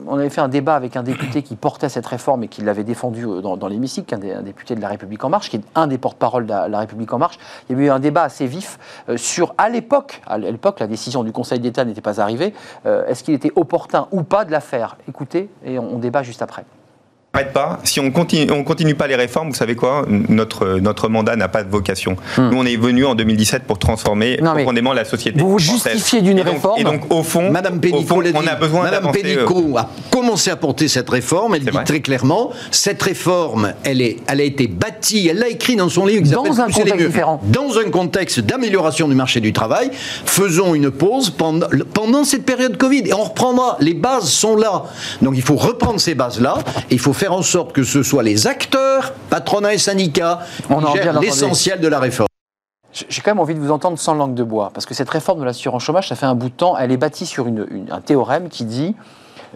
On 0.06 0.18
avait 0.18 0.30
fait 0.30 0.40
un 0.40 0.48
débat 0.48 0.74
avec 0.74 0.96
un 0.96 1.02
député 1.02 1.42
qui 1.42 1.56
portait 1.56 1.88
cette 1.88 2.06
réforme 2.06 2.44
et 2.44 2.48
qui 2.48 2.62
l'avait 2.62 2.84
défendue 2.84 3.26
euh, 3.26 3.40
dans, 3.40 3.68
l'hémicycle, 3.68 4.14
un, 4.14 4.42
député 4.42 4.74
de 4.74 4.80
La 4.80 4.88
République 4.88 5.22
En 5.24 5.28
Marche, 5.28 5.50
qui 5.50 5.56
est 5.56 5.64
un 5.74 5.86
des 5.86 5.98
porte-parole 5.98 6.46
de 6.46 6.50
la, 6.50 6.78
République 6.78 7.12
En 7.12 7.18
Marche. 7.18 7.38
Il 7.68 7.76
y 7.76 7.80
a 7.80 7.84
eu 7.84 7.90
un 7.90 7.98
débat 7.98 8.22
assez 8.22 8.46
vif 8.46 8.78
euh, 9.08 9.16
sur, 9.16 9.54
à 9.58 9.68
l'époque, 9.68 10.22
à 10.26 10.38
l'époque, 10.38 10.80
la 10.80 10.86
décision 10.86 11.24
du 11.24 11.32
Conseil 11.32 11.60
d'État 11.60 11.84
n'était 11.84 12.00
pas 12.00 12.20
arrivée, 12.20 12.54
euh, 12.86 13.06
est-ce 13.06 13.24
qu'il 13.24 13.34
était 13.34 13.52
opportun 13.56 14.08
ou 14.12 14.22
pas 14.22 14.44
de 14.44 14.50
la 14.52 14.60
faire? 14.60 14.96
Écoutez, 15.08 15.48
et 15.64 15.78
on 15.78 15.98
débat 15.98 16.22
juste 16.22 16.42
après. 16.42 16.64
N'arrête 17.36 17.52
pas. 17.52 17.80
Si 17.84 18.00
on 18.00 18.10
continue, 18.10 18.50
on 18.50 18.64
continue 18.64 18.94
pas 18.94 19.06
les 19.06 19.16
réformes, 19.16 19.48
vous 19.48 19.54
savez 19.54 19.74
quoi 19.76 20.04
Notre 20.08 20.78
notre 20.78 21.08
mandat 21.08 21.36
n'a 21.36 21.48
pas 21.48 21.62
de 21.62 21.70
vocation. 21.70 22.16
Hmm. 22.36 22.50
Nous, 22.50 22.58
on 22.58 22.64
est 22.64 22.76
venu 22.76 23.04
en 23.04 23.14
2017 23.14 23.64
pour 23.64 23.78
transformer 23.78 24.38
Non, 24.42 24.54
profondément 24.54 24.92
la 24.92 25.04
société. 25.04 25.40
vous 25.40 25.58
justifiez 25.58 26.22
d'une 26.22 26.40
réforme. 26.40 26.80
Et 26.80 26.84
donc, 26.84 27.12
au 27.12 27.22
fond, 27.22 27.50
Madame 27.50 27.76
au 27.76 27.80
Pénicaud 27.80 28.22
on 28.34 28.46
a 28.46 28.54
besoin 28.54 28.84
Madame 28.84 29.06
euh, 29.06 29.12
Pénicaud 29.12 29.76
a 29.76 29.90
commencé 30.10 30.50
à 30.50 30.56
porter 30.56 30.88
cette 30.88 31.08
réforme. 31.08 31.54
Elle 31.54 31.64
dit 31.64 31.70
vrai. 31.70 31.84
très 31.84 32.00
clairement 32.00 32.52
cette 32.70 33.02
réforme, 33.02 33.72
elle, 33.84 34.00
est, 34.00 34.18
elle 34.26 34.40
a 34.40 34.44
été 34.44 34.66
bâtie, 34.66 35.28
elle 35.28 35.38
l'a 35.38 35.48
écrit 35.48 35.76
dans 35.76 35.88
son 35.88 36.06
livre. 36.06 36.22
qui 36.22 36.30
Dans 36.30 36.60
un 36.60 36.68
contexte 36.70 37.06
différent. 37.06 37.40
Dans 37.44 37.78
un 37.78 37.90
contexte 37.90 38.40
d'amélioration 38.40 39.08
du 39.08 39.14
marché 39.14 39.40
du 39.40 39.52
travail, 39.52 39.90
faisons 39.92 40.74
une 40.74 40.90
pause 40.90 41.30
pendant, 41.30 41.68
pendant 41.92 42.24
cette 42.24 42.44
période 42.44 42.76
Covid 42.76 43.04
et 43.06 43.14
on 43.14 43.24
reprendra. 43.24 43.76
Les 43.80 43.94
bases 43.94 44.28
sont 44.28 44.56
là. 44.56 44.84
Donc 45.22 45.34
il 45.36 45.42
faut 45.42 45.56
reprendre 45.56 46.00
ces 46.00 46.14
bases-là 46.14 46.58
et 46.90 46.94
il 46.94 46.98
faut 46.98 47.12
faire 47.12 47.25
en 47.28 47.42
sorte 47.42 47.72
que 47.72 47.82
ce 47.82 48.02
soit 48.02 48.22
les 48.22 48.46
acteurs, 48.46 49.12
patronat 49.30 49.74
et 49.74 49.78
syndicats, 49.78 50.40
On 50.70 50.80
qui 50.80 50.92
gèrent 50.96 51.20
l'essentiel 51.20 51.80
de 51.80 51.88
la 51.88 51.98
réforme. 52.00 52.28
J'ai 52.92 53.06
j'ai 53.08 53.20
quand 53.20 53.30
même 53.32 53.40
envie 53.40 53.54
de 53.54 53.60
vous 53.60 53.70
entendre 53.72 53.98
sans 53.98 54.14
langue 54.14 54.34
de 54.34 54.42
bois, 54.42 54.70
parce 54.72 54.86
que 54.86 54.94
cette 54.94 55.10
réforme 55.10 55.40
de 55.40 55.44
l'assurance 55.44 55.82
chômage, 55.82 56.08
ça 56.08 56.16
fait 56.16 56.26
un 56.26 56.34
bout 56.34 56.48
de 56.48 56.54
temps, 56.54 56.76
elle 56.78 56.92
est 56.92 56.96
bâtie 56.96 57.26
sur 57.26 57.46
une- 57.46 57.66
une- 57.70 57.92
un 57.92 58.00
théorème 58.00 58.48
qui 58.48 58.64
dit, 58.64 58.94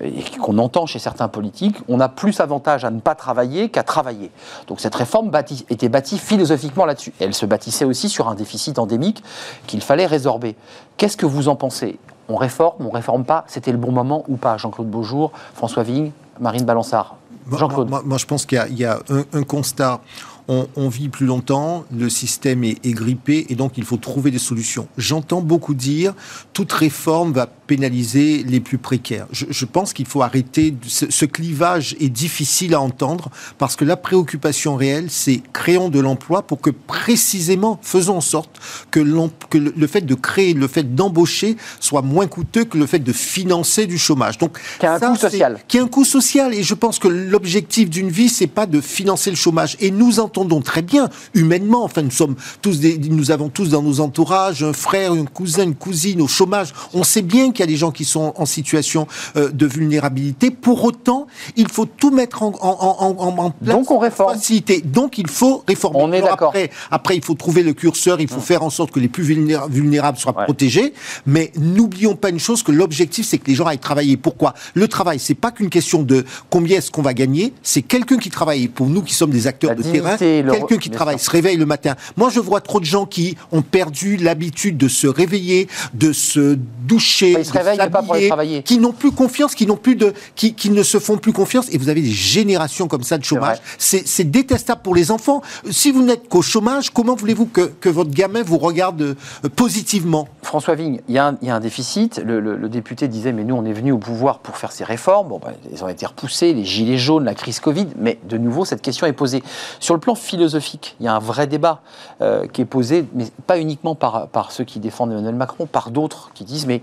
et 0.03 0.23
qu'on 0.41 0.57
entend 0.59 0.87
chez 0.87 0.99
certains 0.99 1.29
politiques, 1.29 1.77
on 1.89 2.01
a 2.01 2.09
plus 2.09 2.41
avantage 2.41 2.85
à 2.85 2.91
ne 2.91 3.01
pas 3.01 3.15
travailler 3.15 3.69
qu'à 3.71 3.83
travailler. 3.83 4.31
Donc 4.67 4.81
cette 4.81 4.95
réforme 4.95 5.31
bâti- 5.31 5.65
était 5.69 5.89
bâtie 5.89 6.19
philosophiquement 6.19 6.87
là-dessus. 6.87 7.13
Elle 7.21 7.35
se 7.35 7.45
bâtissait 7.47 7.85
aussi 7.85 8.09
sur 8.09 8.29
un 8.29 8.35
déficit 8.35 8.79
endémique 8.79 9.23
qu'il 9.67 9.83
fallait 9.83 10.07
résorber. 10.07 10.55
Qu'est-ce 10.97 11.17
que 11.17 11.27
vous 11.27 11.49
en 11.49 11.57
pensez? 11.57 11.99
On 12.29 12.37
réforme, 12.37 12.87
on 12.87 12.91
réforme 12.91 13.25
pas 13.25 13.45
C'était 13.49 13.73
le 13.73 13.79
bon 13.79 13.91
moment 13.93 14.25
ou 14.29 14.37
pas? 14.37 14.57
Jean-Claude 14.57 14.89
Beaujour, 14.89 15.33
François 15.55 15.83
Vigne, 15.83 16.13
Marine 16.39 16.65
Balançard 16.65 17.17
Moi-. 17.46 17.85
Moi, 17.85 18.03
moi, 18.05 18.18
je 18.18 18.26
pense 18.26 18.46
qu'il 18.46 18.57
y 18.57 18.59
a, 18.59 18.68
il 18.68 18.79
y 18.79 18.85
a 18.85 19.00
un, 19.09 19.24
un 19.33 19.42
constat. 19.42 20.00
On, 20.48 20.66
on 20.74 20.88
vit 20.88 21.09
plus 21.09 21.26
longtemps, 21.26 21.85
le 21.96 22.09
système 22.09 22.64
est, 22.64 22.85
est 22.85 22.90
grippé 22.90 23.46
et 23.50 23.55
donc 23.55 23.79
il 23.79 23.85
faut 23.85 23.98
trouver 23.98 24.33
des 24.33 24.40
solutions. 24.40 24.88
J'entends 24.96 25.42
beaucoup 25.42 25.74
dire 25.74 26.12
toute 26.53 26.72
réforme 26.72 27.33
va 27.33 27.46
pénaliser 27.75 28.43
les 28.43 28.59
plus 28.59 28.79
précaires. 28.79 29.29
Je, 29.31 29.47
je 29.49 29.65
pense 29.65 29.93
qu'il 29.93 30.07
faut 30.07 30.23
arrêter. 30.23 30.75
Ce, 30.89 31.09
ce 31.09 31.25
clivage 31.25 31.95
est 32.01 32.09
difficile 32.09 32.75
à 32.75 32.81
entendre 32.81 33.31
parce 33.59 33.77
que 33.77 33.85
la 33.85 33.97
préoccupation 33.97 34.75
réelle, 34.75 35.07
c'est 35.09 35.41
créons 35.53 35.89
de 35.89 36.01
l'emploi 36.01 36.43
pour 36.43 36.61
que 36.61 36.71
précisément 36.71 37.79
faisons 37.81 38.17
en 38.17 38.21
sorte 38.21 38.59
que, 38.91 38.99
le, 38.99 39.31
le 39.77 39.87
fait 39.87 40.01
de 40.01 40.17
créer, 40.17 40.53
le 40.53 40.67
fait 40.67 40.97
d'embaucher 40.97 41.57
soit 41.79 42.03
moins 42.03 42.27
coûteux 42.27 42.65
que 42.65 42.77
le 42.77 42.87
fait 42.87 42.99
de 42.99 43.13
financer 43.13 43.87
du 43.87 43.99
chômage. 43.99 44.37
Donc, 44.39 44.59
Qui 44.81 44.87
a 44.87 44.95
un 44.95 44.99
coût 44.99 45.17
social. 45.17 45.59
qui 45.69 45.79
a 45.79 45.83
un 45.85 45.87
coût 45.87 46.05
social. 46.05 46.53
Et 46.55 46.65
je 46.65 46.75
pense 46.75 46.99
que 46.99 47.07
l'objectif 47.07 47.89
d'une 47.89 48.11
vie, 48.11 48.29
c'est 48.29 48.49
pas 48.49 48.67
de 48.67 48.81
financer 48.81 49.31
le 49.31 49.37
chômage. 49.37 49.77
Et 49.79 49.93
nous 49.93 50.19
entendons 50.19 50.61
très 50.61 50.83
bien, 50.83 51.09
humainement, 51.35 51.85
enfin, 51.85 52.03
nous 52.03 52.11
sommes 52.11 52.35
tous 52.63 52.81
des, 52.81 52.99
nous 52.99 53.31
avons 53.31 53.49
tous 53.49 53.69
dans 53.69 53.83
nos 53.83 54.01
entourages 54.01 54.65
un 54.65 54.73
frère, 54.73 55.13
un 55.13 55.25
cousin, 55.25 55.63
une 55.63 55.77
cousine 55.77 56.21
au 56.21 56.27
chômage. 56.29 56.73
On 56.95 57.05
sait 57.05 57.23
bien 57.23 57.53
qu'il 57.53 57.60
y 57.61 57.64
a 57.64 57.66
des 57.66 57.77
gens 57.77 57.90
qui 57.90 58.05
sont 58.05 58.33
en 58.37 58.46
situation 58.46 59.07
euh, 59.37 59.51
de 59.51 59.66
vulnérabilité. 59.66 60.51
Pour 60.51 60.85
autant, 60.85 61.27
il 61.57 61.68
faut 61.68 61.87
tout 61.87 62.11
mettre 62.11 62.42
en, 62.42 62.53
en, 62.61 62.77
en, 62.81 63.16
en- 63.18 63.38
en 63.46 63.51
place. 63.51 63.75
Donc 63.77 63.90
on 63.90 63.99
réforme. 63.99 64.35
Facilité. 64.35 64.81
Donc 64.81 65.18
il 65.18 65.29
faut 65.29 65.62
réformer. 65.66 65.99
On 66.03 66.12
est 66.12 66.23
d'accord. 66.23 66.49
Après, 66.49 66.70
après, 66.90 67.16
il 67.16 67.25
faut 67.25 67.35
trouver 67.35 67.62
le 67.62 67.73
curseur, 67.73 68.20
il 68.20 68.29
faut 68.29 68.40
faire 68.40 68.62
en 68.62 68.70
sorte 68.70 68.90
que 68.90 69.01
les 69.01 69.09
plus 69.09 69.25
vulnéra- 69.25 69.68
vulnérables 69.68 70.18
soient 70.18 70.37
Ouais. 70.37 70.44
protégés. 70.44 70.92
Mais 71.27 71.53
n'oublions 71.57 72.14
pas 72.14 72.31
une 72.31 72.38
chose, 72.38 72.62
que 72.62 72.73
l'objectif, 72.73 73.27
c'est 73.27 73.38
que 73.38 73.46
les 73.49 73.55
gens 73.55 73.66
aillent 73.66 73.79
travailler. 73.79 74.16
Pourquoi? 74.16 74.55
Le 74.75 74.87
travail, 74.88 75.18
c'est 75.18 75.35
pas 75.35 75.51
qu'une 75.51 75.70
question 75.70 76.03
de 76.03 76.25
combien 76.51 76.79
est-ce 76.79 76.90
qu'on 76.90 77.03
va 77.03 77.14
gagner, 77.14 77.53
c'est 77.62 77.83
quelqu'un 77.83 78.16
qui 78.18 78.31
travaille. 78.31 78.68
Pour 78.68 78.87
nous 78.88 79.03
qui 79.03 79.14
sommes 79.14 79.31
des 79.31 79.46
acteurs 79.46 79.70
La 79.70 79.77
de 79.77 79.83
terrain, 79.83 80.16
le- 80.20 80.51
quelqu'un 80.53 80.77
qui 80.79 80.88
bien 80.88 80.96
travaille, 80.96 81.18
sûr. 81.18 81.27
se 81.27 81.31
réveille 81.31 81.57
le 81.57 81.66
matin. 81.66 81.94
Moi, 82.16 82.31
je 82.31 82.40
vois 82.40 82.61
trop 82.61 82.79
de 82.81 82.85
gens 82.85 83.07
qui 83.07 83.37
ont 83.53 83.62
perdu 83.62 84.16
l'habitude 84.16 84.77
de 84.77 84.88
se 84.88 85.07
réveiller, 85.07 85.68
de 85.94 86.12
se 86.12 86.57
doucher, 86.87 87.33
se 87.51 87.55
de 87.55 87.59
réveillent, 87.59 87.79
mais 87.79 87.91
pas 87.91 88.03
pour 88.03 88.15
aller 88.15 88.29
s'habiller, 88.29 88.29
travailler. 88.29 88.63
qui 88.63 88.79
n'ont 88.79 88.93
plus 88.93 89.13
confiance, 89.13 89.55
qui 89.55 89.67
n'ont 89.67 89.77
plus 89.77 89.97
de, 89.97 90.13
qui, 90.35 90.55
qui 90.55 90.71
ne 90.71 90.83
se 90.83 90.99
font 90.99 91.19
plus 91.19 91.33
confiance. 91.33 91.67
Et 91.73 91.79
vous 91.79 91.89
avez 91.89 92.01
des 92.03 92.11
générations 92.11 92.89
comme 92.89 93.03
ça 93.03 93.19
de 93.19 93.25
chômage. 93.25 93.59
C'est 93.79 94.31
détestable 94.31 94.83
pour 94.83 94.95
les 94.95 95.11
enfants. 95.11 95.43
Si 95.71 95.91
vous 95.93 96.03
n'êtes 96.03 96.29
qu'au 96.29 96.43
chômage, 96.43 96.91
comment 96.91 97.15
voulez-vous 97.15 97.47
que, 97.47 97.63
que 97.81 97.89
votre 97.89 98.11
gamin 98.11 98.43
vous 98.43 98.59
regarde 98.59 99.03
euh, 99.03 99.15
positivement? 99.57 100.29
François 100.43 100.75
Vigne, 100.75 101.01
il 101.09 101.15
y, 101.15 101.19
a 101.19 101.27
un- 101.29 101.39
il 101.43 101.49
y 101.49 101.51
a 101.51 101.55
un 101.57 101.61
déficit. 101.61 102.21
Le, 102.25 102.41
le- 102.41 102.57
le 102.57 102.69
député 102.69 103.09
disait, 103.09 103.33
mais 103.33 103.45
nous, 103.45 103.55
on 103.55 103.65
est 103.65 103.73
venu 103.73 103.93
au 103.93 103.99
pouvoir 103.99 104.39
pour 104.39 104.57
faire 104.57 104.73
ces 104.73 104.85
réformes. 104.85 105.29
Bon, 105.29 105.39
ben, 105.39 105.53
elles 105.73 105.85
ont 105.85 105.89
été 105.89 106.07
repoussées, 106.07 106.53
les 106.53 106.65
gilets 106.65 106.99
jaunes, 106.99 107.25
la 107.25 107.35
crise 107.35 107.61
Covid. 107.61 107.89
Mais 107.99 108.19
de 108.29 108.39
nouveau, 108.39 108.65
cette 108.65 108.83
question 108.83 109.07
est 109.07 109.13
posée. 109.13 109.43
Sur 109.81 109.95
le 109.95 110.01
plan 110.01 110.15
philosophique, 110.15 110.97
il 111.01 111.07
y 111.07 111.09
a 111.09 111.15
un 111.15 111.19
vrai 111.19 111.47
débat 111.47 111.83
euh, 112.21 112.47
qui 112.47 112.63
est 112.63 112.67
posé, 112.67 113.05
mais 113.15 113.27
pas 113.47 113.59
uniquement 113.59 113.95
par, 113.95 114.29
par 114.29 114.53
ceux 114.53 114.65
qui 114.65 114.79
défendent 114.81 115.13
Emmanuel 115.13 115.35
Macron, 115.35 115.67
par 115.67 115.91
d'autres 115.91 116.31
qui 116.35 116.45
disent, 116.45 116.67
mais 116.67 116.83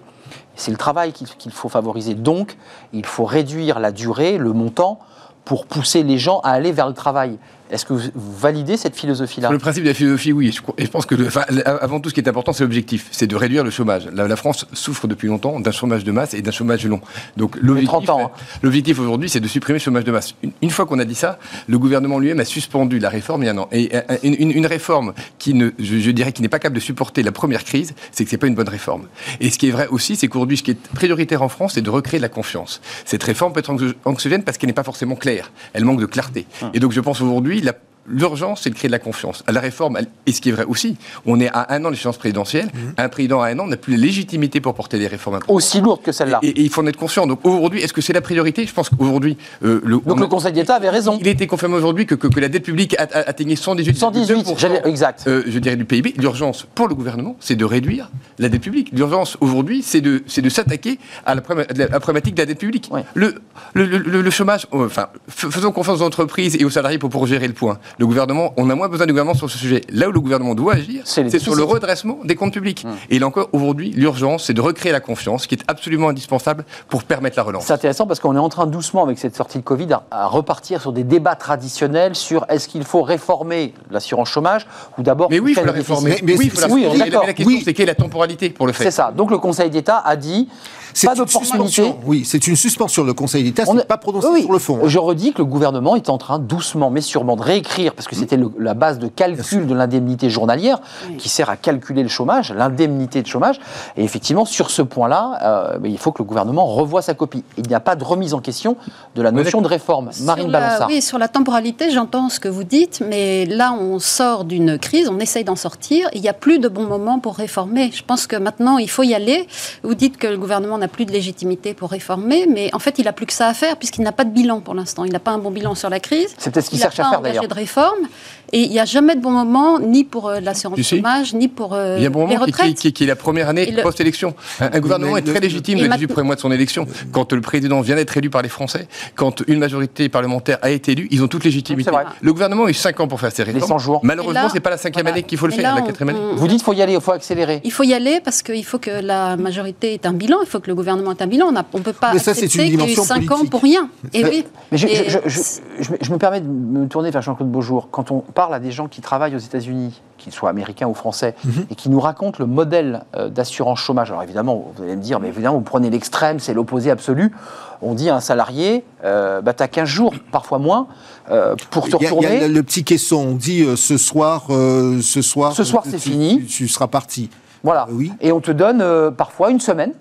c'est 0.58 0.72
le 0.72 0.78
travail 0.78 1.14
qu'il 1.14 1.52
faut 1.52 1.70
favoriser. 1.70 2.16
Donc, 2.16 2.58
il 2.92 3.06
faut 3.06 3.26
réduire 3.26 3.80
la 3.80 3.92
durée, 3.92 4.38
le 4.38 4.52
montant, 4.52 5.00
pour 5.46 5.66
pousser 5.66 6.04
les 6.04 6.18
gens 6.18 6.40
à 6.42 6.50
aller 6.50 6.74
vers 6.74 6.88
le 6.88 6.94
travail. 6.94 7.38
Est-ce 7.72 7.86
que 7.86 7.94
vous 7.94 8.10
validez 8.16 8.78
cette 8.78 8.96
philosophie-là 8.96 9.50
le 9.52 9.58
principe 9.60 9.84
de 9.84 9.90
la 9.90 9.94
philosophie, 9.94 10.32
oui. 10.32 10.54
Et 10.78 10.86
je 10.86 10.90
pense 10.90 11.06
que, 11.06 11.16
le- 11.16 11.28
enfin, 11.28 11.44
avant 11.66 12.00
tout, 12.00 12.10
ce 12.10 12.14
qui 12.14 12.20
est 12.22 12.28
important, 12.30 12.54
c'est 12.54 12.64
l'objectif, 12.64 13.08
c'est 13.12 13.28
de 13.28 13.36
réduire 13.36 13.64
le 13.64 13.70
chômage. 13.70 14.08
La, 14.14 14.28
la 14.28 14.36
France 14.36 14.66
souffre 14.74 15.08
depuis 15.08 15.28
longtemps 15.28 15.60
d'un 15.60 15.72
chômage 15.72 16.04
de 16.04 16.12
masse 16.12 16.34
et 16.34 16.42
d'un 16.42 16.52
chômage 16.52 16.86
long. 16.86 17.02
Donc 17.36 17.58
l'objectif, 17.62 17.90
30 18.06 18.10
ans, 18.10 18.32
hein. 18.34 18.40
l'objectif 18.62 19.00
aujourd'hui, 19.00 19.30
c'est 19.30 19.40
de 19.40 19.48
supprimer 19.48 19.80
le 19.80 19.84
chômage 19.84 20.04
de 20.04 20.12
masse. 20.12 20.36
Une, 20.44 20.52
une 20.62 20.70
fois 20.70 20.86
qu'on 20.86 21.00
a 21.00 21.06
dit 21.06 21.16
ça, 21.16 21.40
le 21.68 21.78
gouvernement 21.80 22.20
lui-même 22.20 22.40
a 22.40 22.46
suspendu 22.46 23.00
la 23.00 23.10
réforme 23.10 23.44
il 23.44 23.46
y 23.48 23.50
a 23.50 23.54
un 23.54 23.58
an. 23.58 23.68
Et 23.72 23.90
euh, 23.94 24.02
une, 24.24 24.36
une- 24.40 24.52
une 24.52 24.66
réforme 24.66 25.14
qui 25.40 25.54
ne, 25.54 25.70
je, 25.80 25.98
je 26.00 26.12
dirais, 26.12 26.32
qui 26.32 26.42
n'est 26.42 26.48
pas 26.50 26.60
capable 26.60 26.76
de 26.76 26.82
supporter 26.82 27.24
la 27.24 27.32
première 27.32 27.64
crise, 27.64 27.94
c'est 28.12 28.24
que 28.24 28.30
c'est 28.30 28.38
pas 28.38 28.48
une 28.48 28.56
bonne 28.56 28.70
réforme. 28.70 29.08
Et 29.40 29.50
ce 29.52 29.58
qui 29.58 29.68
est 29.68 29.72
vrai 29.72 29.88
aussi, 29.88 30.16
c'est 30.16 30.28
qu'aujourd'hui, 30.28 30.58
ce 30.58 30.64
qui 30.64 30.72
est 30.72 30.80
prioritaire 30.94 31.42
en 31.42 31.50
France, 31.50 31.74
c'est 31.76 31.82
de 31.82 31.90
recréer 31.90 32.20
la 32.20 32.30
confiance. 32.30 32.82
Cette 33.06 33.24
réforme 33.24 33.54
peut 33.54 33.60
être 33.60 33.72
anxio- 33.72 33.94
anxiogène 34.06 34.44
parce 34.44 34.58
qu'elle 34.58 34.68
n'est 34.70 34.74
pas 34.74 34.84
forcément 34.84 35.16
claire. 35.16 35.52
Elle 35.74 35.86
manque 35.86 36.00
de 36.00 36.06
clarté. 36.06 36.46
Hum. 36.62 36.72
Et 36.74 36.80
donc, 36.80 36.92
je 36.92 37.02
pense 37.02 37.22
aujourd'hui, 37.22 37.57
la 37.62 37.78
L'urgence, 38.10 38.62
c'est 38.64 38.70
de 38.70 38.76
créer 38.76 38.88
de 38.88 38.92
la 38.94 39.00
confiance. 39.00 39.44
La 39.52 39.60
réforme, 39.60 39.98
elle- 39.98 40.08
et 40.26 40.32
ce 40.32 40.40
qui 40.42 40.50
est 40.50 40.52
vrai 40.54 40.64
aussi, 40.66 40.98
on 41.26 41.40
est 41.40 41.50
à 41.54 41.74
un 41.74 41.84
an 41.84 41.90
de 41.90 41.94
l'échéance 41.96 42.18
présidentielle. 42.18 42.70
Hum. 42.74 42.94
Un 42.98 43.10
président 43.10 43.42
à 43.42 43.48
un 43.50 43.60
an 43.60 43.68
n'a 43.68 43.78
plus 43.78 43.96
la 43.96 44.00
légitimité 44.02 44.62
pour 44.62 44.74
porter 44.74 44.98
des 45.00 45.08
réformes 45.08 45.36
importantes. 45.36 45.56
Aussi 45.56 45.82
lourde 45.82 46.02
que 46.02 46.12
celle-là. 46.12 46.40
Et, 46.42 46.50
et 46.50 46.62
il 46.62 46.70
faut 46.70 46.82
en 46.82 46.88
être 46.88 46.98
conscient. 46.98 47.28
Donc 47.28 47.40
aujourd'hui, 47.46 47.82
est-ce 47.82 47.94
que 47.94 48.02
c'est 48.02 48.14
la 48.14 48.22
priorité? 48.22 48.66
Je 48.66 48.74
pense 48.74 48.90
qu'aujourd'hui, 48.90 49.38
euh, 49.64 49.82
le, 49.84 49.96
Donc 49.98 50.04
on 50.08 50.16
le 50.20 50.28
Conseil 50.28 50.54
d'État 50.54 50.76
avait 50.76 50.90
raison. 50.90 51.18
il 51.20 51.28
a 51.28 51.32
été 51.32 51.48
confirmé 51.48 51.76
aujourd'hui 51.76 52.06
que, 52.06 52.16
que, 52.16 52.28
que 52.28 52.40
la 52.40 52.48
dette 52.50 52.64
publique 52.64 52.96
a, 53.00 53.04
a- 53.04 53.30
atteignait 53.30 53.56
118, 53.56 53.96
118, 53.98 54.54
j'allais- 54.58 54.82
exact. 54.86 55.26
euh, 55.28 55.44
je 55.48 55.60
dirais 55.60 55.76
du 55.76 55.86
PIB. 55.86 56.14
L'urgence 56.18 56.66
pour 56.76 56.88
le 56.88 56.96
gouvernement, 56.96 57.36
c'est 57.40 57.56
de 57.56 57.66
réduire 57.66 58.10
la 58.40 58.50
dette 58.50 58.62
publique. 58.62 58.90
L'urgence 58.94 59.38
aujourd'hui, 59.42 59.82
c'est 59.84 60.02
de, 60.02 60.24
c'est 60.28 60.42
de 60.42 60.50
s'attaquer 60.50 61.00
à 61.26 61.36
la, 61.36 61.42
probléma- 61.42 61.70
à 61.70 61.88
la 61.92 62.00
problématique 62.00 62.36
de 62.36 62.42
la 62.42 62.46
dette 62.46 62.60
publique. 62.60 62.90
Ouais. 62.92 63.04
Le, 63.16 63.36
le, 63.74 63.86
le- 63.86 63.98
le- 63.98 64.22
le 64.22 64.30
chômage, 64.32 64.66
enfin, 64.72 65.08
faisons 65.28 65.72
confiance 65.72 66.00
aux 66.02 66.06
entreprises 66.06 66.56
et 66.60 66.64
aux 66.66 66.70
salariés 66.70 66.98
pour, 67.00 67.10
pour 67.10 67.28
gérer 67.28 67.48
le 67.48 67.54
point. 67.54 67.80
Le 68.00 68.06
gouvernement, 68.06 68.54
on 68.58 68.70
a 68.70 68.76
moins 68.76 68.90
besoin 68.90 69.08
du 69.08 69.12
gouvernement 69.14 69.34
sur 69.36 69.50
ce 69.50 69.58
sujet. 69.58 69.82
Là 69.92 70.08
où 70.08 70.12
le 70.12 70.20
gouvernement 70.20 70.54
doit 70.54 70.76
agir, 70.76 71.02
C'est 71.06 71.40
sur 71.40 71.56
le 71.56 71.64
redressement 71.64 72.20
des 72.24 72.36
comptes 72.36 72.54
publics. 72.54 72.86
Et 73.10 73.18
là 73.18 73.26
encore, 73.26 73.50
aujourd'hui, 73.54 73.90
l'urgence, 73.92 74.44
c'est 74.46 74.54
de 74.54 74.62
recréer 74.62 74.92
la 74.92 75.00
confiance, 75.00 75.48
qui 75.48 75.56
est 75.56 75.64
absolument 75.68 76.10
indispensable 76.10 76.64
pour 76.90 77.04
permettre 77.04 77.38
la 77.38 77.44
relance. 77.44 77.66
C'est 77.66 77.74
intéressant 77.74 78.06
parce 78.06 78.20
qu'on 78.20 78.36
est 78.36 78.40
en 78.40 78.50
train 78.50 78.68
doucement, 78.68 79.04
avec 79.04 79.18
cette 79.18 79.36
sortie 79.36 79.58
de 79.58 79.64
Covid, 79.64 79.92
à, 79.94 80.04
à 80.12 80.28
repartir 80.28 80.80
sur 80.82 80.94
des 80.94 81.04
débats 81.04 81.36
traditionnels 81.36 82.14
sur 82.16 82.46
est-ce 82.50 82.68
qu'il 82.68 82.84
faut 82.84 83.02
réformer 83.02 83.74
l'assurance 83.90 84.30
chômage 84.30 84.68
ou 85.00 85.02
d'abord. 85.02 85.30
Mais 85.32 85.40
oui, 85.40 85.54
il 85.54 85.60
faut 85.60 85.66
la 85.66 85.72
réformer. 85.72 86.12
Mais- 86.12 86.20
mais 86.24 86.38
oui, 86.38 86.46
il 86.46 86.52
faut 86.52 86.62
la 86.62 86.68
oui, 86.68 86.82
réformer. 86.82 86.88
on 86.88 87.02
est 87.02 87.06
Mais 87.06 87.10
d'accord. 87.12 87.28
la 87.28 87.34
question, 87.34 87.56
Oui. 87.56 87.62
c'est 87.66 87.74
quelle 87.74 87.84
est 87.86 87.94
la 87.94 87.96
temporalité 87.96 88.50
pour 88.52 88.68
le 88.68 88.74
faire? 88.74 88.86
C'est 88.86 88.92
ça. 88.92 89.12
Donc 89.16 89.32
le 89.32 89.40
Conseil 89.40 89.72
d'État 89.72 89.98
a 90.06 90.16
dit 90.16 90.48
C'est 90.94 91.08
pas 91.08 91.14
une 91.14 91.20
d'opportunité. 91.26 91.48
suspension. 91.72 92.00
Oui, 92.06 92.24
c'est 92.26 92.46
une 92.48 92.56
suspension. 92.56 93.04
Le 93.04 93.14
Conseil 93.14 93.44
d'État 93.44 93.64
n'est 93.74 93.82
est- 93.82 93.86
pas 93.86 93.98
prononcé 93.98 94.28
Oui, 94.32 94.42
sur 94.44 94.52
le 94.54 94.60
fond. 94.60 94.78
hein. 94.84 94.88
Je 94.88 95.00
redis 95.00 95.34
que 95.34 95.40
le 95.40 95.46
gouvernement 95.46 95.96
est 95.96 96.10
en 96.10 96.18
train 96.18 96.38
doucement 96.40 96.90
mais 96.92 97.02
sûrement 97.02 97.36
de 97.36 97.42
réécrire, 97.44 97.87
parce 97.94 98.08
que 98.08 98.16
Mmh. 98.16 98.20
c'était 98.20 98.40
la 98.60 98.74
base 98.74 99.00
de 99.00 99.08
calcul 99.08 99.68
de 99.68 99.74
l'indemnité 99.74 100.30
journalière 100.30 100.80
qui 101.18 101.30
sert 101.30 101.50
à 101.50 101.56
calculer 101.58 102.02
le 102.04 102.10
chômage, 102.10 102.52
l'indemnité 102.54 103.22
de 103.22 103.28
chômage. 103.28 103.60
Et 103.96 104.04
effectivement, 104.04 104.46
sur 104.46 104.70
ce 104.72 104.82
point-là, 104.82 105.40
euh, 105.76 105.78
il 105.86 105.98
faut 105.98 106.12
que 106.12 106.22
le 106.24 106.28
gouvernement 106.28 106.66
revoie 106.66 107.02
sa 107.02 107.14
copie. 107.14 107.44
Il 107.58 107.68
n'y 107.68 107.76
a 107.76 107.80
pas 107.80 107.96
de 107.96 108.04
remise 108.04 108.34
en 108.34 108.40
question 108.40 108.76
de 109.16 109.22
la 109.22 109.32
notion 109.32 109.62
de 109.62 109.68
réforme. 109.68 110.10
Marine 110.22 110.50
la- 110.52 110.60
Balançard. 110.60 110.88
Oui, 110.88 111.02
sur 111.02 111.18
la 111.20 111.28
temporalité, 111.28 111.92
j'entends 111.92 112.30
ce 112.30 112.40
que 112.40 112.48
vous 112.48 112.64
dites, 112.64 113.04
mais 113.08 113.46
là, 113.46 113.74
on 113.74 114.00
sort 114.00 114.44
d'une 114.46 114.78
crise, 114.80 115.10
on 115.10 115.20
essaye 115.20 115.44
d'en 115.44 115.56
sortir. 115.56 116.08
Il 116.14 116.22
n'y 116.22 116.30
a 116.30 116.34
plus 116.34 116.60
de 116.60 116.68
bon 116.68 116.84
moment 116.86 117.20
pour 117.20 117.36
réformer. 117.36 117.92
Je 117.94 118.04
pense 118.04 118.28
que 118.28 118.36
maintenant, 118.36 118.78
il 118.78 118.90
faut 118.90 119.04
y 119.04 119.14
aller. 119.14 119.48
Vous 119.84 119.96
dites 119.96 120.18
que 120.18 120.28
le 120.28 120.38
gouvernement 120.38 120.78
n'a 120.78 120.88
plus 120.88 121.06
de 121.06 121.12
légitimité 121.12 121.74
pour 121.74 121.90
réformer, 121.92 122.48
mais 122.48 122.70
en 122.74 122.80
fait, 122.80 123.00
il 123.00 123.06
n'a 123.06 123.14
plus 123.14 123.26
que 123.26 123.34
ça 123.34 123.48
à 123.48 123.54
faire, 123.54 123.78
puisqu'il 123.78 124.02
n'a 124.04 124.12
pas 124.12 124.24
de 124.24 124.32
bilan 124.32 124.60
pour 124.62 124.74
l'instant. 124.74 125.04
Il 125.06 125.12
n'a 125.12 125.20
pas 125.20 125.32
un 125.32 125.38
bon 125.38 125.52
bilan 125.52 125.76
sur 125.76 125.90
la 125.90 126.00
crise. 126.00 126.34
C'est 126.38 126.52
peut-être 126.52 126.66
ce 126.66 126.70
qu'il 126.72 126.80
Il 126.80 126.82
n'a 126.82 126.86
cherche 126.90 127.00
à 127.00 127.04
pas 127.04 127.10
faire 127.12 127.22
d'ailleurs. 127.22 127.44
De 127.78 127.82
réforme. 127.82 128.08
Et 128.54 128.62
il 128.64 128.70
n'y 128.72 128.80
a 128.80 128.86
jamais 128.86 129.16
de 129.16 129.22
bon 129.22 129.32
moment, 129.32 129.80
ni 129.80 130.04
pour 130.04 130.30
euh, 130.30 130.40
l'assurance 130.40 130.80
chômage, 130.82 131.34
ni 131.34 131.48
pour 131.48 131.74
euh, 131.74 131.96
Il 131.98 132.04
y 132.04 132.06
a 132.06 132.08
un 132.08 132.12
bon 132.12 132.26
les 132.28 132.36
moment 132.38 132.46
qui, 132.46 133.04
est 133.04 133.06
la 133.08 133.16
première 133.16 133.50
année 133.50 133.72
le- 133.72 133.82
post-élection. 133.84 134.36
Un, 134.62 134.70
un 134.74 134.80
gouvernement 134.80 135.18
est 135.18 135.22
très 135.22 135.40
légitime 135.40 135.80
le 135.80 135.84
18 135.84 135.90
maintenant- 135.90 136.14
premier 136.14 136.28
mois 136.28 136.36
de 136.36 136.40
son 136.42 136.52
élection. 136.52 136.88
Quand 137.12 137.34
le 137.34 137.42
président 137.42 137.82
vient 137.82 137.96
d'être 137.96 138.16
élu 138.16 138.30
par 138.30 138.42
les 138.42 138.50
Français, 138.50 138.88
quand 139.16 139.44
une 139.48 139.60
majorité 139.60 140.08
parlementaire 140.10 140.60
a 140.62 140.70
été 140.70 140.94
élue, 140.94 141.08
ils 141.12 141.22
ont 141.24 141.28
toute 141.28 141.44
légitimité. 141.44 141.92
Le 142.22 142.32
gouvernement 142.34 142.66
a 142.66 142.70
eu 142.70 142.74
5 142.74 143.00
ans 143.02 143.08
pour 143.08 143.20
faire 143.20 143.32
ses 143.32 143.44
réformes. 143.44 143.68
100 143.68 143.80
jours. 143.80 144.00
Malheureusement, 144.04 144.44
là, 144.44 144.50
c'est 144.52 144.60
pas 144.62 144.70
la 144.70 144.78
cinquième 144.78 145.04
voilà. 145.04 145.16
année 145.18 145.24
qu'il 145.24 145.38
faut 145.38 145.48
le 145.48 145.54
Et 145.54 145.58
faire, 145.58 145.76
là, 145.76 145.82
la 145.82 145.86
quatrième 145.86 146.16
année. 146.16 146.20
on- 146.32 146.36
Vous 146.36 146.48
dites 146.48 146.58
qu'il 146.60 146.66
faut 146.66 146.74
y 146.74 146.82
aller, 146.82 146.94
il 146.94 147.02
faut 147.02 147.12
accélérer. 147.12 147.60
Il 147.66 147.72
faut 147.72 147.84
y 147.84 147.94
aller 147.94 148.22
parce 148.24 148.42
qu'il 148.44 148.64
faut 148.66 148.80
que 148.80 148.92
la 149.02 149.36
majorité 149.36 149.94
ait 149.94 150.08
un 150.08 150.14
bilan, 150.14 150.38
il 150.42 150.48
faut 150.48 150.60
que 150.60 150.68
le 150.68 150.76
gouvernement 150.76 151.12
ait 151.12 151.22
un 151.22 151.28
bilan. 151.28 151.48
On 151.74 151.78
ne 151.80 151.84
peut 151.84 151.92
pas 151.94 152.14
Mais 152.14 152.20
ça, 152.20 152.32
accepter 152.32 152.50
qu'il 152.50 152.62
y 152.62 152.64
ait 152.64 152.68
eu 152.68 152.72
dimension 152.78 153.04
5 153.04 153.30
ans 153.32 153.46
pour 153.46 153.62
rien. 153.62 153.90
Et 154.14 154.24
oui. 154.24 154.46
Mais 154.72 154.78
je, 154.78 154.88
Et 154.88 155.10
je- 155.10 155.18
je- 155.26 155.40
je 155.84 155.92
me- 155.92 155.98
je 156.02 156.12
me 156.12 156.18
permets 156.18 156.40
de 156.42 156.48
me 156.48 156.88
tourner 156.88 157.12
vers 157.12 157.22
Jean-Claude 157.22 157.50
Beaujour. 157.52 157.90
Quand 157.92 158.12
on 158.12 158.24
parle 158.38 158.54
à 158.54 158.60
des 158.60 158.70
gens 158.72 158.88
qui 158.88 159.02
travaillent 159.02 159.36
aux 159.36 159.40
États-Unis, 159.40 160.00
qu'ils 160.20 160.32
soient 160.32 160.52
américains 160.52 160.88
ou 160.88 160.94
français, 160.94 161.34
et 161.72 161.76
qui 161.76 161.90
nous 161.90 162.00
racontent 162.00 162.38
le 162.38 162.46
modèle 162.46 163.04
euh, 163.16 163.30
d'assurance 163.30 163.80
chômage, 163.80 164.12
alors 164.12 164.22
évidemment, 164.22 164.72
vous 164.76 164.84
allez 164.84 164.96
me 164.96 165.02
dire, 165.02 165.20
mais 165.20 165.30
évidemment, 165.30 165.56
vous 165.58 165.62
prenez 165.64 165.90
l'extrême, 165.90 166.40
c'est 166.40 166.54
l'opposé 166.54 166.92
absolu. 166.92 167.34
On 167.82 167.96
dit 167.96 168.12
à 168.12 168.16
un 168.16 168.20
salarié, 168.20 168.84
euh, 169.04 169.42
bah, 169.42 169.54
tu 169.56 169.64
as 169.64 169.68
15 169.68 169.90
jours, 169.90 170.14
parfois 170.32 170.60
moins, 170.60 170.86
euh, 171.32 171.56
pour 171.72 171.90
te 171.90 171.96
a- 171.96 172.00
il 172.00 172.04
y 172.04 172.06
a 172.06 172.10
retourner. 172.12 172.48
le 172.48 172.62
petit 172.62 172.84
caisson. 172.84 173.30
On 173.32 173.34
dit 173.36 173.64
euh, 173.64 173.76
ce 173.76 173.98
soir, 173.98 174.46
ce 174.50 175.22
soir, 175.24 175.54
Ce 175.54 175.64
soir, 175.64 175.84
c'est 175.90 175.98
fini. 175.98 176.38
Tu, 176.42 176.46
tu 176.46 176.68
seras 176.68 176.86
parti. 176.88 177.32
Voilà. 177.64 177.88
Oui. 177.92 178.14
Et 178.22 178.32
on 178.32 178.40
te 178.40 178.52
donne 178.52 179.12
parfois 179.16 179.50
une 179.50 179.60
semaine, 179.60 179.94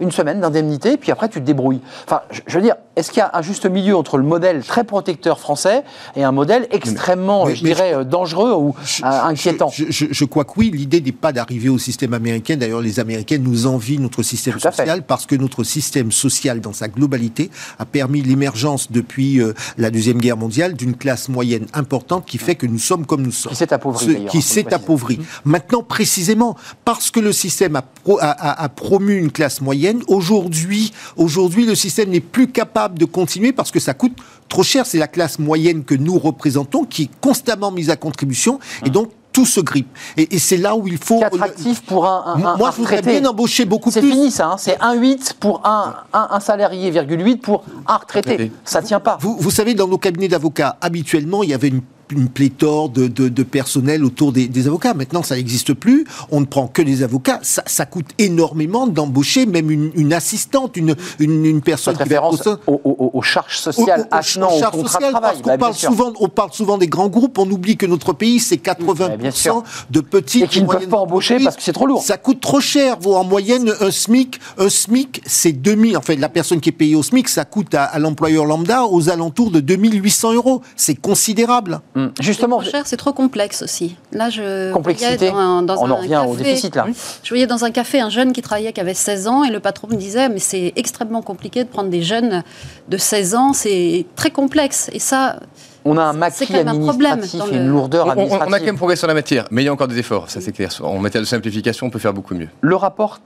une 0.00 0.10
semaine 0.10 0.40
d'indemnité, 0.40 0.96
puis 0.96 1.12
après 1.12 1.28
tu 1.28 1.40
te 1.40 1.44
débrouilles. 1.46 1.80
Enfin, 2.06 2.22
je, 2.46 2.56
veux 2.56 2.62
dire, 2.62 2.74
est-ce 2.96 3.10
qu'il 3.10 3.18
y 3.18 3.22
a 3.22 3.30
un 3.34 3.42
juste 3.42 3.66
milieu 3.66 3.96
entre 3.96 4.18
le 4.18 4.24
modèle 4.24 4.64
très 4.64 4.82
protecteur 4.84 5.38
français 5.38 5.84
et 6.16 6.24
un 6.24 6.32
modèle 6.32 6.66
extrêmement, 6.72 7.46
mais- 7.46 7.54
je 7.54 7.62
mais 7.62 7.70
dirais, 7.70 8.04
dangereux 8.04 8.52
ou 8.52 8.74
Je- 8.84 9.04
euh, 9.04 9.08
inquiétant 9.08 9.70
Je, 9.72 10.24
crois 10.24 10.44
que 10.44 10.52
oui, 10.56 10.70
l'idée 10.74 11.00
n'est 11.00 11.12
pas 11.12 11.32
d'arriver 11.32 11.68
au 11.68 11.78
système 11.78 12.14
américain. 12.14 12.56
D'ailleurs, 12.56 12.80
les 12.80 12.98
Américains 13.00 13.38
nous 13.38 13.66
envient 13.66 13.98
notre 13.98 14.22
système 14.24 14.54
fait. 14.54 14.70
social 14.72 15.02
parce 15.02 15.24
que 15.26 15.36
notre 15.36 15.62
système 15.62 16.10
social, 16.10 16.60
dans 16.60 16.72
sa 16.72 16.88
globalité, 16.88 17.50
a 17.78 17.84
permis 17.86 18.22
l'émergence 18.22 18.90
depuis 18.90 19.40
euh, 19.40 19.52
la 19.78 19.90
Deuxième 19.90 20.18
Guerre 20.18 20.36
mondiale 20.36 20.74
d'une 20.74 20.96
classe 20.96 21.28
moyenne 21.28 21.66
importante 21.74 22.26
qui 22.26 22.38
fait 22.38 22.56
que 22.56 22.66
nous 22.66 22.78
sommes 22.78 23.06
comme 23.06 23.22
nous 23.22 23.30
sommes. 23.32 23.52
Qui 23.52 23.56
s'est 23.58 23.72
appauvrie, 23.72 24.06
Qui 24.26 24.42
s'est 24.42 24.62
préciser. 24.62 24.74
appauvri. 24.74 25.20
Maintenant, 25.44 25.82
précisément, 25.82 26.56
parce 26.84 27.10
que 27.12 27.20
le 27.20 27.32
système 27.32 27.76
a, 27.76 27.82
pro- 27.82 28.18
a- 28.20 28.26
a- 28.30 28.64
a 28.64 28.68
promu 28.68 29.16
une 29.16 29.30
classe 29.30 29.60
moyenne, 29.60 29.81
aujourd'hui, 30.08 30.92
aujourd'hui, 31.16 31.66
le 31.66 31.74
système 31.74 32.10
n'est 32.10 32.20
plus 32.20 32.48
capable 32.48 32.98
de 32.98 33.04
continuer 33.04 33.52
parce 33.52 33.70
que 33.70 33.80
ça 33.80 33.94
coûte 33.94 34.12
trop 34.48 34.62
cher. 34.62 34.86
C'est 34.86 34.98
la 34.98 35.08
classe 35.08 35.38
moyenne 35.38 35.84
que 35.84 35.94
nous 35.94 36.18
représentons 36.18 36.84
qui 36.84 37.02
est 37.04 37.10
constamment 37.20 37.70
mise 37.70 37.90
à 37.90 37.96
contribution 37.96 38.58
et 38.84 38.90
donc 38.90 39.10
tout 39.32 39.46
se 39.46 39.60
grippe. 39.60 39.88
Et, 40.16 40.34
et 40.34 40.38
c'est 40.38 40.58
là 40.58 40.76
où 40.76 40.86
il 40.86 40.98
faut. 40.98 41.16
Qui 41.16 41.22
est 41.22 41.26
attractif 41.26 41.80
pour 41.82 42.06
un, 42.06 42.34
un, 42.36 42.56
Moi, 42.56 42.68
un 42.68 42.70
je 42.70 42.76
voudrais 42.76 43.00
bien 43.00 43.24
embaucher 43.24 43.64
beaucoup 43.64 43.90
C'est 43.90 44.00
plus. 44.00 44.10
fini 44.10 44.30
ça, 44.30 44.48
hein. 44.52 44.56
c'est 44.58 44.78
1,8 44.78 45.34
pour 45.40 45.66
un, 45.66 45.94
un, 46.12 46.28
un 46.32 46.40
salarié, 46.40 46.90
virgule 46.90 47.24
8 47.24 47.36
pour 47.38 47.64
un 47.86 47.96
retraité. 47.96 48.32
Retraité. 48.32 48.52
Ça 48.64 48.82
tient 48.82 49.00
pas. 49.00 49.16
Vous, 49.20 49.36
vous 49.38 49.50
savez, 49.50 49.72
dans 49.74 49.88
nos 49.88 49.96
cabinets 49.96 50.28
d'avocats, 50.28 50.76
habituellement, 50.82 51.42
il 51.42 51.48
y 51.48 51.54
avait 51.54 51.68
une 51.68 51.80
une 52.12 52.28
pléthore 52.28 52.88
de, 52.88 53.06
de- 53.08 53.28
de 53.28 53.42
personnel 53.42 54.04
autour 54.04 54.32
des, 54.32 54.48
des 54.48 54.66
avocats. 54.66 54.94
Maintenant, 54.94 55.22
ça 55.22 55.36
n'existe 55.36 55.74
plus. 55.74 56.06
On 56.30 56.40
ne 56.40 56.46
prend 56.46 56.66
que 56.68 56.82
des 56.82 57.02
avocats. 57.02 57.38
Ça, 57.42 57.62
ça 57.66 57.86
coûte 57.86 58.06
énormément 58.18 58.86
d'embaucher 58.86 59.46
même 59.46 59.70
une, 59.70 59.90
une 59.94 60.12
assistante, 60.12 60.76
une, 60.76 60.94
une, 61.18 61.44
une 61.44 61.60
personne 61.60 61.94
Cette 61.96 62.06
qui 62.06 62.14
va 62.14 62.20
référence 62.20 62.42
sein- 62.42 62.58
aux, 62.66 62.80
aux- 62.84 63.10
aux 63.14 63.22
charges 63.22 63.58
sociales 63.58 64.00
au- 64.10 64.14
au- 64.14 64.18
attenant 64.18 64.50
aux 64.50 64.56
au 64.56 64.60
charges 64.60 64.80
sociales. 64.82 65.12
Parce 65.20 65.40
qu'on 65.42 65.48
Bah, 65.50 65.58
parle, 65.58 65.74
sûr. 65.74 65.90
souvent, 65.90 66.12
on 66.20 66.28
parle 66.28 66.52
souvent 66.52 66.78
des 66.78 66.88
grands 66.88 67.08
groupes, 67.08 67.38
on 67.38 67.50
oublie 67.50 67.76
que 67.76 67.86
notre 67.86 68.12
pays, 68.12 68.38
c'est 68.40 68.56
80% 68.56 69.62
Bah, 69.62 69.62
de 69.90 70.00
petites 70.00 70.44
Et 70.44 70.48
qui 70.48 70.62
ne 70.62 70.66
peuvent 70.66 70.88
pas 70.88 70.98
embaucher 70.98 71.38
parce 71.42 71.56
que 71.56 71.62
c'est 71.62 71.72
trop 71.72 71.86
lourd. 71.86 72.02
Ça 72.02 72.16
coûte 72.18 72.40
trop 72.40 72.60
cher. 72.60 72.96
Vous, 73.00 73.12
en 73.12 73.24
moyenne, 73.24 73.72
un 73.80 73.90
SMIC, 73.90 74.38
un 74.58 74.68
SMIC, 74.68 75.22
c'est 75.26 75.52
2000. 75.52 75.96
En 75.96 76.02
fait, 76.02 76.16
la 76.16 76.28
personne 76.28 76.60
qui 76.60 76.68
est 76.68 76.72
payée 76.72 76.94
au 76.94 77.02
SMIC, 77.02 77.28
ça 77.28 77.44
coûte 77.44 77.74
à, 77.74 77.84
à 77.84 77.98
l'employeur 77.98 78.44
lambda 78.44 78.84
aux 78.86 79.08
alentours 79.10 79.50
de 79.50 79.60
2800 79.60 80.34
euros. 80.34 80.62
C'est 80.76 80.94
considérable. 80.94 81.80
Justement, 82.20 82.60
Trop 82.60 82.70
cher, 82.70 82.86
c'est 82.86 82.96
trop 82.96 83.12
complexe 83.12 83.62
aussi. 83.62 83.96
Là, 84.12 84.30
je 84.30 84.72
Complexité. 84.72 85.30
dans, 85.30 85.62
dans 85.62 85.76
On 85.78 85.90
en 85.90 85.90
un 85.90 85.94
revient 85.94 86.22
au 86.26 86.34
déficit, 86.36 86.74
là. 86.76 86.86
Je 87.22 87.28
voyais 87.28 87.46
dans 87.46 87.64
un 87.64 87.70
café 87.70 88.00
un 88.00 88.10
jeune 88.10 88.32
qui 88.32 88.42
travaillait 88.42 88.72
qui 88.72 88.80
avait 88.80 88.94
16 88.94 89.28
ans 89.28 89.44
et 89.44 89.50
le 89.50 89.60
patron 89.60 89.88
me 89.88 89.96
disait 89.96 90.28
mais 90.28 90.38
c'est 90.38 90.72
extrêmement 90.76 91.22
compliqué 91.22 91.64
de 91.64 91.68
prendre 91.68 91.90
des 91.90 92.02
jeunes 92.02 92.42
de 92.88 92.96
16 92.96 93.34
ans, 93.34 93.52
c'est 93.52 94.06
très 94.16 94.30
complexe 94.30 94.90
et 94.92 94.98
ça 94.98 95.40
on 95.84 95.96
a 95.96 96.02
un 96.04 96.12
C'est 96.12 96.18
maquis 96.18 96.46
quand 96.46 96.52
même 96.54 96.68
un 96.68 96.78
problème 96.86 97.12
administratif 97.12 97.52
et 97.54 97.56
une 97.56 97.68
lourdeur 97.68 98.06
On, 98.06 98.10
on- 98.10 98.12
on 98.12 98.16
a 98.18 98.22
administrative. 98.22 98.58
quand 98.60 98.64
même 98.66 98.76
progressé 98.76 99.04
en 99.04 99.08
la 99.08 99.14
matière, 99.14 99.44
mais 99.50 99.62
il 99.62 99.64
y 99.66 99.68
a 99.68 99.72
encore 99.72 99.88
des 99.88 99.98
efforts, 99.98 100.30
ça 100.30 100.40
c'est 100.40 100.52
clair. 100.52 100.70
En 100.82 100.98
matière 100.98 101.20
de 101.22 101.26
simplification, 101.26 101.86
on 101.86 101.90
peut 101.90 101.98
faire 101.98 102.12
beaucoup 102.14 102.34
mieux. 102.34 102.48
Le 102.60 102.76
rapport 102.76 103.18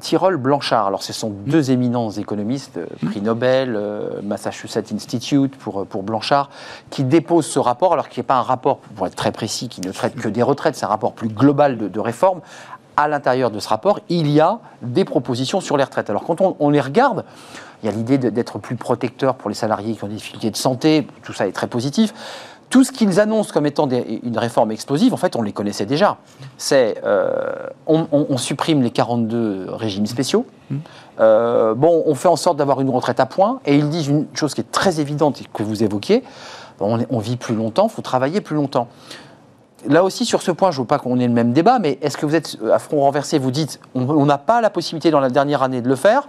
Tyrol-Blanchard, 0.00 0.86
alors 0.86 1.02
ce 1.02 1.12
sont 1.12 1.30
deux 1.30 1.70
éminents 1.70 2.10
économistes, 2.10 2.76
euh, 2.78 2.86
prix 3.06 3.20
Nobel, 3.20 3.74
euh, 3.76 4.20
Massachusetts 4.22 4.92
Institute 4.92 5.56
pour, 5.56 5.80
euh, 5.80 5.84
pour 5.84 6.02
Blanchard, 6.02 6.50
qui 6.90 7.04
déposent 7.04 7.46
ce 7.46 7.58
rapport, 7.58 7.92
alors 7.92 8.08
qu'il 8.08 8.20
n'est 8.20 8.26
pas 8.26 8.36
un 8.36 8.42
rapport, 8.42 8.78
pour 8.96 9.06
être 9.06 9.16
très 9.16 9.32
précis, 9.32 9.68
qui 9.68 9.80
ne 9.80 9.92
traite 9.92 10.14
que 10.14 10.28
des 10.28 10.42
retraites, 10.42 10.76
c'est 10.76 10.84
un 10.84 10.88
rapport 10.88 11.12
plus 11.12 11.28
global 11.28 11.78
de, 11.78 11.88
de 11.88 12.00
réforme. 12.00 12.40
À 12.96 13.08
l'intérieur 13.08 13.50
de 13.50 13.58
ce 13.58 13.68
rapport, 13.68 14.00
il 14.10 14.28
y 14.28 14.38
a 14.40 14.58
des 14.82 15.06
propositions 15.06 15.60
sur 15.62 15.78
les 15.78 15.84
retraites. 15.84 16.10
Alors 16.10 16.24
quand 16.24 16.42
on, 16.42 16.56
on 16.60 16.68
les 16.68 16.80
regarde, 16.80 17.24
il 17.82 17.86
y 17.86 17.88
a 17.88 17.92
l'idée 17.92 18.18
d'être 18.18 18.58
plus 18.58 18.76
protecteur 18.76 19.34
pour 19.34 19.48
les 19.48 19.54
salariés 19.56 19.94
qui 19.94 20.04
ont 20.04 20.08
des 20.08 20.14
difficultés 20.14 20.50
de 20.50 20.56
santé, 20.56 21.06
tout 21.22 21.32
ça 21.32 21.46
est 21.46 21.52
très 21.52 21.66
positif. 21.66 22.14
Tout 22.70 22.84
ce 22.84 22.92
qu'ils 22.92 23.20
annoncent 23.20 23.52
comme 23.52 23.66
étant 23.66 23.86
des- 23.86 24.20
une 24.22 24.38
réforme 24.38 24.70
explosive, 24.72 25.12
en 25.12 25.18
fait, 25.18 25.36
on 25.36 25.42
les 25.42 25.52
connaissait 25.52 25.84
déjà. 25.84 26.16
C'est 26.56 26.96
euh, 27.04 27.66
on, 27.86 28.06
on- 28.12 28.26
on 28.30 28.36
supprime 28.38 28.82
les 28.82 28.90
42 28.90 29.66
régimes 29.68 30.06
spéciaux. 30.06 30.46
Euh, 31.20 31.74
bon, 31.74 32.02
on 32.06 32.14
fait 32.14 32.28
en 32.28 32.36
sorte 32.36 32.56
d'avoir 32.56 32.80
une 32.80 32.88
retraite 32.88 33.20
à 33.20 33.26
point. 33.26 33.60
Et 33.66 33.76
ils 33.76 33.90
disent 33.90 34.08
une 34.08 34.26
chose 34.32 34.54
qui 34.54 34.62
est 34.62 34.70
très 34.72 35.00
évidente 35.00 35.40
et 35.42 35.44
que 35.52 35.62
vous 35.62 35.82
évoquiez 35.82 36.22
on, 36.80 36.98
on 37.10 37.18
vit 37.18 37.36
plus 37.36 37.54
longtemps, 37.54 37.86
il 37.88 37.92
faut 37.92 38.02
travailler 38.02 38.40
plus 38.40 38.56
longtemps. 38.56 38.88
Là 39.86 40.02
aussi, 40.02 40.24
sur 40.24 40.42
ce 40.42 40.50
point, 40.50 40.70
je 40.70 40.78
ne 40.78 40.82
veux 40.82 40.86
pas 40.86 40.98
qu'on 40.98 41.18
ait 41.20 41.26
le 41.26 41.32
même 41.32 41.52
débat, 41.52 41.78
mais 41.78 41.98
est-ce 42.02 42.16
que 42.16 42.24
vous 42.26 42.34
êtes 42.34 42.56
à 42.72 42.78
front 42.78 43.00
renversé? 43.00 43.38
Vous 43.38 43.50
dites, 43.50 43.80
on 43.94 44.24
n'a 44.24 44.38
pas 44.38 44.60
la 44.60 44.70
possibilité 44.70 45.10
dans 45.10 45.20
la 45.20 45.28
dernière 45.30 45.62
année 45.62 45.80
de 45.82 45.88
le 45.88 45.96
faire. 45.96 46.28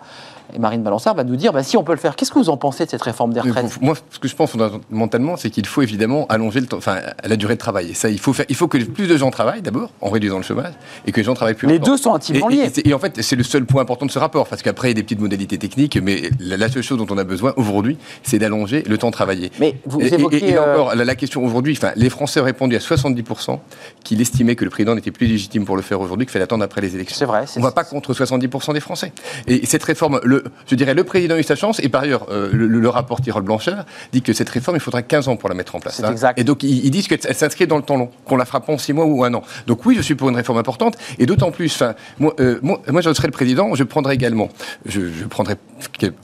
Et 0.55 0.59
Marine 0.59 0.83
Balançard 0.83 1.15
va 1.15 1.23
nous 1.23 1.35
dire, 1.35 1.51
bah, 1.53 1.63
si 1.63 1.77
on 1.77 1.83
peut 1.83 1.93
le 1.93 1.97
faire. 1.97 2.15
Qu'est-ce 2.15 2.31
que 2.31 2.37
vous 2.39 2.49
en 2.49 2.57
pensez 2.57 2.85
de 2.85 2.89
cette 2.89 3.01
réforme 3.01 3.33
des 3.33 3.39
retraites 3.39 3.81
Moi, 3.81 3.95
ce 4.11 4.19
que 4.19 4.27
je 4.27 4.35
pense 4.35 4.51
fondamentalement, 4.51 5.37
c'est 5.37 5.49
qu'il 5.49 5.65
faut 5.65 5.81
évidemment 5.81 6.25
allonger 6.27 6.59
le 6.59 6.67
temps, 6.67 6.77
enfin, 6.77 6.97
la 7.23 7.35
durée 7.35 7.55
de 7.55 7.59
travail. 7.59 7.89
Et 7.91 7.93
ça, 7.93 8.09
il 8.09 8.19
faut, 8.19 8.33
faire, 8.33 8.45
il 8.49 8.55
faut 8.55 8.67
que 8.67 8.77
plus 8.77 9.07
de 9.07 9.17
gens 9.17 9.31
travaillent 9.31 9.61
d'abord, 9.61 9.89
en 10.01 10.09
réduisant 10.09 10.37
le 10.37 10.43
chômage, 10.43 10.73
et 11.05 11.11
que 11.11 11.17
les 11.19 11.23
gens 11.23 11.33
travaillent 11.33 11.53
plus 11.55 11.67
Les 11.67 11.77
longtemps. 11.79 11.91
deux 11.91 11.97
sont 11.97 12.13
intimement 12.13 12.49
Et- 12.49 12.53
et- 12.53 12.57
liés. 12.57 12.63
Et, 12.65 12.69
c'est- 12.73 12.87
et 12.87 12.93
en 12.93 12.99
fait, 12.99 13.21
c'est 13.21 13.35
le 13.35 13.43
seul 13.43 13.65
point 13.65 13.81
important 13.81 14.05
de 14.05 14.11
ce 14.11 14.19
rapport, 14.19 14.47
parce 14.47 14.61
qu'après, 14.61 14.89
il 14.89 14.91
y 14.91 14.93
a 14.93 14.95
des 14.95 15.03
petites 15.03 15.19
modalités 15.21 15.57
techniques, 15.57 15.97
mais 16.01 16.29
la, 16.39 16.57
la 16.57 16.69
seule 16.69 16.83
chose 16.83 16.97
dont 16.97 17.07
on 17.09 17.17
a 17.17 17.23
besoin 17.23 17.53
aujourd'hui, 17.57 17.97
c'est 18.23 18.37
d'allonger 18.39 18.83
le 18.87 18.97
temps 18.97 19.11
travaillé. 19.11 19.51
Mais 19.59 19.77
vous 19.85 20.01
Et- 20.01 20.05
et- 20.07 20.13
évoquez, 20.15 20.49
et, 20.49 20.57
euh, 20.57 20.73
encore, 20.73 20.95
la, 20.95 21.03
la 21.05 21.15
question 21.15 21.43
aujourd'hui, 21.43 21.73
enfin, 21.77 21.91
les 21.95 22.09
Français 22.09 22.39
ont 22.39 22.43
répondu 22.45 22.75
à 22.75 22.79
70% 22.79 23.59
qu'il 24.03 24.21
estimait 24.21 24.55
que 24.55 24.63
le 24.65 24.69
président 24.69 24.95
n'était 24.95 25.11
plus 25.11 25.27
légitime 25.27 25.65
pour 25.65 25.75
le 25.75 25.81
faire 25.81 25.99
aujourd'hui, 26.01 26.25
qu'il 26.25 26.31
fallait 26.33 26.43
attendre 26.43 26.63
après 26.63 26.81
les 26.81 26.95
élections. 26.95 27.17
C'est 27.17 27.25
vrai. 27.25 27.45
On 27.55 27.59
ne 27.59 27.65
va 27.65 27.71
pas 27.71 27.83
contre 27.83 28.13
70% 28.13 28.73
des 28.73 28.79
Français. 28.79 29.11
Et 29.47 29.65
cette 29.65 29.83
réforme, 29.83 30.19
le, 30.23 30.32
je 30.67 30.75
dirais, 30.75 30.93
le 30.93 31.03
président 31.03 31.35
a 31.35 31.39
eu 31.39 31.43
sa 31.43 31.55
chance, 31.55 31.79
et 31.81 31.89
par 31.89 32.01
ailleurs, 32.03 32.27
euh, 32.31 32.49
le, 32.51 32.67
le 32.67 32.89
rapport 32.89 33.21
Tirol-Blanchard 33.21 33.85
dit 34.11 34.21
que 34.21 34.33
cette 34.33 34.49
réforme, 34.49 34.77
il 34.77 34.79
faudra 34.79 35.01
15 35.01 35.27
ans 35.27 35.35
pour 35.35 35.49
la 35.49 35.55
mettre 35.55 35.75
en 35.75 35.79
place. 35.79 35.95
C'est 35.97 36.09
exact. 36.11 36.39
Et 36.39 36.43
donc, 36.43 36.63
ils, 36.63 36.85
ils 36.85 36.91
disent 36.91 37.07
qu'elle 37.07 37.21
s'inscrit 37.35 37.67
dans 37.67 37.77
le 37.77 37.83
temps 37.83 37.97
long, 37.97 38.09
qu'on 38.25 38.37
la 38.37 38.45
fera 38.45 38.61
pas 38.61 38.73
en 38.73 38.77
6 38.77 38.93
mois 38.93 39.05
ou 39.05 39.23
un 39.23 39.33
an. 39.33 39.43
Donc 39.67 39.85
oui, 39.85 39.95
je 39.95 40.01
suis 40.01 40.15
pour 40.15 40.29
une 40.29 40.35
réforme 40.35 40.57
importante, 40.57 40.95
et 41.19 41.25
d'autant 41.25 41.51
plus, 41.51 41.73
enfin, 41.73 41.93
moi, 42.19 42.33
euh, 42.39 42.59
moi, 42.61 42.81
moi, 42.89 43.01
je 43.01 43.13
serai 43.13 43.27
le 43.27 43.31
président, 43.33 43.73
je 43.75 43.83
prendrai 43.83 44.13
également, 44.15 44.49
je, 44.85 45.01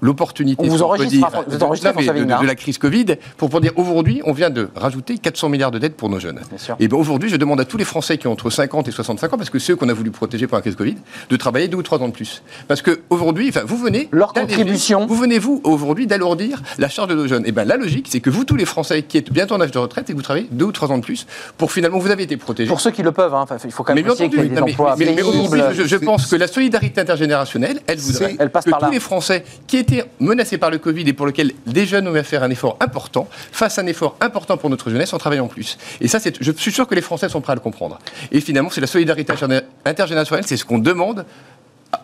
l'opportunité, 0.01 0.64
vous 0.68 0.78
peut 0.97 1.05
dire, 1.05 1.28
vous 1.47 1.57
non, 1.57 1.70
de, 1.72 2.12
de- 2.12 2.14
Villena. 2.14 2.39
de 2.41 2.45
la 2.47 2.55
crise 2.55 2.78
Covid, 2.78 3.05
pour, 3.38 3.49
pour 3.49 3.62
dire, 3.62 3.74
aujourd'hui, 3.76 4.22
on 4.26 4.32
vient 4.34 4.49
de 4.49 4.70
rajouter 4.76 5.18
400 5.18 5.49
milliards 5.49 5.72
de 5.72 5.80
dettes 5.80 5.95
pour 5.97 6.10
nos 6.10 6.20
jeunes. 6.20 6.39
Bien 6.49 6.57
sûr. 6.57 6.76
Et 6.80 6.88
bien 6.88 6.97
aujourd'hui, 6.97 7.30
je 7.30 7.36
demande 7.36 7.60
à 7.60 7.66
tous 7.66 7.78
les 7.78 7.86
Français 7.86 8.18
qui 8.18 8.28
ont 8.28 8.32
entre 8.32 8.49
50 8.49 8.88
et 8.88 8.91
65 8.91 9.34
ans, 9.34 9.38
parce 9.38 9.49
que 9.49 9.60
ceux 9.60 9.76
qu'on 9.76 9.89
a 9.89 9.93
voulu 9.93 10.12
protéger 10.12 10.47
pendant 10.47 10.60
la 10.60 10.62
crise 10.64 10.76
Covid, 10.76 10.95
de 11.30 11.36
travailler 11.36 11.68
deux 11.68 11.78
ou 11.78 11.84
trois 11.84 11.99
ans 11.99 12.07
de 12.07 12.14
plus. 12.14 12.41
Parce 12.68 12.82
que 12.82 13.01
aujourd'hui, 13.10 13.49
enfin, 13.49 13.62
vous 13.66 13.78
venez. 13.78 13.98
Leur 14.11 14.33
contribution. 14.33 15.05
Vous 15.05 15.15
venez, 15.15 15.39
vous, 15.39 15.61
aujourd'hui, 15.63 16.07
d'alourdir 16.07 16.61
la 16.77 16.87
charge 16.89 17.09
de 17.09 17.15
nos 17.15 17.27
jeunes? 17.27 17.45
Et 17.45 17.51
bien 17.51 17.65
la 17.65 17.77
logique, 17.77 18.07
c'est 18.09 18.19
que 18.19 18.29
vous, 18.29 18.45
tous 18.45 18.55
les 18.55 18.65
Français 18.65 19.03
qui 19.03 19.17
êtes 19.17 19.31
bientôt 19.31 19.55
en 19.55 19.61
âge 19.61 19.71
de 19.71 19.79
retraite, 19.79 20.09
et 20.09 20.13
que 20.13 20.17
vous 20.17 20.23
travaillez 20.23 20.47
deux 20.51 20.65
ou 20.65 20.71
trois 20.71 20.91
ans 20.91 20.97
de 20.97 21.03
plus, 21.03 21.25
pour 21.57 21.71
finalement, 21.71 21.99
vous 21.99 22.11
avez 22.11 22.23
été 22.23 22.37
protégés. 22.37 22.69
Pour 22.69 22.81
ceux 22.81 22.91
qui 22.91 23.03
le 23.03 23.11
peuvent, 23.11 23.33
hein, 23.33 23.41
enfin, 23.41 23.57
il 23.63 23.71
faut 23.71 23.83
quand 23.83 23.93
Mais 23.95 24.01
même 24.01 24.13
bien 24.13 24.15
qu'il 24.15 24.25
y 24.25 24.27
entendu, 24.39 24.45
ait 24.45 24.49
des 24.49 24.55
non, 24.59 24.65
mais- 24.65 24.71
emplois 24.71 24.95
mais- 24.97 25.13
mais 25.15 25.21
aujourd'hui, 25.21 25.61
je, 25.73 25.83
je 25.83 25.95
pense 25.97 26.27
que 26.27 26.35
la 26.35 26.47
solidarité 26.47 27.01
intergénérationnelle, 27.01 27.81
elle 27.87 27.97
voudrait 27.99 28.35
Elle 28.39 28.49
passe 28.51 28.65
que 28.65 28.69
par 28.69 28.79
là. 28.81 28.87
tous 28.87 28.93
les 28.93 28.99
Français 28.99 29.43
qui 29.67 29.77
étaient 29.77 30.05
menacés 30.19 30.57
par 30.57 30.69
le 30.71 30.77
Covid 30.77 31.07
et 31.07 31.13
pour 31.13 31.27
lesquels 31.27 31.51
des 31.65 31.85
jeunes 31.85 32.07
ont 32.07 32.15
eu 32.15 32.19
à 32.19 32.23
faire 32.23 32.43
un 32.43 32.49
effort 32.49 32.77
important, 32.79 33.27
fassent 33.51 33.79
un 33.79 33.87
effort 33.87 34.15
important 34.21 34.57
pour 34.57 34.69
notre 34.69 34.89
jeunesse 34.89 35.13
en 35.13 35.17
travaillant 35.17 35.47
plus. 35.47 35.77
Et 36.01 36.07
ça, 36.07 36.19
c'est- 36.19 36.37
je 36.41 36.51
suis 36.51 36.71
sûr 36.71 36.87
que 36.87 36.95
les 36.95 37.01
Français 37.01 37.29
sont 37.29 37.41
prêts 37.41 37.51
à 37.53 37.55
le 37.55 37.61
comprendre. 37.61 37.99
Et 38.31 38.41
finalement, 38.41 38.69
c'est 38.69 38.81
la 38.81 38.87
solidarité 38.87 39.33
intergé- 39.33 39.61
intergénérationnelle, 39.85 40.45
c'est 40.47 40.57
ce 40.57 40.65
qu'on 40.65 40.77
demande 40.79 41.25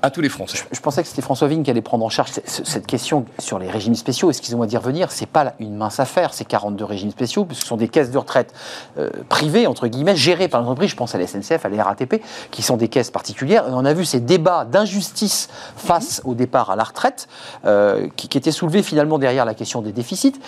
à 0.02 0.10
tous 0.10 0.22
les 0.22 0.30
Français. 0.30 0.60
Je, 0.72 0.80
pensais 0.80 1.04
que 1.04 1.08
c'était 1.08 1.22
François 1.22 1.48
Vigne 1.48 1.64
qui 1.64 1.70
allait 1.70 1.82
prendre 1.82 2.06
en 2.06 2.10
charge 2.10 2.32
cette 2.46 2.88
question 2.88 3.26
sur 3.40 3.60
les 3.60 3.70
régimes 3.70 3.96
spéciaux. 3.96 4.30
Excusez-moi 4.30 4.66
d'y 4.66 4.78
revenir, 4.78 5.12
c'est 5.12 5.28
pas 5.28 5.54
une 5.60 5.76
mince 5.76 6.00
affaire, 6.00 6.34
ces 6.34 6.46
42 6.46 6.84
régimes 6.86 7.12
spéciaux, 7.12 7.46
parce 7.46 7.60
que 7.60 7.64
ce 7.64 7.68
sont 7.68 7.78
des 7.78 7.88
caisses 7.88 8.12
de 8.12 8.18
retraite 8.18 8.54
euh, 8.98 9.10
privées, 9.30 9.68
entre 9.68 9.88
guillemets, 9.88 10.16
gérées 10.16 10.48
par 10.48 10.62
l'entreprise. 10.62 10.90
Je 10.90 10.96
pense 10.96 11.14
à 11.14 11.18
la 11.18 11.28
SNCF, 11.28 11.66
à 11.66 11.70
la 11.70 11.84
RATP, 11.84 12.22
qui 12.52 12.62
sont 12.62 12.78
des 12.78 12.88
caisses 12.88 13.12
particulières. 13.12 13.66
On 13.68 13.86
a 13.86 13.94
vu 13.94 14.06
ces 14.06 14.20
débats 14.20 14.66
d'injustice 14.66 15.50
face 15.76 16.22
au 16.24 16.34
départ 16.34 16.72
à 16.72 16.76
la 16.76 16.84
retraite, 16.84 17.28
euh, 17.66 18.08
qui, 18.16 18.28
qui 18.28 18.38
étaient 18.38 18.52
soulevés 18.52 18.84
finalement 18.84 19.20
derrière 19.20 19.46
la 19.46 19.54
question 19.54 19.82
des 19.82 19.92
déficits. 19.92 20.40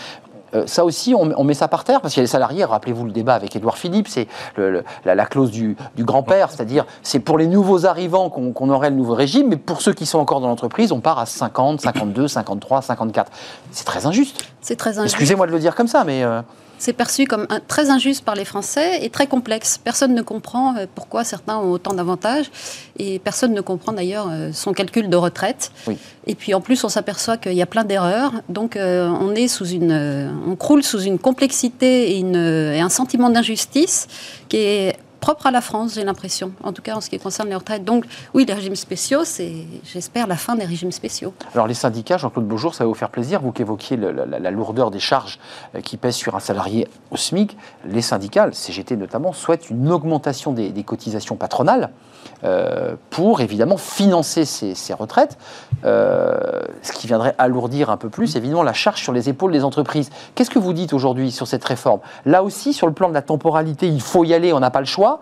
Euh, 0.54 0.64
ça 0.66 0.86
aussi, 0.86 1.14
on, 1.14 1.32
on 1.38 1.44
met 1.44 1.54
ça 1.54 1.68
par 1.68 1.84
terre, 1.84 2.02
parce 2.02 2.14
qu'il 2.14 2.22
y 2.22 2.24
a 2.24 2.26
les 2.26 2.28
salariés, 2.28 2.64
rappelez-vous 2.64 3.06
le 3.06 3.12
débat 3.12 3.36
avec 3.36 3.56
Édouard 3.56 3.78
Philippe, 3.78 4.08
c'est 4.08 4.28
la, 4.58 5.16
la 5.16 5.26
clause 5.26 5.52
du, 5.52 5.76
du 5.96 6.04
grand-père, 6.04 6.50
c'est-à-dire 6.52 6.86
c'est 7.04 7.20
pour 7.20 7.38
les 7.38 7.48
nouveaux 7.48 7.86
arrivants 7.86 8.30
qu'on 8.30 8.54
qu'on 8.54 8.70
aurait 8.70 8.90
le 8.90 8.96
nouveau 8.96 9.14
régime, 9.14 9.48
mais 9.50 9.58
pour 9.58 9.82
ceux 9.82 9.94
qui 9.94 10.06
sont 10.06 10.20
encore 10.20 10.40
dans 10.40 10.48
l'entreprise, 10.48 10.92
on 10.92 11.02
part 11.02 11.20
à 11.20 11.26
50, 11.26 11.82
52, 11.82 12.28
53, 12.28 12.82
54. 12.82 13.32
C'est 13.72 13.86
très 13.86 14.06
injuste. 14.06 14.46
C'est 14.62 14.78
très 14.78 14.98
injuste. 15.00 15.14
Excusez-moi 15.16 15.48
de 15.48 15.52
le 15.52 15.60
dire 15.60 15.76
comme 15.76 15.88
ça, 15.88 16.04
mais... 16.04 16.24
euh, 16.24 16.42
C'est 16.80 16.94
perçu 16.94 17.26
comme 17.26 17.48
un- 17.50 17.60
très 17.60 17.90
injuste 17.90 18.24
par 18.24 18.36
les 18.36 18.46
Français 18.46 19.04
et 19.04 19.10
très 19.10 19.28
complexe. 19.28 19.80
Personne 19.84 20.14
ne 20.14 20.22
comprend 20.22 20.76
euh, 20.76 20.86
pourquoi 20.94 21.24
certains 21.24 21.58
ont 21.58 21.72
autant 21.72 21.94
d'avantages 21.94 22.46
et 23.00 23.20
personne 23.20 23.54
ne 23.54 23.62
comprend 23.62 23.94
d'ailleurs 23.94 24.28
euh, 24.32 24.52
son 24.54 24.74
calcul 24.74 25.10
de 25.10 25.18
retraite. 25.18 25.72
Oui. 25.88 25.98
Et 26.28 26.36
puis 26.36 26.54
en 26.54 26.62
plus, 26.62 26.84
on 26.84 26.90
s'aperçoit 26.90 27.38
qu'il 27.38 27.54
y 27.54 27.62
a 27.62 27.66
plein 27.66 27.84
d'erreurs. 27.84 28.32
Donc 28.50 28.76
euh, 28.76 29.08
on 29.10 29.34
est 29.34 29.48
sous 29.48 29.68
une, 29.68 29.92
euh, 29.92 30.30
on 30.48 30.56
croule 30.56 30.84
sous 30.84 31.02
une 31.02 31.18
complexité 31.20 32.12
et, 32.12 32.20
une, 32.20 32.36
et 32.36 32.80
un 32.80 32.90
sentiment 32.90 33.30
d'injustice 33.30 34.08
qui 34.50 34.58
est 34.58 34.96
propre 35.20 35.48
à 35.48 35.52
la 35.52 35.62
France, 35.62 35.94
j'ai 35.96 36.04
l'impression, 36.04 36.52
en 36.64 36.74
tout 36.74 36.82
cas 36.82 36.96
en 36.96 37.02
ce 37.02 37.10
qui 37.10 37.20
concerne 37.20 37.50
les 37.50 37.56
retraites. 37.56 37.84
Donc 37.84 38.06
oui, 38.34 38.46
les 38.46 38.54
régimes 38.54 38.76
spéciaux, 38.76 39.24
c'est, 39.24 39.54
j'espère, 39.84 40.28
la 40.28 40.36
fin 40.36 40.56
des 40.56 40.66
régimes 40.66 40.92
spéciaux. 40.92 41.34
Alors 41.54 41.68
les 41.68 41.74
syndicats, 41.74 42.18
Jean-Claude 42.18 42.46
Beaujour, 42.46 42.76
ça 42.76 42.84
va 42.84 42.88
vous 42.88 42.94
faire 42.94 43.10
plaisir, 43.10 43.42
vous 43.42 43.52
qui 43.52 43.62
évoquiez 43.62 43.98
la, 43.98 44.52
lourdeur 44.52 44.92
des 44.92 45.00
charges 45.00 45.40
euh, 45.76 45.82
qui 45.82 45.98
pèsent 45.98 46.16
sur 46.16 46.36
un 46.36 46.40
salarié 46.40 46.88
au 47.12 47.18
SMIC, 47.18 47.58
les 47.86 48.02
syndicats, 48.02 48.50
CGT 48.52 48.96
notamment, 48.96 49.34
souhaitent 49.34 49.70
une 49.70 49.92
augmentation 49.92 50.52
des, 50.52 50.84
cotisations 50.84 51.36
patronales 51.36 51.90
euh, 52.44 52.96
pour 53.10 53.42
évidemment 53.42 53.78
financer 53.78 54.46
ces, 54.46 54.76
ces 54.76 54.94
retraites, 54.94 55.38
euh, 55.86 56.38
ce 56.82 56.92
qui 56.94 57.08
viendrait 57.08 57.36
alourdir 57.38 57.90
un 57.90 57.98
peu 57.98 58.10
plus 58.10 58.36
évidemment 58.36 58.64
la 58.64 58.74
charge 58.74 59.02
sur 59.02 59.12
les 59.12 59.30
épaules 59.30 59.52
des 59.52 59.64
entreprises. 59.64 60.10
Qu'est-ce 60.36 60.50
que 60.50 60.60
vous 60.60 60.74
dites 60.74 60.94
aujourd'hui 60.94 61.32
sur 61.32 61.48
cette 61.48 61.66
réforme? 61.66 62.00
Là 62.26 62.44
aussi, 62.44 62.74
sur 62.74 62.88
le 62.88 62.94
plan 62.94 63.10
de 63.10 63.14
la 63.14 63.22
temporalité, 63.22 63.88
il 63.88 64.02
faut 64.02 64.24
y 64.24 64.34
aller, 64.34 64.54
on 64.54 64.60
n'a 64.60 64.72
pas 64.72 64.80
le 64.80 64.86
choix, 64.86 65.07
droit. 65.08 65.20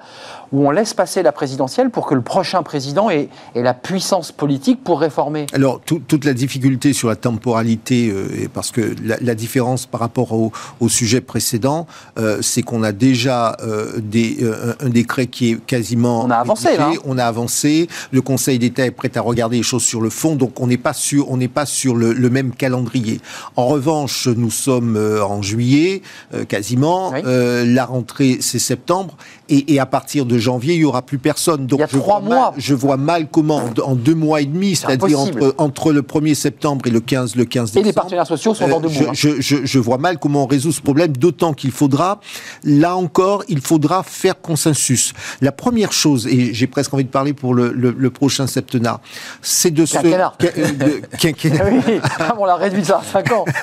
Ou 0.55 0.65
on 0.67 0.71
laisse 0.71 0.93
passer 0.93 1.21
la 1.21 1.33
présidentielle 1.33 1.89
pour 1.89 2.05
que 2.07 2.15
le 2.15 2.21
prochain 2.21 2.63
président 2.63 3.09
ait, 3.09 3.27
ait 3.55 3.61
la 3.61 3.73
puissance 3.73 4.31
politique 4.31 4.81
pour 4.83 5.01
réformer 5.01 5.47
Alors, 5.53 5.81
tout- 5.81 6.01
toute 6.07 6.23
la 6.23 6.33
difficulté 6.33 6.93
sur 6.93 7.09
la 7.09 7.17
temporalité, 7.17 8.09
euh, 8.09 8.47
parce 8.53 8.71
que 8.71 8.95
la, 9.03 9.17
la 9.19 9.35
différence 9.35 9.85
par 9.85 9.99
rapport 9.99 10.31
au, 10.31 10.53
au 10.79 10.87
sujet 10.87 11.19
précédent, 11.19 11.87
euh, 12.17 12.39
c'est 12.41 12.61
qu'on 12.61 12.83
a 12.83 12.93
déjà 12.93 13.57
euh, 13.63 13.99
des, 13.99 14.37
un 14.79 14.89
décret 14.89 15.27
qui 15.27 15.51
est 15.51 15.65
quasiment. 15.65 16.23
On 16.23 16.29
a 16.29 16.37
avancé, 16.37 16.69
rédigé, 16.69 16.81
là. 16.83 16.89
hein. 16.95 17.01
On 17.05 17.17
a 17.17 17.25
avancé. 17.25 17.87
Le 18.11 18.21
Conseil 18.21 18.57
d'État 18.57 18.85
est 18.85 18.91
prêt 18.91 19.11
à 19.15 19.21
regarder 19.21 19.57
les 19.57 19.63
choses 19.63 19.83
sur 19.83 19.99
le 20.01 20.09
fond, 20.09 20.35
donc 20.35 20.59
on 20.61 20.67
n'est 20.67 20.77
pas 20.77 20.93
sur, 20.93 21.29
on 21.31 21.37
pas 21.47 21.65
sur 21.65 21.95
le, 21.95 22.13
le 22.13 22.29
même 22.29 22.51
calendrier. 22.53 23.19
En 23.57 23.67
revanche, 23.67 24.27
nous 24.27 24.51
sommes 24.51 24.97
en 25.21 25.41
juillet, 25.41 26.01
quasiment. 26.47 27.11
Oui. 27.11 27.21
La 27.23 27.85
rentrée, 27.85 28.37
c'est 28.41 28.59
septembre, 28.59 29.15
et, 29.49 29.73
et 29.73 29.79
à 29.79 29.85
partir 29.85 30.25
de 30.25 30.37
janvier, 30.45 30.75
il 30.75 30.81
y 30.81 30.85
aura 30.85 31.01
plus 31.01 31.17
personne. 31.17 31.67
Donc 31.67 31.79
Il 31.79 31.81
y 31.81 31.83
a 31.83 31.87
je 31.91 31.97
trois 31.97 32.19
vois 32.19 32.29
mal- 32.29 32.37
mois. 32.39 32.53
je 32.57 32.73
vois 32.73 32.97
mal 32.97 33.27
comment, 33.29 33.61
en- 33.83 33.95
deux 33.95 34.15
mois 34.15 34.41
et 34.41 34.45
demi, 34.45 34.75
c'est-à-dire 34.75 35.19
impossible. 35.19 35.43
entre, 35.43 35.55
entre 35.57 35.91
le 35.91 36.01
1er 36.01 36.33
septembre 36.35 36.87
et 36.87 36.89
le 36.91 36.99
15, 37.01 37.35
le 37.35 37.45
15 37.45 37.69
Et 37.69 37.73
décembre. 37.73 37.85
les 37.87 37.93
partenaires 37.93 38.27
sociaux 38.27 38.53
sont 38.53 38.65
euh, 38.65 38.69
dans 38.69 38.79
deux 38.79 38.89
je, 38.89 39.03
mois. 39.03 39.13
je, 39.13 39.41
je, 39.41 39.65
je 39.65 39.79
vois 39.79 39.97
mal 39.97 40.17
comment 40.19 40.43
on 40.43 40.47
résout 40.47 40.71
ce 40.71 40.81
problème, 40.81 41.11
d'autant 41.17 41.53
qu'il 41.53 41.71
faudra, 41.71 42.19
là 42.63 42.95
encore, 42.95 43.43
il 43.49 43.59
faudra 43.61 44.03
faire 44.03 44.39
consensus. 44.41 45.13
La 45.41 45.51
première 45.51 45.91
chose, 45.91 46.27
et 46.27 46.53
j'ai 46.53 46.67
presque 46.67 46.93
envie 46.93 47.03
de 47.05 47.09
parler 47.09 47.33
pour 47.33 47.53
le, 47.53 47.71
le, 47.73 47.93
le 47.97 48.09
prochain 48.09 48.47
septennat, 48.47 49.01
c'est 49.41 49.71
de 49.71 49.85
ce... 49.85 49.93
Quinquennat. 49.97 50.33
que- 50.39 50.47
euh, 50.47 51.81
oui, 51.87 51.99
Ah, 52.19 52.35
on 52.39 52.45
l'a 52.45 52.55
réduit 52.55 52.85
ça 52.85 52.99
à 52.99 53.03
5 53.03 53.31
ans. 53.31 53.45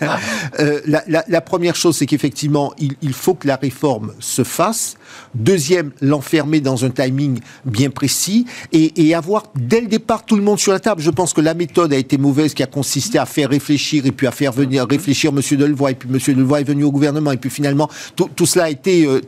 Euh, 0.60 0.80
la, 0.86 1.02
la- 1.06 1.24
la 1.28 1.40
première 1.40 1.76
chose, 1.76 1.96
c'est 1.96 2.06
qu'effectivement, 2.06 2.72
il, 2.78 2.94
il 3.02 3.12
faut 3.12 3.34
que 3.34 3.46
la 3.46 3.56
réforme 3.56 4.12
se 4.18 4.44
fasse. 4.44 4.96
Deuxième, 5.34 5.92
l'enfermer 6.00 6.60
dans 6.62 6.84
un 6.84 6.90
timing 6.90 7.40
bien 7.64 7.90
précis 7.90 8.46
et, 8.72 9.08
et 9.08 9.14
avoir 9.14 9.44
dès 9.54 9.80
le 9.80 9.86
départ 9.86 10.24
tout 10.24 10.36
le 10.36 10.42
monde 10.42 10.58
sur 10.58 10.72
la 10.72 10.80
table. 10.80 11.02
Je 11.02 11.10
pense 11.10 11.32
que 11.32 11.40
la 11.40 11.54
méthode 11.54 11.92
a 11.92 11.96
été 11.96 12.18
mauvaise, 12.18 12.54
qui 12.54 12.62
a 12.62 12.66
consisté 12.66 13.18
à 13.18 13.26
faire 13.26 13.50
réfléchir 13.50 14.06
et 14.06 14.12
puis 14.12 14.26
à 14.26 14.30
faire 14.30 14.52
venir 14.52 14.86
réfléchir 14.88 15.32
Monsieur 15.32 15.56
Delevoye 15.56 15.92
et 15.92 15.94
puis 15.94 16.08
Monsieur 16.08 16.34
Delevoye 16.34 16.60
est 16.60 16.64
venu 16.64 16.84
au 16.84 16.92
gouvernement 16.92 17.32
et 17.32 17.36
puis 17.36 17.50
finalement 17.50 17.88
tout, 18.16 18.30
tout 18.34 18.46
cela 18.46 18.64
a 18.64 18.70
été. 18.70 19.04
euh, 19.04 19.20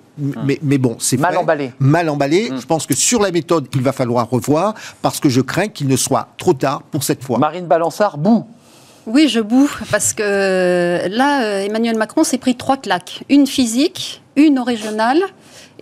mais, 0.44 0.58
mais 0.62 0.78
bon, 0.78 0.96
c'est 1.00 1.16
Mal 1.16 1.36
emballé. 1.36 1.72
Mal 1.80 2.08
emballé. 2.08 2.50
Je 2.56 2.66
pense 2.66 2.86
que 2.86 2.94
sur 2.94 3.20
la 3.20 3.32
méthode, 3.32 3.66
il 3.74 3.82
va 3.82 3.92
falloir 3.92 4.30
revoir 4.30 4.74
parce 5.02 5.18
que 5.18 5.28
je 5.28 5.40
crains 5.40 5.68
qu'il 5.68 5.88
ne 5.88 5.96
soit 5.96 6.28
trop 6.38 6.54
tard 6.54 6.82
pour 6.82 7.02
cette 7.02 7.24
fois. 7.24 7.38
Marine 7.38 7.66
Balançard, 7.66 8.16
boue. 8.16 8.44
Oui, 9.06 9.28
je 9.28 9.40
boue, 9.40 9.70
parce 9.90 10.14
que 10.14 10.22
là, 11.08 11.42
euh, 11.42 11.64
Emmanuel 11.64 11.96
Macron 11.96 12.24
s'est 12.24 12.38
pris 12.38 12.54
trois 12.56 12.78
claques. 12.78 13.22
Une 13.28 13.46
physique, 13.46 14.22
une 14.36 14.58
au 14.58 14.64
régional 14.64 15.18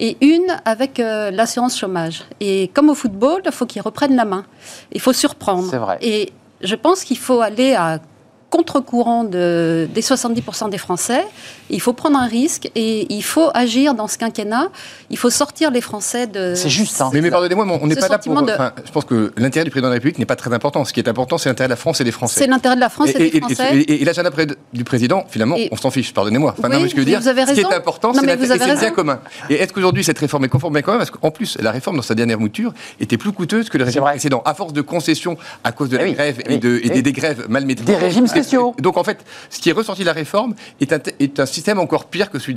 et 0.03 0.17
une 0.21 0.49
avec 0.65 0.99
euh, 0.99 1.31
l'assurance 1.31 1.79
chômage. 1.79 2.25
Et 2.41 2.69
comme 2.75 2.91
au 2.91 2.95
football, 2.95 3.41
il 3.47 3.53
faut 3.53 3.67
qu'il 3.67 3.81
reprenne 3.83 4.17
la 4.17 4.25
main. 4.25 4.45
Il 4.91 5.01
faut 5.01 5.13
surprendre. 5.13 5.69
C'est 5.71 5.79
vrai. 5.79 5.97
Et 6.03 6.33
je 6.61 6.75
pense 6.75 7.05
qu'il 7.05 7.19
faut 7.19 7.41
aller 7.41 7.75
à 7.75 8.01
contre-courant 8.57 9.25
de, 9.25 9.89
des 9.95 10.03
70% 10.03 10.69
des 10.71 10.77
Français. 10.79 11.25
Il 11.71 11.81
faut 11.81 11.95
prendre 11.95 12.19
un 12.19 12.27
risque 12.27 12.71
et 12.75 13.07
il 13.13 13.23
faut 13.25 13.49
agir 13.55 13.95
dans 13.95 14.07
ce 14.09 14.19
quinquennat. 14.19 14.69
Il 15.09 15.17
faut 15.17 15.31
sortir 15.31 15.71
les 15.71 15.81
Français 15.81 16.27
de... 16.27 16.53
C'est 16.55 16.69
juste, 16.69 17.01
hein. 17.01 17.09
Mais, 17.15 17.23
mais 17.23 17.31
pardonnez-moi, 17.31 17.65
mais 17.65 17.79
on 17.83 17.87
n'est 17.87 17.95
pas 17.97 18.03
là 18.09 18.19
pour. 18.19 18.25
sentiment 18.35 18.43
de- 18.43 18.53
enfin, 18.53 18.73
je 18.85 18.93
pense 18.93 19.07
que 19.07 19.33
l'intérêt 19.39 19.65
du 19.65 19.71
président 19.71 19.89
de 19.89 19.93
la 19.93 19.97
République 19.97 20.19
n'est 20.19 20.27
pas 20.27 20.37
très 20.37 20.53
important. 20.53 20.85
Ce 20.85 20.93
qui 20.93 21.01
est 21.01 21.09
important, 21.09 21.39
c'est 21.39 21.49
l'intérêt 21.49 21.69
de 21.69 21.73
la 21.73 21.77
France 21.77 22.01
et 22.03 22.05
des 22.05 22.13
Français. 22.13 22.41
C'est 22.41 22.47
l'intérêt 22.47 22.75
de 22.77 22.81
la 22.81 22.91
France 22.91 23.09
et, 23.17 23.27
et, 23.29 23.31
des 23.31 23.41
Français. 23.41 23.75
et- 23.75 23.79
et- 23.95 24.03
et 24.03 24.05
l'agenda 24.05 24.31
du 24.75 24.85
président, 24.85 25.25
finalement, 25.31 25.57
Et- 25.57 25.71
on 25.73 25.77
s'en 25.77 25.91
fiche, 25.91 26.13
pardonnez-moi. 26.13 26.55
Enfin, 26.59 26.69
Oui, 26.69 26.75
non, 26.77 26.83
mais 26.83 26.89
ce 26.89 26.95
que 26.95 27.01
je 27.01 27.07
veux 27.07 27.07
mais 27.07 27.11
dire, 27.13 27.21
vous 27.23 27.29
avez 27.29 27.47
ce 27.47 27.51
qui 27.53 27.57
raison. 27.57 27.71
est 27.71 27.75
important, 27.75 28.13
c'est 28.13 28.21
mais 28.21 28.27
l'intérêt- 28.27 28.47
vous 28.47 28.51
avez 28.53 28.61
c'est 28.61 28.67
le 28.67 28.73
bien 28.75 28.81
raison. 28.83 28.95
commun. 28.95 29.21
Et 29.49 29.55
est-ce 29.55 29.73
qu'aujourd'hui, 29.73 30.05
cette 30.05 30.19
réforme 30.19 30.45
est 30.45 30.49
conforme 30.49 30.73
au 30.73 30.75
bien 30.75 30.83
commun? 30.83 30.99
Parce 30.99 31.11
qu'en 31.11 31.31
plus, 31.31 31.57
la 31.59 31.71
réforme, 31.71 31.97
dans 31.97 32.03
sa 32.03 32.15
dernière 32.15 32.39
mouture, 32.39 32.75
était 33.01 33.17
plus 33.17 33.33
coûteuse 33.33 33.71
que 33.71 33.79
le 33.79 33.85
régime 33.85 34.03
précédent, 34.03 34.43
à 34.45 34.53
force 34.53 34.75
de 34.75 34.83
concessions 34.83 35.39
à 35.65 35.73
cause 35.73 35.89
de 35.89 35.97
la 35.97 36.03
Eh 36.05 36.09
oui, 36.11 36.13
grève 36.15 36.39
et, 36.47 36.55
oui. 36.55 36.59
des, 36.59 37.03
des 37.03 37.13
grèves 37.13 37.47
mal 37.49 37.65
maîtrisées. 37.65 37.93
Des 37.93 37.99
régimes 37.99 38.27
Donc, 38.79 38.97
en 38.97 39.05
fait, 39.05 39.25
ce 39.51 39.61
qui 39.61 39.71
est 39.71 39.73
ressorti 39.73 40.03
de 40.03 40.07
la 40.07 40.13
réforme 40.13 40.55
est 40.81 40.93
un, 40.93 40.99
est 41.21 41.41
un 41.41 41.47
système 41.47 41.79
encore 41.79 42.07
pire 42.07 42.31
que 42.31 42.39
celui 42.39 42.55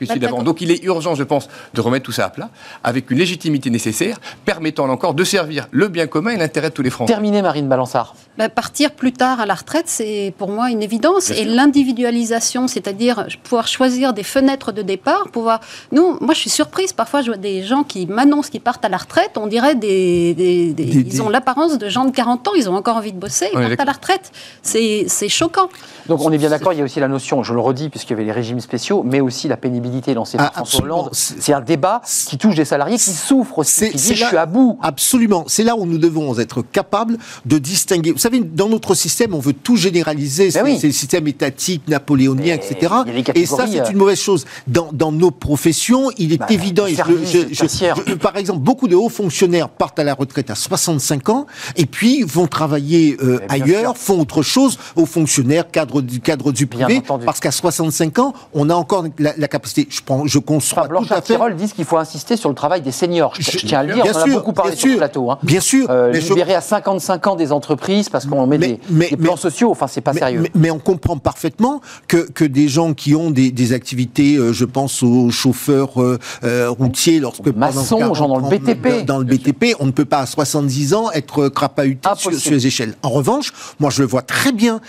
celui 0.00 0.20
d'avant. 0.20 0.42
Donc, 0.42 0.60
il 0.60 0.70
est 0.70 0.82
urgent, 0.84 1.14
je 1.14 1.24
pense, 1.24 1.48
de 1.74 1.80
remettre 1.80 2.04
tout 2.04 2.12
ça 2.12 2.26
à 2.26 2.30
plat, 2.30 2.50
avec 2.84 3.10
une 3.10 3.18
légitimité 3.18 3.70
nécessaire, 3.70 4.18
permettant 4.44 4.86
là 4.86 4.92
encore 4.92 5.14
de 5.14 5.24
servir 5.24 5.66
le 5.70 5.88
bien 5.88 6.06
commun 6.06 6.30
et 6.30 6.36
l'intérêt 6.36 6.70
de 6.70 6.74
tous 6.74 6.82
les 6.82 6.90
Français. 6.90 7.12
Terminé, 7.12 7.42
Marine 7.42 7.68
Balançard. 7.68 8.14
Ben, 8.36 8.48
partir 8.48 8.92
plus 8.92 9.12
tard 9.12 9.40
à 9.40 9.46
la 9.46 9.54
retraite, 9.54 9.84
c'est 9.86 10.32
pour 10.38 10.48
moi 10.50 10.70
une 10.70 10.82
évidence. 10.82 11.30
Et 11.30 11.44
l'individualisation, 11.44 12.68
c'est-à-dire 12.68 13.26
pouvoir 13.42 13.66
choisir 13.66 14.12
des 14.12 14.22
fenêtres 14.22 14.72
de 14.72 14.82
départ, 14.82 15.28
pouvoir. 15.32 15.60
Nous, 15.92 16.18
moi, 16.20 16.34
je 16.34 16.40
suis 16.40 16.50
surprise. 16.50 16.92
Parfois, 16.92 17.22
je 17.22 17.28
vois 17.28 17.36
des 17.36 17.62
gens 17.62 17.82
qui 17.82 18.06
m'annoncent 18.06 18.50
qu'ils 18.50 18.60
partent 18.60 18.84
à 18.84 18.88
la 18.88 18.96
retraite. 18.98 19.32
On 19.36 19.46
dirait 19.46 19.74
des. 19.74 20.34
des- 20.34 20.72
des- 20.72 20.84
Des- 20.84 21.14
ils 21.14 21.22
ont 21.22 21.28
l'apparence 21.28 21.78
de 21.78 21.88
gens 21.88 22.04
de 22.04 22.10
40 22.12 22.46
ans. 22.48 22.52
Ils 22.56 22.68
ont 22.68 22.74
encore 22.76 22.96
envie 22.96 23.12
de 23.12 23.18
bosser. 23.18 23.46
Ils 23.52 23.58
partent 23.68 23.80
à 23.80 23.84
la 23.84 23.92
retraite. 23.92 24.30
C'est 24.62 25.04
c'est 25.18 25.28
choquant. 25.28 25.68
Donc 26.08 26.20
on 26.22 26.30
est 26.32 26.38
bien 26.38 26.50
d'accord, 26.50 26.72
il 26.72 26.78
y 26.78 26.82
a 26.82 26.84
aussi 26.84 27.00
la 27.00 27.08
notion, 27.08 27.42
je 27.42 27.52
le 27.52 27.60
redis, 27.60 27.88
puisqu'il 27.90 28.10
y 28.12 28.14
avait 28.14 28.24
les 28.24 28.32
régimes 28.32 28.60
spéciaux, 28.60 29.02
mais 29.04 29.20
aussi 29.20 29.48
la 29.48 29.56
pénibilité 29.56 30.14
lancée 30.14 30.36
par 30.38 30.50
Ah, 30.54 30.58
François. 30.58 30.84
Hollande. 30.84 31.08
C'est- 31.12 31.52
un 31.52 31.60
débat 31.60 32.00
qui 32.28 32.38
touche 32.38 32.54
des 32.54 32.64
salariés 32.64 32.96
qui 32.98 33.10
souffrent 33.10 33.58
aussi, 33.58 33.72
C'est- 33.72 33.90
qui 33.90 33.96
disent 33.96 34.12
je 34.14 34.24
suis 34.26 34.36
à 34.36 34.46
bout. 34.46 34.78
Absolument. 34.82 35.44
C'est 35.48 35.64
là 35.64 35.76
où 35.76 35.86
nous 35.86 35.98
devons 35.98 36.38
être 36.38 36.62
capables 36.62 37.18
de 37.46 37.58
distinguer. 37.58 38.12
Vous 38.12 38.18
savez, 38.18 38.40
dans 38.40 38.68
notre 38.68 38.94
système, 38.94 39.34
on 39.34 39.38
veut 39.40 39.52
tout 39.54 39.76
généraliser. 39.76 40.50
C'est 40.50 40.62
Ben 40.62 40.64
oui. 40.70 40.78
c'est 40.80 40.86
le 40.86 40.92
système 40.92 41.26
étatique, 41.26 41.82
napoléonien, 41.88 42.42
Mais 42.44 42.54
etc. 42.54 42.76
il 43.06 43.16
y 43.16 43.20
a 43.20 43.32
des 43.32 43.40
Et 43.40 43.46
ça, 43.46 43.66
c'est 43.70 43.80
euh, 43.80 43.90
une 43.90 43.96
mauvaise 43.96 44.20
chose. 44.20 44.44
Dans, 44.66 44.88
dans 44.92 45.10
nos 45.12 45.30
professions, 45.30 46.10
il 46.18 46.32
est 46.32 46.38
Bah, 46.38 46.46
évident. 46.50 46.86
et 46.86 46.94
je- 46.94 47.48
je- 47.52 47.66
je- 47.66 48.14
par 48.14 48.36
exemple, 48.36 48.60
beaucoup 48.60 48.88
de 48.88 48.94
hauts 48.96 49.08
fonctionnaires 49.08 49.68
partent 49.68 49.98
à 49.98 50.04
la 50.04 50.14
retraite 50.14 50.50
à 50.50 50.54
65 50.54 51.28
ans 51.30 51.46
et 51.76 51.86
puis 51.86 52.22
vont 52.22 52.46
travailler 52.46 53.16
euh, 53.22 53.38
bien 53.38 53.48
ailleurs, 53.64 53.96
sûr. 53.96 54.02
font 54.14 54.20
autre 54.20 54.42
chose. 54.42 54.78
Au 54.96 55.06
fonctionnaires, 55.08 55.70
cadres 55.70 56.00
du, 56.00 56.20
cadre 56.20 56.52
du 56.52 56.66
privé, 56.68 57.02
parce 57.24 57.40
qu'à 57.40 57.50
65 57.50 58.18
ans, 58.20 58.32
on 58.54 58.70
a 58.70 58.74
encore 58.74 59.04
la, 59.18 59.32
la 59.36 59.48
capacité. 59.48 59.86
Je, 59.90 60.00
prends, 60.04 60.26
je 60.26 60.38
conçois 60.38 60.84
Enfin, 60.88 60.88
tout 61.06 61.12
à 61.12 61.16
fait. 61.16 61.34
Tirol 61.34 61.56
disent 61.56 61.72
qu'il 61.72 61.84
faut 61.84 61.96
insister 61.96 62.36
sur 62.36 62.48
le 62.48 62.54
travail 62.54 62.80
des 62.82 62.92
seniors. 62.92 63.32
Je, 63.38 63.50
je 63.50 63.58
tiens 63.66 63.80
à 63.80 63.82
le 63.82 63.94
dire, 63.94 64.04
Bien 64.04 64.12
on 64.14 64.16
en 64.18 64.20
a 64.20 64.24
sûr, 64.24 64.34
beaucoup 64.34 64.52
parlé 64.52 64.76
sur 64.76 64.88
sûr. 64.90 64.98
plateau. 64.98 65.30
hein. 65.30 65.38
Bien 65.42 65.60
sûr, 65.60 65.86
Euh, 65.90 66.10
mais 66.12 66.20
je- 66.20 66.28
libérer 66.28 66.54
à 66.54 66.60
55 66.60 67.26
ans 67.26 67.34
des 67.36 67.50
entreprises 67.52 68.08
parce 68.08 68.26
qu'on 68.26 68.46
met 68.46 68.58
Mais- 68.58 68.66
des, 68.68 68.80
mais- 68.90 69.10
des 69.10 69.16
plans 69.16 69.32
mais- 69.34 69.40
sociaux, 69.40 69.70
enfin 69.70 69.86
c'est 69.88 70.00
pas 70.00 70.12
mais, 70.12 70.20
sérieux. 70.20 70.44
mais- 70.54 70.70
on 70.70 70.78
comprend 70.78 71.16
parfaitement 71.16 71.80
que, 72.06 72.28
que 72.30 72.44
des 72.44 72.68
gens 72.68 72.92
qui 72.94 73.14
ont 73.14 73.30
des, 73.30 73.50
des 73.50 73.72
activités, 73.72 74.36
euh, 74.36 74.52
je 74.52 74.64
pense 74.64 75.02
aux 75.02 75.30
chauffeurs 75.30 76.00
euh, 76.02 76.18
euh, 76.44 76.68
routiers, 76.70 77.18
lorsque 77.20 77.46
Maçons, 77.48 77.98
40, 77.98 78.14
gens 78.14 78.28
dans 78.28 78.36
le 78.36 78.42
30, 78.42 78.50
BTP. 78.60 79.04
dans 79.06 79.18
le 79.18 79.24
BTP, 79.24 79.74
on 79.80 79.86
ne 79.86 79.90
peut 79.92 80.04
pas 80.04 80.20
à 80.20 80.26
70 80.26 80.94
ans 80.94 81.10
être 81.12 81.48
crapahuté 81.48 82.08
sur, 82.16 82.32
sur 82.34 82.50
les 82.52 82.66
échelles. 82.66 82.94
En 83.02 83.08
revanche, 83.10 83.52
moi 83.80 83.90
je 83.90 84.02
le 84.02 84.08
vois 84.08 84.22
très 84.22 84.52
bien 84.52 84.80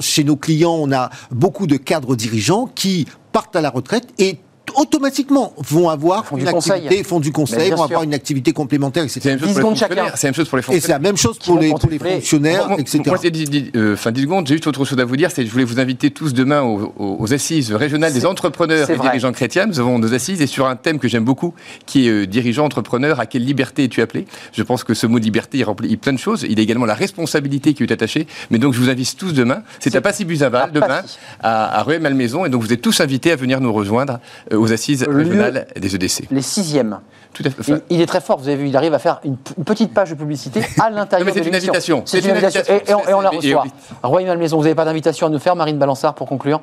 chez 0.00 0.24
nos 0.24 0.36
clients, 0.36 0.74
on 0.74 0.92
a 0.92 1.10
beaucoup 1.30 1.66
de 1.66 1.76
cadres 1.76 2.16
dirigeants 2.16 2.66
qui 2.66 3.06
partent 3.32 3.56
à 3.56 3.60
la 3.60 3.70
retraite 3.70 4.08
et 4.18 4.38
automatiquement 4.76 5.52
vont 5.58 5.88
avoir 5.88 6.26
Font 6.26 6.36
une 6.36 6.44
du 6.44 6.50
conseil. 6.50 6.72
activité, 6.74 7.04
font 7.04 7.20
du 7.20 7.32
conseil, 7.32 7.70
vont 7.70 7.76
sûr. 7.76 7.84
avoir 7.84 8.02
une 8.02 8.14
activité 8.14 8.52
complémentaire, 8.52 9.04
C'est 9.08 9.20
etc. 9.24 9.28
la 9.30 9.34
même 9.36 9.40
chose 9.40 9.48
10 9.48 9.54
pour 9.54 9.58
les 9.58 9.62
secondes 9.62 9.76
chacun. 9.76 9.94
fonctionnaires. 9.94 10.16
C'est 10.16 10.26
la 10.26 10.28
même 10.30 10.34
chose 10.36 10.48
pour 10.48 10.56
les 10.58 10.62
Et 10.62 10.64
c'est 10.64 10.72
fonctionnaires. 10.72 10.98
la 10.98 11.02
même 11.02 11.16
chose 11.16 11.38
pour 11.38 11.58
les, 11.58 11.68
pour 11.70 11.78
les 11.90 11.98
contempler- 11.98 12.12
fonctionnaires, 12.14 12.68
Moi, 12.68 12.80
etc. 12.80 13.02
moi, 13.06 13.18
c'est 13.20 13.30
dix- 13.30 13.44
dix- 13.50 13.70
euh, 13.76 13.96
fin 13.96 14.12
10 14.12 14.22
secondes, 14.22 14.46
j'ai 14.46 14.54
juste 14.54 14.66
autre 14.66 14.84
chose 14.84 14.98
à 14.98 15.04
vous 15.04 15.16
dire, 15.16 15.30
c'est 15.30 15.42
que 15.42 15.48
je 15.48 15.52
voulais 15.52 15.64
vous 15.64 15.80
inviter 15.80 16.10
tous 16.10 16.32
demain 16.34 16.62
aux, 16.62 16.92
aux- 16.98 17.16
aux 17.20 17.32
assises 17.34 17.72
régionales 17.72 18.12
des 18.12 18.26
entrepreneurs 18.26 18.90
et 18.90 18.94
vrai. 18.94 19.08
dirigeants 19.08 19.32
chrétiens. 19.32 19.66
Nous 19.66 19.80
avons 19.80 19.98
nos 19.98 20.14
assises 20.14 20.40
et 20.40 20.46
sur 20.46 20.66
un 20.66 20.76
thème 20.76 20.98
que 20.98 21.08
j'aime 21.08 21.24
beaucoup, 21.24 21.54
qui 21.86 22.06
est 22.08 22.10
euh, 22.10 22.26
dirigeant, 22.26 22.64
entrepreneur, 22.64 23.20
à 23.20 23.26
quelle 23.26 23.44
liberté 23.44 23.84
es-tu 23.84 24.00
appelé? 24.02 24.26
Je 24.52 24.62
pense 24.62 24.84
que 24.84 24.94
ce 24.94 25.06
mot 25.06 25.18
liberté, 25.18 25.58
il 25.58 25.64
remplit 25.64 25.96
plein 25.96 26.12
de 26.12 26.18
choses. 26.18 26.42
Il 26.48 26.56
y 26.56 26.60
a 26.60 26.62
également 26.62 26.86
la 26.86 26.94
responsabilité 26.94 27.74
qui 27.74 27.82
est 27.82 27.92
attachée. 27.92 28.26
Mais 28.50 28.58
donc, 28.58 28.74
je 28.74 28.80
vous 28.80 28.88
invite 28.90 29.16
tous 29.16 29.32
demain. 29.32 29.62
C'est 29.80 29.94
à 29.96 30.00
Passy-Buzaval, 30.00 30.72
demain, 30.72 31.02
à, 31.42 31.78
à 31.78 31.82
Rueil-Malmaison. 31.82 32.44
Et 32.46 32.48
donc, 32.48 32.62
vous 32.62 32.72
êtes 32.72 32.80
tous 32.82 33.00
invités 33.00 33.32
à 33.32 33.36
venir 33.36 33.60
nous 33.60 33.72
rejoindre 33.72 34.20
euh, 34.52 34.56
aux 34.62 34.72
assises 34.72 35.04
Lieu- 35.06 35.16
régionales 35.16 35.66
des 35.78 35.94
EDC. 35.94 36.24
Les 36.30 36.42
sixièmes. 36.42 36.98
Tout 37.32 37.42
à 37.46 37.50
fait. 37.50 37.62
Il, 37.68 37.96
il 37.96 38.00
est 38.02 38.06
très 38.06 38.20
fort, 38.20 38.38
vous 38.38 38.48
avez 38.48 38.56
vu, 38.56 38.68
il 38.68 38.76
arrive 38.76 38.92
à 38.94 38.98
faire 38.98 39.20
une, 39.24 39.36
petite 39.64 39.94
page 39.94 40.10
de 40.10 40.14
publicité 40.14 40.62
à 40.80 40.90
l'intérieur 40.90 41.26
de 41.26 41.32
c'est 41.40 41.46
une 41.48 41.54
invitation. 41.54 42.02
C'est 42.04 42.20
une 42.20 42.30
invitation. 42.30 42.62
Et, 42.68 42.90
et 42.90 42.94
on, 42.94 43.08
et 43.08 43.14
on 43.14 43.20
la 43.20 43.30
reçoit. 43.30 43.64
et- 43.66 44.06
Roy 44.06 44.22
Malmaison, 44.24 44.58
vous 44.58 44.62
n'avez 44.64 44.74
pas 44.74 44.84
d'invitation 44.84 45.26
à 45.26 45.30
nous 45.30 45.38
faire, 45.38 45.56
Marine 45.56 45.78
Balançard, 45.78 46.14
pour 46.14 46.28
conclure? 46.28 46.60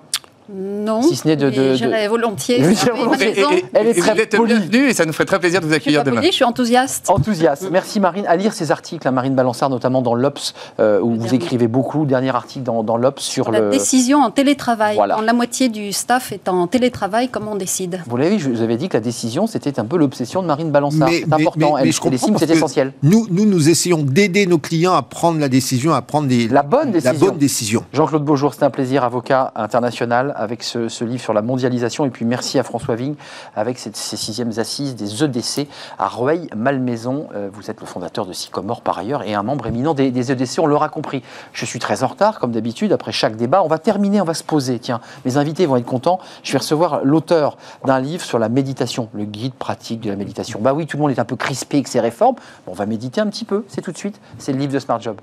Non. 0.51 1.01
Si 1.03 1.15
ce 1.15 1.27
n'est 1.27 1.35
de- 1.35 1.45
mais 1.45 1.51
de- 1.55 1.61
de- 1.69 1.73
J'irai 1.75 2.07
volontiers. 2.07 2.59
Volontiers. 2.59 3.27
maison. 3.35 3.51
et- 3.51 3.57
et- 3.57 3.65
Elle 3.73 3.87
est 3.87 3.91
et 3.91 4.01
très 4.01 4.13
vous 4.15 4.19
êtes 4.19 4.35
polie. 4.35 4.53
bienvenus 4.55 4.89
et 4.89 4.93
ça 4.93 5.05
nous 5.05 5.13
ferait 5.13 5.25
très 5.25 5.39
plaisir 5.39 5.59
de 5.61 5.65
vous 5.67 5.71
Je 5.71 5.75
suis 5.79 5.81
accueillir 5.83 5.99
pas 6.03 6.05
demain. 6.09 6.17
polie, 6.21 6.31
je 6.31 6.35
suis 6.35 6.43
enthousiaste. 6.43 7.09
Enthousiaste. 7.09 7.67
Merci 7.71 7.99
Marine. 7.99 8.25
À 8.27 8.35
lire 8.35 8.53
ces 8.53 8.71
articles, 8.71 9.07
hein, 9.07 9.11
Marine 9.11 9.35
Balançard, 9.35 9.69
notamment 9.69 10.01
dans 10.01 10.15
l'Obs, 10.15 10.53
euh, 10.79 10.99
où 11.01 11.11
vous 11.11 11.17
dernier. 11.17 11.35
écrivez 11.35 11.67
beaucoup. 11.67 12.05
Dernier 12.05 12.35
article 12.35 12.63
dans, 12.63 12.83
dans 12.83 12.97
l'Obs 12.97 13.19
sur 13.21 13.51
La 13.51 13.59
le. 13.59 13.69
décision 13.69 14.19
en 14.23 14.31
télétravail. 14.31 14.95
Voilà. 14.95 15.15
Quand 15.15 15.21
la 15.21 15.33
moitié 15.33 15.69
du 15.69 15.91
staff 15.93 16.31
est 16.31 16.49
en 16.49 16.65
télétravail, 16.67 17.29
comment 17.29 17.51
on 17.51 17.55
décide? 17.55 18.01
Vous 18.07 18.17
l'avez 18.17 18.37
vu, 18.37 18.39
je 18.43 18.49
vous 18.49 18.61
avais 18.63 18.77
dit 18.77 18.89
que 18.89 18.97
la 18.97 19.01
décision, 19.01 19.45
c'était 19.45 19.79
un 19.79 19.85
peu 19.85 19.97
l'obsession 19.97 20.41
de 20.41 20.47
Marine 20.47 20.71
Balançard. 20.71 21.09
C'est 21.09 21.25
important. 21.31 21.73
mais- 21.75 21.81
Elle, 21.81 21.85
mais 21.85 21.91
je 21.91 22.37
c'est 22.39 22.49
essentiel. 22.49 22.93
Nous, 23.03 23.27
nous, 23.29 23.45
nous 23.45 23.69
essayons 23.69 23.99
d'aider 24.01 24.47
nos 24.47 24.57
clients 24.57 24.93
à 24.95 25.01
prendre 25.03 25.39
la 25.39 25.49
décision, 25.49 25.93
à 25.93 26.01
prendre 26.01 26.27
des, 26.27 26.47
La 26.47 26.63
bonne 26.63 26.91
décision. 26.91 27.11
la 27.13 27.19
bonne 27.19 27.37
décision. 27.37 27.83
Jean-Claude 27.93 28.23
Beaujour, 28.23 28.53
c'est 28.55 28.63
un 28.63 28.69
plaisir, 28.71 29.03
avocat 29.03 29.51
international, 29.55 30.33
avec 30.39 30.63
ce, 30.63 31.03
livre 31.03 31.21
sur 31.21 31.33
la 31.33 31.41
mondialisation. 31.41 32.05
Et 32.05 32.09
puis 32.09 32.25
merci 32.25 32.57
à 32.57 32.63
François 32.63 32.95
Vigne, 32.95 33.15
avec 33.55 33.77
ces 33.77 33.91
sixièmes 33.93 34.51
assises 34.57 34.95
des 34.95 35.23
EDC 35.23 35.67
à 35.97 36.07
Rueil-Malmaison. 36.07 37.27
Euh, 37.35 37.49
vous 37.51 37.69
êtes 37.69 37.81
le 37.81 37.85
fondateur 37.85 38.25
de 38.25 38.33
Sycomore 38.33 38.81
par 38.81 38.97
ailleurs 38.97 39.23
et 39.23 39.33
un 39.33 39.43
membre 39.43 39.67
éminent 39.67 39.93
des, 39.93 40.31
EDC, 40.31 40.59
on 40.59 40.65
l'aura 40.65 40.89
compris. 40.89 41.21
Je 41.53 41.65
suis 41.65 41.79
très 41.79 42.03
en 42.03 42.07
retard, 42.07 42.39
comme 42.39 42.51
d'habitude, 42.51 42.93
après 42.93 43.11
chaque 43.11 43.35
débat. 43.35 43.61
On 43.63 43.67
va 43.67 43.77
terminer, 43.77 44.21
on 44.21 44.25
va 44.25 44.33
se 44.33 44.43
poser. 44.43 44.79
Tiens, 44.79 45.01
mes 45.25 45.37
invités 45.37 45.65
vont 45.65 45.75
être 45.75 45.85
contents. 45.85 46.19
Je 46.43 46.53
vais 46.53 46.59
recevoir 46.59 47.01
l'auteur 47.03 47.57
d'un 47.85 47.99
livre 47.99 48.23
sur 48.23 48.39
la 48.39 48.49
méditation, 48.49 49.09
le 49.13 49.25
guide 49.25 49.53
pratique 49.53 50.01
de 50.01 50.09
la 50.09 50.15
méditation. 50.15 50.59
Bah 50.61 50.73
oui, 50.73 50.87
tout 50.87 50.97
le 50.97 51.01
monde 51.01 51.11
est 51.11 51.19
un 51.19 51.25
peu 51.25 51.35
crispé 51.35 51.77
avec 51.77 51.87
ces 51.87 51.99
réformes. 51.99 52.35
Bon, 52.65 52.71
on 52.71 52.75
va 52.75 52.85
méditer 52.85 53.21
un 53.21 53.27
petit 53.27 53.45
peu, 53.45 53.65
c'est 53.67 53.81
tout 53.81 53.91
de 53.91 53.97
suite. 53.97 54.19
C'est 54.37 54.53
le 54.53 54.59
livre 54.59 54.73
de 54.73 54.79
Smart 54.79 55.01
Job. 55.01 55.17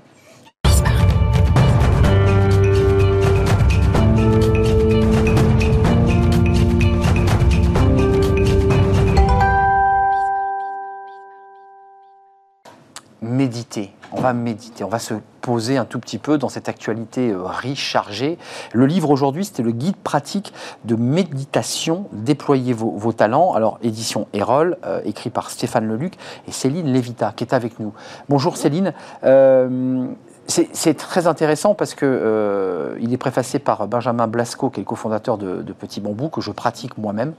Méditer. 13.27 13.93
On 14.13 14.21
va 14.21 14.33
méditer, 14.33 14.83
on 14.83 14.89
va 14.89 14.99
se 14.99 15.15
poser 15.41 15.77
un 15.77 15.85
tout 15.85 15.99
petit 15.99 16.17
peu 16.17 16.37
dans 16.37 16.49
cette 16.49 16.69
actualité 16.69 17.31
euh, 17.31 17.43
riche, 17.43 17.83
chargée. 17.83 18.37
Le 18.73 18.85
livre 18.85 19.09
aujourd'hui, 19.09 19.45
c'était 19.45 19.63
le 19.63 19.71
guide 19.71 19.95
pratique 19.97 20.53
de 20.85 20.95
méditation. 20.95 22.07
Déployez 22.11 22.73
vos, 22.73 22.91
vos 22.91 23.13
talents. 23.13 23.53
Alors, 23.53 23.79
édition 23.81 24.27
Erol, 24.33 24.77
euh, 24.85 25.01
écrit 25.05 25.29
par 25.29 25.49
Stéphane 25.49 25.87
Leluc 25.87 26.15
et 26.47 26.51
Céline 26.51 26.91
Lévita, 26.91 27.33
qui 27.35 27.43
est 27.43 27.53
avec 27.53 27.79
nous. 27.79 27.93
Bonjour 28.29 28.57
Céline. 28.57 28.93
Euh, 29.23 30.07
c'est 30.47 30.93
très 30.97 31.27
intéressant 31.27 31.73
parce 31.75 31.93
que 31.93 32.05
euh, 32.05 32.95
il 32.99 33.13
est 33.13 33.17
préfacé 33.17 33.59
par 33.59 33.87
Benjamin 33.87 34.27
Blasco, 34.27 34.69
qui 34.69 34.79
est 34.79 34.83
le 34.83 34.87
cofondateur 34.87 35.37
de, 35.37 35.61
de 35.61 35.73
Petit 35.73 35.99
Bambou, 35.99 36.29
que 36.29 36.41
je 36.41 36.51
pratique 36.51 36.97
moi-même. 36.97 37.33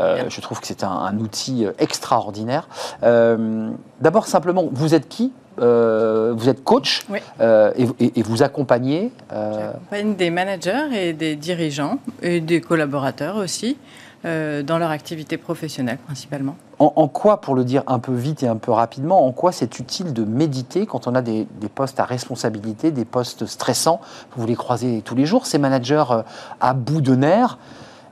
Euh, 0.00 0.24
je 0.28 0.40
trouve 0.40 0.60
que 0.60 0.66
c'est 0.66 0.82
un, 0.84 0.90
un 0.90 1.18
outil 1.18 1.66
euh, 1.66 1.72
extraordinaire. 1.78 2.68
Euh, 3.02 3.70
D'abord, 4.00 4.26
simplement, 4.26 4.64
vous 4.72 4.94
êtes 4.94 5.08
qui? 5.08 5.32
Vous 5.58 6.48
êtes 6.50 6.62
coach 6.64 7.06
Oui. 7.08 7.18
et, 7.40 7.86
et- 7.98 8.20
et 8.20 8.22
vous 8.22 8.42
accompagnez. 8.42 9.10
J'accompagne 9.30 10.14
des 10.14 10.28
managers 10.30 10.88
et 10.94 11.12
des 11.14 11.34
dirigeants 11.34 11.98
et 12.20 12.40
des 12.42 12.60
collaborateurs 12.60 13.36
aussi 13.36 13.78
dans 14.24 14.78
leur 14.78 14.90
activité 14.90 15.38
professionnelle 15.38 15.96
principalement. 16.04 16.56
En, 16.78 17.08
quoi, 17.08 17.40
pour 17.40 17.54
le 17.54 17.64
dire 17.64 17.82
un 17.86 17.98
peu 17.98 18.12
vite 18.12 18.42
et 18.42 18.48
un 18.48 18.56
peu 18.56 18.70
rapidement, 18.70 19.26
en 19.26 19.32
quoi 19.32 19.50
c'est 19.50 19.78
utile 19.78 20.12
de 20.12 20.24
méditer 20.24 20.84
quand 20.84 21.06
on 21.06 21.14
a 21.14 21.22
des, 21.22 21.46
postes 21.74 21.98
à 22.00 22.04
responsabilité, 22.04 22.90
des 22.90 23.06
postes 23.06 23.46
stressants? 23.46 24.00
Vous 24.36 24.46
les 24.46 24.56
croisez 24.56 25.00
tous 25.02 25.14
les 25.14 25.24
jours, 25.24 25.46
ces 25.46 25.58
managers 25.58 26.04
euh, 26.10 26.22
à 26.60 26.74
bout 26.74 27.00
de 27.00 27.14
nerfs. 27.14 27.56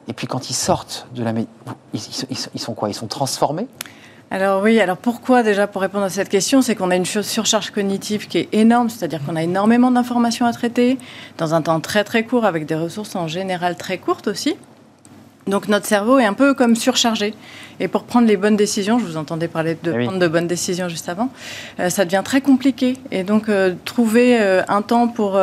Et 0.09 0.12
puis 0.12 0.27
quand 0.27 0.49
ils 0.51 0.55
sortent 0.55 1.07
de 1.15 1.23
la 1.23 1.33
mé- 1.33 1.47
ils, 1.93 2.01
ils- 2.31 2.61
sont- 2.61 2.75
quoi? 2.75 2.89
Ils 2.89 2.95
sont 2.95 3.07
transformés? 3.07 3.69
Alors 4.31 4.62
oui, 4.62 4.81
alors 4.81 4.97
pourquoi 4.97 5.43
déjà 5.43 5.67
pour 5.67 5.83
répondre 5.83 6.05
à 6.05 6.11
cette 6.11 6.31
question, 6.31 6.62
c'est 6.62 6.75
qu'on 6.75 6.91
a 6.91 6.97
une 6.97 7.05
surcharge 7.05 7.71
cognitive 7.71 8.27
qui 8.27 8.39
est 8.39 8.49
énorme, 8.53 8.89
c'est-à-dire 8.89 9.21
qu'on 9.25 9.37
a 9.37 9.43
énormément 9.43 9.91
d'informations 9.91 10.47
à 10.47 10.53
traiter 10.53 10.99
dans 11.37 11.55
un 11.55 11.62
temps 11.62 11.81
très 11.81 12.03
très 12.03 12.25
court 12.25 12.45
avec 12.47 12.67
des 12.67 12.75
ressources 12.75 13.15
en 13.15 13.29
général 13.29 13.77
très 13.77 13.99
courtes 13.99 14.27
aussi. 14.27 14.57
Donc 15.47 15.69
notre 15.69 15.85
cerveau 15.87 16.19
est 16.19 16.25
un 16.25 16.33
peu 16.33 16.55
comme 16.55 16.75
surchargé. 16.75 17.35
Et 17.81 17.89
pour 17.89 18.05
prendre 18.05 18.27
les 18.27 18.37
bonnes 18.37 18.57
décisions, 18.57 18.99
je 18.99 19.05
vous 19.05 19.17
entendais 19.17 19.49
parler 19.49 19.77
de 19.83 19.93
Eh 19.93 19.97
oui. 19.99 20.05
prendre 20.07 20.19
de 20.21 20.29
bonnes 20.29 20.47
décisions 20.47 20.89
juste 20.89 21.09
avant, 21.09 21.29
euh, 21.81 21.91
ça 21.91 22.05
devient 22.05 22.23
très 22.25 22.41
compliqué. 22.41 22.97
Et 23.11 23.25
donc 23.25 23.49
euh, 23.49 23.75
trouver 23.85 24.41
euh, 24.41 24.63
un 24.69 24.81
temps 24.81 25.09
pour 25.09 25.39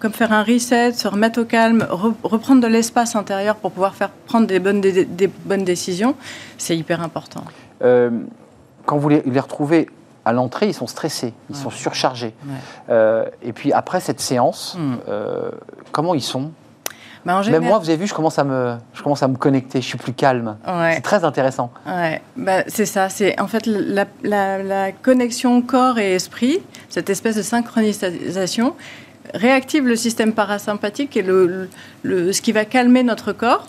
comme 0.00 0.12
faire 0.12 0.32
un 0.32 0.42
reset, 0.42 0.92
se 0.94 1.06
remettre 1.06 1.40
au 1.40 1.44
calme, 1.44 1.86
re- 1.90 2.14
reprendre 2.24 2.60
de 2.60 2.66
l'espace 2.66 3.14
intérieur 3.14 3.56
pour 3.56 3.70
pouvoir 3.72 3.94
faire 3.94 4.10
prendre 4.26 4.46
des 4.46 4.58
bonnes, 4.58 4.80
dé- 4.80 5.04
des 5.04 5.28
bonnes 5.28 5.64
décisions, 5.64 6.14
c'est 6.58 6.76
hyper 6.76 7.00
important. 7.02 7.44
Quand 7.80 8.96
vous 8.98 9.08
les, 9.08 9.22
les 9.26 9.40
retrouvez 9.40 9.88
à 10.24 10.32
l'entrée, 10.32 10.68
ils 10.68 10.74
sont 10.74 10.86
stressés, 10.86 11.34
ils 11.50 11.56
sont 11.56 11.70
surchargés. 11.70 12.34
Ouais. 12.88 13.24
Et 13.42 13.52
puis 13.52 13.72
après 13.72 14.00
cette 14.00 14.20
séance, 14.20 14.76
Hmm. 14.78 14.96
comment 15.92 16.14
ils 16.14 16.22
sont? 16.22 16.50
Bah, 17.26 17.38
en 17.40 17.50
Même 17.50 17.64
moi, 17.64 17.78
vous 17.80 17.90
avez 17.90 17.98
vu, 17.98 18.06
je 18.06 18.14
commence 18.14 18.38
à 18.38 18.44
me, 18.44 18.76
je 18.94 19.02
commence 19.02 19.20
à 19.22 19.26
me 19.26 19.34
connecter, 19.36 19.80
je 19.80 19.86
suis 19.86 19.98
plus 19.98 20.12
calme. 20.12 20.56
Ouais. 20.64 20.92
C'est 20.94 21.00
très 21.00 21.24
intéressant. 21.24 21.72
Ouais, 21.84 22.22
bah, 22.36 22.62
c'est 22.68 22.86
ça. 22.86 23.08
C'est 23.08 23.38
en 23.40 23.48
fait 23.48 23.66
la, 23.66 24.04
la- 24.22 24.62
la 24.62 24.92
connexion 24.92 25.60
corps 25.60 25.98
et 25.98 26.14
esprit, 26.14 26.60
cette 26.88 27.10
espèce 27.10 27.34
de 27.34 27.42
synchronisation, 27.42 28.74
réactive 29.34 29.86
le 29.88 29.96
système 29.96 30.32
parasympathique 30.34 31.16
et 31.16 31.22
le, 31.22 31.68
le- 32.04 32.32
ce 32.32 32.40
qui 32.40 32.52
va 32.52 32.64
calmer 32.64 33.02
notre 33.02 33.32
corps. 33.32 33.66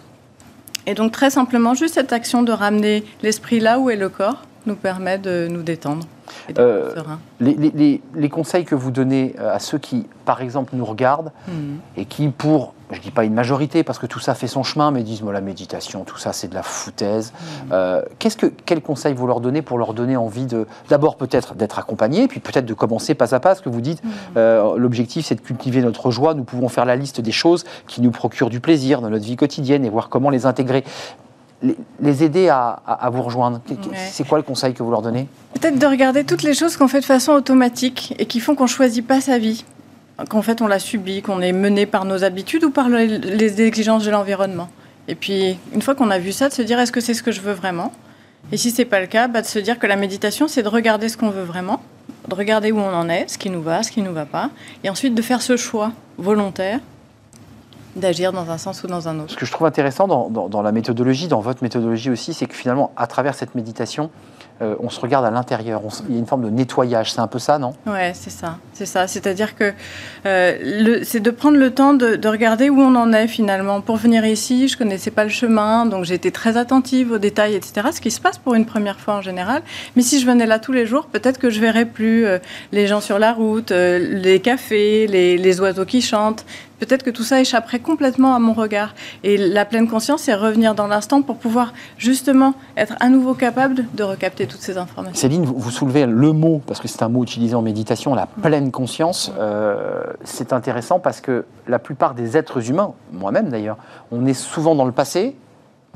Et 0.85 0.93
donc 0.93 1.11
très 1.11 1.31
simplement, 1.31 1.73
juste 1.73 1.95
cette 1.95 2.13
action 2.13 2.43
de 2.43 2.51
ramener 2.51 3.03
l'esprit 3.23 3.59
là 3.59 3.79
où 3.79 3.89
est 3.89 3.95
le 3.97 4.09
corps 4.09 4.43
nous 4.67 4.75
permet 4.75 5.17
de 5.17 5.47
nous 5.49 5.63
détendre 5.63 6.05
et 6.49 6.53
Euh, 6.59 6.93
serein. 6.93 7.19
Les, 7.39 7.55
les- 7.55 7.71
les- 7.73 8.01
les 8.15 8.29
conseils 8.29 8.65
que 8.65 8.75
vous 8.75 8.91
donnez 8.91 9.35
euh, 9.39 9.55
à 9.55 9.59
ceux 9.59 9.79
qui, 9.79 10.05
par 10.25 10.41
exemple, 10.41 10.75
nous 10.75 10.85
regardent 10.85 11.31
Mhm. 11.47 11.79
et 11.97 12.05
qui, 12.05 12.27
pour, 12.29 12.73
je 12.91 13.01
dis 13.01 13.11
pas 13.11 13.25
une 13.25 13.33
majorité, 13.33 13.83
parce 13.83 13.99
que 13.99 14.05
tout 14.05 14.19
ça 14.19 14.33
fait 14.33 14.47
son 14.47 14.63
chemin, 14.63 14.91
mais 14.91 15.03
disent, 15.03 15.21
moi, 15.21 15.33
la 15.33 15.41
méditation, 15.41 16.03
tout 16.05 16.17
ça, 16.17 16.31
c'est 16.31 16.47
de 16.47 16.53
la 16.55 16.63
foutaise. 16.63 17.33
Euh, 17.71 18.01
qu'est-ce 18.17 18.37
que, 18.37 18.45
quel 18.65 18.81
conseil 18.81 19.13
vous 19.13 19.27
leur 19.27 19.41
donnez 19.41 19.61
pour 19.61 19.77
leur 19.77 19.93
donner 19.93 20.15
envie 20.15 20.45
de, 20.45 20.65
d'abord 20.89 21.17
peut-être 21.17 21.53
d'être 21.55 21.79
accompagnés, 21.79 22.27
puis 22.29 22.39
peut-être 22.39 22.65
de 22.65 22.73
commencer 22.73 23.13
pas 23.13 23.35
à 23.35 23.39
pas, 23.41 23.55
ce 23.55 23.61
que 23.61 23.69
vous 23.69 23.81
dites, 23.81 24.01
euh, 24.37 24.77
l'objectif 24.77 25.25
c'est 25.25 25.35
de 25.35 25.41
cultiver 25.41 25.81
notre 25.81 26.11
joie, 26.11 26.33
nous 26.33 26.45
pouvons 26.45 26.69
faire 26.69 26.85
la 26.85 26.95
liste 26.95 27.19
des 27.19 27.31
choses 27.33 27.65
qui 27.87 28.01
nous 28.01 28.11
procurent 28.11 28.49
du 28.49 28.59
plaisir 28.61 29.01
dans 29.01 29.09
notre 29.09 29.25
vie 29.25 29.35
quotidienne 29.35 29.83
et 29.83 29.89
voir 29.89 30.07
comment 30.09 30.29
les 30.29 30.45
intégrer. 30.45 30.83
Les, 31.63 31.75
les 31.99 32.23
aider 32.23 32.49
à, 32.49 32.79
à- 32.85 33.05
à 33.07 33.09
vous 33.09 33.23
rejoindre. 33.23 33.59
Ouais. 33.67 33.75
C'est 34.11 34.27
quoi 34.27 34.37
le 34.37 34.43
conseil 34.43 34.75
que 34.75 34.83
vous 34.83 34.91
leur 34.91 35.01
donnez? 35.01 35.27
Peut-être 35.59 35.79
de 35.79 35.87
regarder 35.87 36.23
toutes 36.23 36.43
les 36.43 36.53
choses 36.53 36.77
qu'on 36.77 36.87
fait 36.87 36.99
de 36.99 37.05
façon 37.05 37.31
automatique 37.31 38.13
et 38.19 38.27
qui 38.27 38.39
font 38.39 38.53
qu'on 38.53 38.67
choisit 38.67 39.05
pas 39.05 39.21
sa 39.21 39.39
vie. 39.39 39.65
Qu'en 40.29 40.41
fait 40.41 40.61
on 40.61 40.67
la 40.67 40.79
subit, 40.79 41.21
qu'on 41.21 41.41
est 41.41 41.51
mené 41.53 41.85
par 41.85 42.05
nos 42.05 42.23
habitudes 42.23 42.63
ou 42.63 42.71
par 42.71 42.89
le- 42.89 43.05
les 43.05 43.61
exigences 43.61 44.03
de 44.05 44.11
l'environnement. 44.11 44.69
Et 45.07 45.15
puis, 45.15 45.57
une 45.73 45.81
fois 45.81 45.95
qu'on 45.95 46.09
a 46.09 46.19
vu 46.19 46.31
ça, 46.31 46.49
de 46.49 46.53
se 46.53 46.61
dire 46.61 46.79
est-ce 46.79 46.91
que 46.91 46.99
c'est 47.01 47.13
ce 47.13 47.23
que 47.23 47.31
je 47.31 47.39
veux 47.41 47.53
vraiment? 47.53 47.93
Et 48.51 48.57
si 48.57 48.71
c'est 48.71 48.85
pas 48.85 48.99
le 48.99 49.07
cas, 49.07 49.27
bah, 49.27 49.41
de 49.41 49.45
se 49.47 49.59
dire 49.59 49.79
que 49.79 49.87
la 49.87 49.95
méditation, 49.95 50.47
c'est 50.47 50.63
de 50.63 50.67
regarder 50.69 51.07
ce 51.09 51.17
qu'on 51.17 51.29
veut 51.29 51.43
vraiment, 51.43 51.81
de 52.27 52.35
regarder 52.35 52.71
où 52.71 52.79
on 52.79 52.93
en 52.93 53.07
est, 53.09 53.29
ce 53.29 53.37
qui 53.37 53.49
nous 53.49 53.61
va, 53.61 53.83
ce 53.83 53.91
qui 53.91 54.01
nous 54.01 54.13
va 54.13 54.25
pas, 54.25 54.49
et 54.83 54.89
ensuite 54.89 55.15
de 55.15 55.21
faire 55.21 55.41
ce 55.41 55.55
choix 55.57 55.91
volontaire 56.17 56.79
d'agir 57.95 58.31
dans 58.31 58.49
un 58.51 58.57
sens 58.57 58.83
ou 58.83 58.87
dans 58.87 59.07
un 59.07 59.19
autre. 59.19 59.31
Ce 59.31 59.37
que 59.37 59.45
je 59.45 59.51
trouve 59.51 59.65
intéressant 59.65 60.07
dans- 60.07 60.29
dans 60.49 60.61
la 60.61 60.71
méthodologie, 60.71 61.27
dans 61.27 61.39
votre 61.41 61.63
méthodologie 61.63 62.09
aussi, 62.09 62.33
c'est 62.33 62.45
que 62.45 62.53
finalement, 62.53 62.91
à 62.95 63.07
travers 63.07 63.33
cette 63.33 63.55
méditation, 63.55 64.11
euh, 64.61 64.75
on 64.79 64.89
se 64.89 64.99
regarde 64.99 65.25
à 65.25 65.31
l'intérieur. 65.31 65.81
Il 66.07 66.15
y 66.15 66.17
a 66.17 66.19
une 66.19 66.25
forme 66.25 66.45
de 66.45 66.49
nettoyage. 66.49 67.11
C'est 67.11 67.19
un 67.19 67.27
peu 67.27 67.39
ça, 67.39 67.59
non? 67.59 67.73
Ouais, 67.85 68.11
c'est 68.15 68.29
ça, 68.29 68.57
c'est 68.73 68.85
ça. 68.85 69.07
C'est-à-dire 69.07 69.55
que 69.55 69.73
euh, 70.25 71.01
c'est 71.03 71.19
de 71.19 71.31
prendre 71.31 71.57
le 71.57 71.71
temps 71.71 71.93
de, 71.93 72.15
de 72.15 72.27
regarder 72.27 72.69
où 72.69 72.79
on 72.79 72.95
en 72.95 73.13
est 73.13 73.27
finalement. 73.27 73.81
Pour 73.81 73.97
venir 73.97 74.25
ici, 74.25 74.67
je 74.67 74.77
connaissais 74.77 75.11
pas 75.11 75.23
le 75.23 75.29
chemin, 75.29 75.85
donc 75.85 76.05
j'étais 76.05 76.31
très 76.31 76.57
attentive 76.57 77.11
aux 77.11 77.17
détails, 77.17 77.55
etc. 77.55 77.89
Ce 77.93 78.01
qui 78.01 78.11
se 78.11 78.19
passe 78.19 78.37
pour 78.37 78.55
une 78.55 78.65
première 78.65 78.99
fois 78.99 79.15
en 79.15 79.21
général. 79.21 79.61
Mais 79.95 80.01
si 80.01 80.19
je 80.19 80.25
venais 80.25 80.45
là 80.45 80.59
tous 80.59 80.71
les 80.71 80.85
jours, 80.85 81.05
peut-être 81.05 81.37
que 81.37 81.49
je 81.49 81.59
verrais 81.59 81.85
plus 81.85 82.25
euh, 82.25 82.39
les 82.71 82.87
gens 82.87 83.01
sur 83.01 83.19
la 83.19 83.33
route, 83.33 83.71
les 83.71 84.39
cafés, 84.39 85.07
les, 85.07 85.37
les 85.37 85.61
oiseaux 85.61 85.85
qui 85.85 86.01
chantent. 86.01 86.45
Peut-être 86.79 87.03
que 87.03 87.09
tout 87.09 87.23
ça 87.23 87.41
échapperait 87.41 87.79
complètement 87.79 88.35
à 88.35 88.39
mon 88.39 88.53
regard. 88.53 88.93
Et 89.23 89.37
la 89.37 89.65
pleine 89.65 89.87
conscience, 89.87 90.21
c'est 90.21 90.35
revenir 90.35 90.75
dans 90.75 90.87
l'instant 90.87 91.21
pour 91.21 91.37
pouvoir 91.37 91.73
justement 91.97 92.53
être 92.75 92.95
à 92.99 93.09
nouveau 93.09 93.33
capable 93.33 93.85
de 93.93 94.03
recapter 94.03 94.47
toutes 94.47 94.61
ces 94.61 94.77
informations. 94.77 95.19
Céline, 95.19 95.45
vous, 95.45 95.55
vous 95.57 95.71
soulevez 95.71 96.05
le 96.05 96.33
mot, 96.33 96.61
parce 96.65 96.79
que 96.79 96.87
c'est 96.87 97.03
un 97.03 97.09
mot 97.09 97.23
utilisé 97.23 97.55
en 97.55 97.61
méditation, 97.61 98.13
la 98.13 98.27
pleine 98.27 98.71
conscience. 98.71 99.31
Euh, 99.39 100.03
c'est 100.23 100.53
intéressant 100.53 100.99
parce 100.99 101.21
que 101.21 101.45
la 101.67 101.79
plupart 101.79 102.13
des 102.13 102.37
êtres 102.37 102.69
humains, 102.69 102.93
moi-même 103.11 103.49
d'ailleurs, 103.49 103.77
on 104.11 104.25
est 104.25 104.33
souvent 104.33 104.75
dans 104.75 104.85
le 104.85 104.91
passé, 104.91 105.35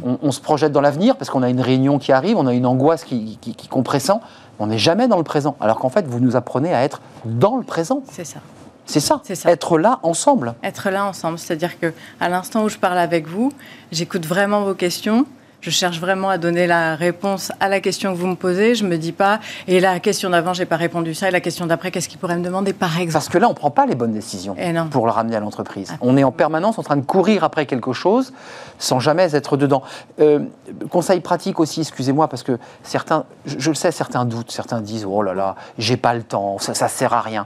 on, 0.03 0.17
on 0.23 0.31
se 0.31 0.41
projette 0.41 0.71
dans 0.71 0.81
l'avenir 0.81 1.15
parce 1.15 1.29
qu'on 1.29 1.43
a 1.43 1.49
une 1.49 1.61
réunion 1.61 1.99
qui 1.99 2.11
arrive, 2.11 2.37
on 2.37 2.47
a 2.47 2.53
une 2.53 2.65
angoisse 2.65 3.03
qui, 3.03 3.37
qui, 3.39 3.53
qui 3.53 3.67
compressant, 3.67 4.21
on 4.59 4.67
n'est 4.67 4.79
jamais 4.79 5.07
dans 5.07 5.17
le 5.17 5.23
présent. 5.23 5.55
Alors 5.59 5.77
qu'en 5.77 5.89
fait, 5.89 6.07
vous 6.07 6.19
nous 6.19 6.35
apprenez 6.35 6.73
à 6.73 6.83
être 6.83 7.01
dans 7.25 7.57
le 7.57 7.63
présent. 7.63 8.01
C'est 8.11 8.25
ça. 8.25 8.39
C'est 8.85 8.99
ça, 8.99 9.21
ça. 9.23 9.49
être 9.51 9.77
là 9.77 9.99
ensemble. 10.03 10.53
être 10.63 10.89
là 10.89 11.05
ensemble. 11.05 11.39
C'est-à-dire 11.39 11.79
que 11.79 11.93
à 12.19 12.29
l'instant 12.29 12.63
où 12.63 12.69
je 12.69 12.77
parle 12.77 12.97
avec 12.97 13.27
vous, 13.27 13.51
j'écoute 13.91 14.25
vraiment 14.25 14.63
vos 14.63 14.73
questions. 14.73 15.25
Je 15.61 15.69
cherche 15.69 15.99
vraiment 15.99 16.29
à 16.29 16.39
donner 16.39 16.65
la 16.65 16.95
réponse 16.95 17.51
à 17.59 17.69
la 17.69 17.79
question 17.81 18.11
que 18.11 18.17
vous 18.17 18.25
me 18.25 18.35
posez. 18.35 18.73
Je 18.73 18.83
me 18.83 18.97
dis 18.97 19.11
pas 19.11 19.39
et 19.67 19.79
la 19.79 19.99
question 19.99 20.31
d'avant 20.31 20.53
j'ai 20.55 20.65
pas 20.65 20.75
répondu 20.75 21.13
ça 21.13 21.27
et 21.27 21.31
la 21.31 21.39
question 21.39 21.67
d'après 21.67 21.91
qu'est-ce 21.91 22.09
qu'il 22.09 22.17
pourrait 22.17 22.35
me 22.35 22.43
demander 22.43 22.73
par 22.73 22.97
exemple? 22.97 23.13
Parce 23.13 23.29
que 23.29 23.37
là, 23.37 23.45
on 23.45 23.51
ne 23.51 23.55
prend 23.55 23.69
pas 23.69 23.85
les 23.85 23.93
bonnes 23.93 24.11
décisions 24.11 24.55
Eh 24.57 24.73
non. 24.73 24.87
pour 24.87 25.05
le 25.05 25.11
ramener 25.11 25.35
à 25.35 25.39
l'entreprise. 25.39 25.93
On 26.01 26.17
est 26.17 26.23
en 26.23 26.31
permanence 26.31 26.79
en 26.79 26.83
train 26.83 26.97
de 26.97 27.05
courir 27.05 27.43
après 27.43 27.67
quelque 27.67 27.93
chose 27.93 28.33
sans 28.79 28.99
jamais 28.99 29.35
être 29.35 29.55
dedans. 29.55 29.83
Euh, 30.19 30.39
conseil 30.89 31.19
pratique 31.19 31.59
aussi, 31.59 31.81
excusez-moi, 31.81 32.27
parce 32.27 32.41
que 32.41 32.57
certains, 32.81 33.25
je, 33.45 33.57
je 33.59 33.69
le 33.69 33.75
sais, 33.75 33.91
certains 33.91 34.25
doutent, 34.25 34.49
certains 34.51 34.81
disent 34.81 35.05
Oh 35.07 35.21
là 35.21 35.35
là, 35.35 35.55
j'ai 35.77 35.95
pas 35.95 36.15
le 36.15 36.23
temps, 36.23 36.57
ça, 36.57 36.73
ça 36.73 36.87
sert 36.87 37.13
à 37.13 37.21
rien. 37.21 37.45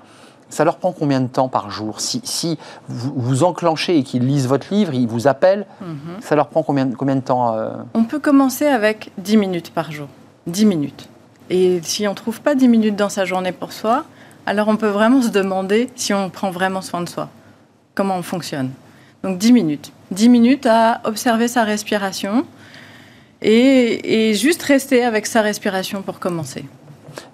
Ça 0.50 0.64
leur 0.64 0.78
prend 0.78 0.92
combien 0.92 1.22
de 1.22 1.28
temps 1.28 1.50
par 1.50 1.70
jour 1.72 2.00
si, 2.00 2.22
si 2.24 2.58
vous, 2.88 3.14
vous 3.16 3.44
enclenchez 3.44 3.98
et 3.98 4.04
qu'ils 4.04 4.26
lisent 4.26 4.48
votre 4.48 4.74
livre, 4.74 4.94
ils 4.94 5.08
vous 5.08 5.28
appellent, 5.28 5.66
Mhm. 5.82 6.22
ça 6.22 6.36
leur 6.36 6.48
prend 6.48 6.62
combien, 6.64 6.90
combien 6.92 7.16
de 7.16 7.22
temps 7.22 7.56
euh, 7.56 7.72
On 7.94 8.04
peut 8.04 8.20
commencer 8.20 8.66
avec 8.68 9.12
10 9.18 9.38
minutes 9.38 9.72
par 9.72 9.92
jour. 9.92 10.08
10 10.48 10.66
minutes. 10.66 11.10
Et 11.50 11.80
si 11.84 12.08
on 12.08 12.14
trouve 12.14 12.42
pas 12.42 12.56
10 12.56 12.68
minutes 12.68 12.96
dans 12.96 13.10
sa 13.10 13.26
journée 13.26 13.52
pour 13.52 13.74
soi, 13.74 14.06
alors 14.46 14.68
on 14.68 14.78
peut 14.78 14.88
vraiment 14.90 15.22
se 15.22 15.30
demander 15.30 15.90
si 15.96 16.14
on 16.14 16.30
prend 16.30 16.52
vraiment 16.52 16.82
soin 16.82 17.02
de 17.02 17.10
soi. 17.10 17.30
Comment 17.96 18.16
on 18.18 18.22
fonctionne. 18.24 18.70
Donc 19.24 19.38
10 19.40 19.52
minutes. 19.52 19.92
10 20.12 20.30
minutes 20.30 20.68
à 20.68 21.02
observer 21.06 21.48
sa 21.48 21.64
respiration 21.64 22.46
et, 23.42 24.30
et 24.30 24.34
juste 24.36 24.62
rester 24.64 25.04
avec 25.04 25.26
sa 25.26 25.42
respiration 25.42 26.02
pour 26.02 26.20
commencer. 26.20 26.66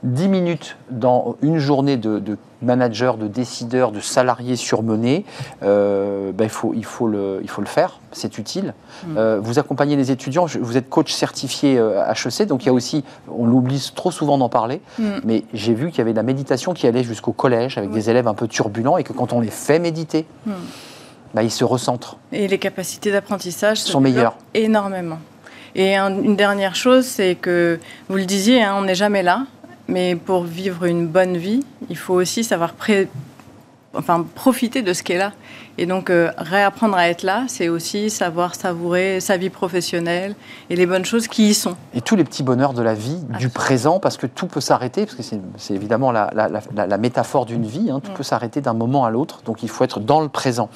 10 0.03 0.27
minutes 0.27 0.77
dans 0.89 1.35
une 1.41 1.57
journée 1.59 1.97
de, 1.97 2.19
de 2.19 2.37
manager, 2.61 3.17
de 3.17 3.27
décideur, 3.27 3.91
de 3.91 3.99
salarié 3.99 4.55
surmené, 4.55 5.25
euh, 5.63 6.31
ben, 6.31 6.45
il, 6.45 6.49
faut, 6.49 6.73
il, 6.75 6.85
faut 6.85 7.07
le, 7.07 7.39
il 7.41 7.49
faut 7.49 7.61
le 7.61 7.67
faire, 7.67 7.99
c'est 8.11 8.37
utile. 8.37 8.73
Mm. 9.05 9.17
Euh, 9.17 9.39
vous 9.41 9.57
accompagnez 9.59 9.95
les 9.95 10.11
étudiants, 10.11 10.45
vous 10.59 10.77
êtes 10.77 10.89
coach 10.89 11.11
certifié 11.11 11.77
euh, 11.79 12.03
HEC, 12.11 12.47
donc 12.47 12.63
il 12.63 12.67
y 12.67 12.69
a 12.69 12.73
aussi, 12.73 13.03
on 13.35 13.45
l'oublie 13.45 13.91
trop 13.95 14.11
souvent 14.11 14.37
d'en 14.37 14.49
parler, 14.49 14.81
Mm. 14.99 15.03
mais 15.23 15.43
j'ai 15.53 15.73
vu 15.73 15.89
qu'il 15.89 15.99
y 15.99 16.01
avait 16.01 16.11
de 16.11 16.17
la 16.17 16.23
méditation 16.23 16.73
qui 16.73 16.85
allait 16.87 17.03
jusqu'au 17.03 17.31
collège 17.31 17.77
avec 17.77 17.89
Oui. 17.89 17.95
des 17.95 18.09
élèves 18.09 18.27
un 18.27 18.33
peu 18.35 18.47
turbulents 18.47 18.97
et 18.97 19.03
que 19.03 19.13
quand 19.13 19.33
on 19.33 19.39
les 19.39 19.49
fait 19.51 19.79
méditer, 19.79 20.25
Mm. 20.45 20.51
ben, 21.33 21.41
ils 21.41 21.51
se 21.51 21.63
recentrent. 21.63 22.17
Et 22.31 22.47
les 22.47 22.59
capacités 22.59 23.11
d'apprentissage 23.11 23.77
Sont 23.79 24.01
meilleures. 24.01 24.35
énormément. 24.53 25.17
Et 25.73 25.95
un- 25.95 26.21
une 26.21 26.35
dernière 26.35 26.75
chose, 26.75 27.05
c'est 27.05 27.35
que, 27.35 27.79
vous 28.09 28.17
le 28.17 28.25
disiez, 28.25 28.61
hein, 28.61 28.75
on 28.77 28.81
n'est 28.83 28.93
jamais 28.95 29.23
là, 29.23 29.45
mais 29.87 30.15
pour 30.15 30.43
vivre 30.43 30.85
une 30.85 31.07
bonne 31.07 31.37
vie, 31.37 31.63
il 31.89 31.97
faut 31.97 32.13
aussi 32.15 32.43
savoir 32.43 32.73
pré- 32.73 33.07
enfin, 33.93 34.25
profiter 34.35 34.81
de 34.81 34.93
ce 34.93 35.03
qui 35.03 35.13
est 35.13 35.17
là. 35.17 35.33
Et 35.77 35.85
donc, 35.85 36.09
euh, 36.09 36.31
réapprendre 36.37 36.95
à 36.97 37.07
être 37.09 37.23
là, 37.23 37.45
c'est 37.47 37.67
aussi 37.69 38.09
savoir 38.09 38.55
savourer 38.55 39.19
sa 39.19 39.37
vie 39.37 39.49
professionnelle 39.49 40.35
et 40.69 40.75
les 40.75 40.85
bonnes 40.85 41.05
choses 41.05 41.27
qui 41.27 41.49
y 41.49 41.53
sont. 41.53 41.75
Et 41.93 42.01
tous 42.01 42.15
les 42.15 42.23
petits 42.23 42.43
bonheurs 42.43 42.73
de 42.73 42.81
la 42.81 42.93
vie, 42.93 43.15
du 43.15 43.23
Absolument. 43.31 43.51
présent, 43.53 43.99
parce 43.99 44.17
que 44.17 44.27
tout 44.27 44.47
peut 44.47 44.61
s'arrêter, 44.61 45.05
parce 45.05 45.15
que 45.15 45.23
c'est 45.57 45.73
évidemment 45.73 46.11
la, 46.11 46.29
la- 46.35 46.49
la- 46.49 46.61
la- 46.75 46.87
la 46.87 46.97
métaphore 46.97 47.45
d'une 47.45 47.65
vie, 47.65 47.89
hein, 47.89 47.99
tout 48.03 48.11
Mm. 48.11 48.15
peut 48.15 48.23
s'arrêter 48.23 48.61
d'un 48.61 48.73
moment 48.73 49.05
à 49.05 49.09
l'autre, 49.11 49.41
donc 49.45 49.63
il 49.63 49.69
faut 49.69 49.83
être 49.83 49.99
dans 49.99 50.21
le 50.21 50.29
présent. 50.29 50.69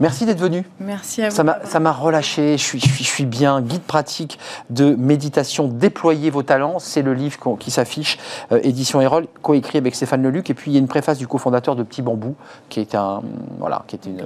Merci 0.00 0.26
d'être 0.26 0.40
venu. 0.40 0.64
Merci 0.80 1.22
à 1.22 1.28
vous. 1.28 1.34
Ça 1.64 1.80
m'a 1.80 1.92
relâché, 1.92 2.56
je 2.58 2.62
suis, 2.62 2.80
je, 2.80 2.86
suis, 2.88 3.04
je 3.04 3.08
suis 3.08 3.26
bien. 3.26 3.60
Guide 3.60 3.82
pratique 3.82 4.38
de 4.70 4.94
méditation, 4.96 5.68
déployez 5.68 6.30
vos 6.30 6.42
talents, 6.42 6.78
c'est 6.78 7.02
le 7.02 7.14
livre 7.14 7.38
qui 7.58 7.70
s'affiche, 7.70 8.18
euh, 8.52 8.60
édition 8.62 9.00
Erol, 9.00 9.26
coécrit 9.42 9.78
avec 9.78 9.94
Stéphane 9.94 10.22
Leluc. 10.22 10.50
Et 10.50 10.54
puis 10.54 10.70
il 10.70 10.74
y 10.74 10.76
a 10.76 10.80
une 10.80 10.88
préface 10.88 11.18
du 11.18 11.26
cofondateur 11.28 11.76
de 11.76 11.82
Petit 11.82 12.02
Bambou, 12.02 12.34
qui 12.68 12.80
est, 12.80 12.94
un, 12.94 13.22
voilà, 13.58 13.82
qui 13.86 13.96
est 13.96 14.06
une, 14.06 14.20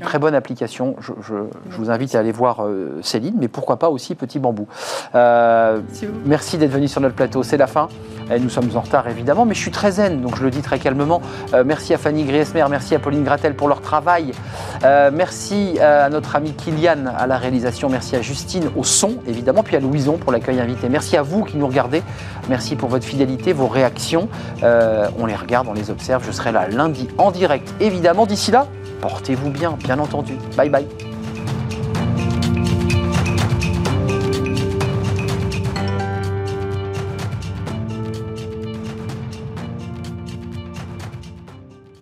très 0.00 0.18
bonne 0.18 0.34
application. 0.34 0.96
Je, 1.00 1.12
je- 1.20 1.34
je 1.70 1.76
vous 1.76 1.90
invite 1.90 2.14
à 2.14 2.20
aller 2.20 2.32
voir 2.32 2.64
euh, 2.64 3.00
Céline, 3.02 3.34
mais 3.38 3.48
pourquoi 3.48 3.78
pas 3.78 3.90
aussi 3.90 4.14
Petit 4.14 4.38
Bambou. 4.38 4.66
Euh, 5.14 5.80
vous- 6.06 6.12
Merci 6.26 6.56
d'être 6.58 6.70
venu 6.72 6.88
sur 6.88 7.00
notre 7.00 7.14
plateau. 7.14 7.42
C'est 7.42 7.56
la 7.58 7.66
fin. 7.66 7.88
Et 8.34 8.40
nous 8.40 8.48
sommes 8.48 8.70
en 8.74 8.80
retard 8.80 9.06
évidemment, 9.08 9.44
mais 9.44 9.52
je 9.54 9.60
suis 9.60 9.70
très 9.70 9.92
zen, 9.92 10.22
donc 10.22 10.36
je 10.38 10.42
le 10.44 10.50
dis 10.50 10.62
très 10.62 10.78
calmement. 10.78 11.20
Euh, 11.52 11.62
merci 11.66 11.92
à 11.92 11.98
Fanny 11.98 12.24
Griesmer, 12.24 12.64
merci 12.70 12.94
à 12.94 12.98
Pauline 12.98 13.22
Gratel 13.22 13.54
pour 13.54 13.68
leur 13.68 13.82
travail. 13.82 14.32
Euh, 14.94 15.10
merci 15.12 15.78
à 15.80 16.08
notre 16.08 16.36
ami 16.36 16.52
Kylian 16.52 17.06
à 17.18 17.26
la 17.26 17.36
réalisation, 17.36 17.88
merci 17.88 18.14
à 18.14 18.22
Justine 18.22 18.70
au 18.76 18.84
son 18.84 19.14
évidemment, 19.26 19.64
puis 19.64 19.74
à 19.74 19.80
Louison 19.80 20.18
pour 20.18 20.30
l'accueil 20.30 20.60
invité. 20.60 20.88
Merci 20.88 21.16
à 21.16 21.22
vous 21.22 21.42
qui 21.42 21.56
nous 21.56 21.66
regardez, 21.66 22.02
merci 22.48 22.76
pour 22.76 22.88
votre 22.88 23.04
fidélité, 23.04 23.52
vos 23.52 23.66
réactions. 23.66 24.28
Euh, 24.62 25.08
on 25.18 25.26
les 25.26 25.34
regarde, 25.34 25.66
on 25.68 25.72
les 25.74 25.90
observe. 25.90 26.24
Je 26.24 26.30
serai 26.30 26.52
là 26.52 26.68
lundi 26.68 27.08
en 27.18 27.32
direct 27.32 27.74
évidemment. 27.80 28.24
D'ici 28.24 28.52
là, 28.52 28.68
portez-vous 29.00 29.50
bien, 29.50 29.76
bien 29.82 29.98
entendu. 29.98 30.34
Bye 30.56 30.68
bye. 30.68 30.86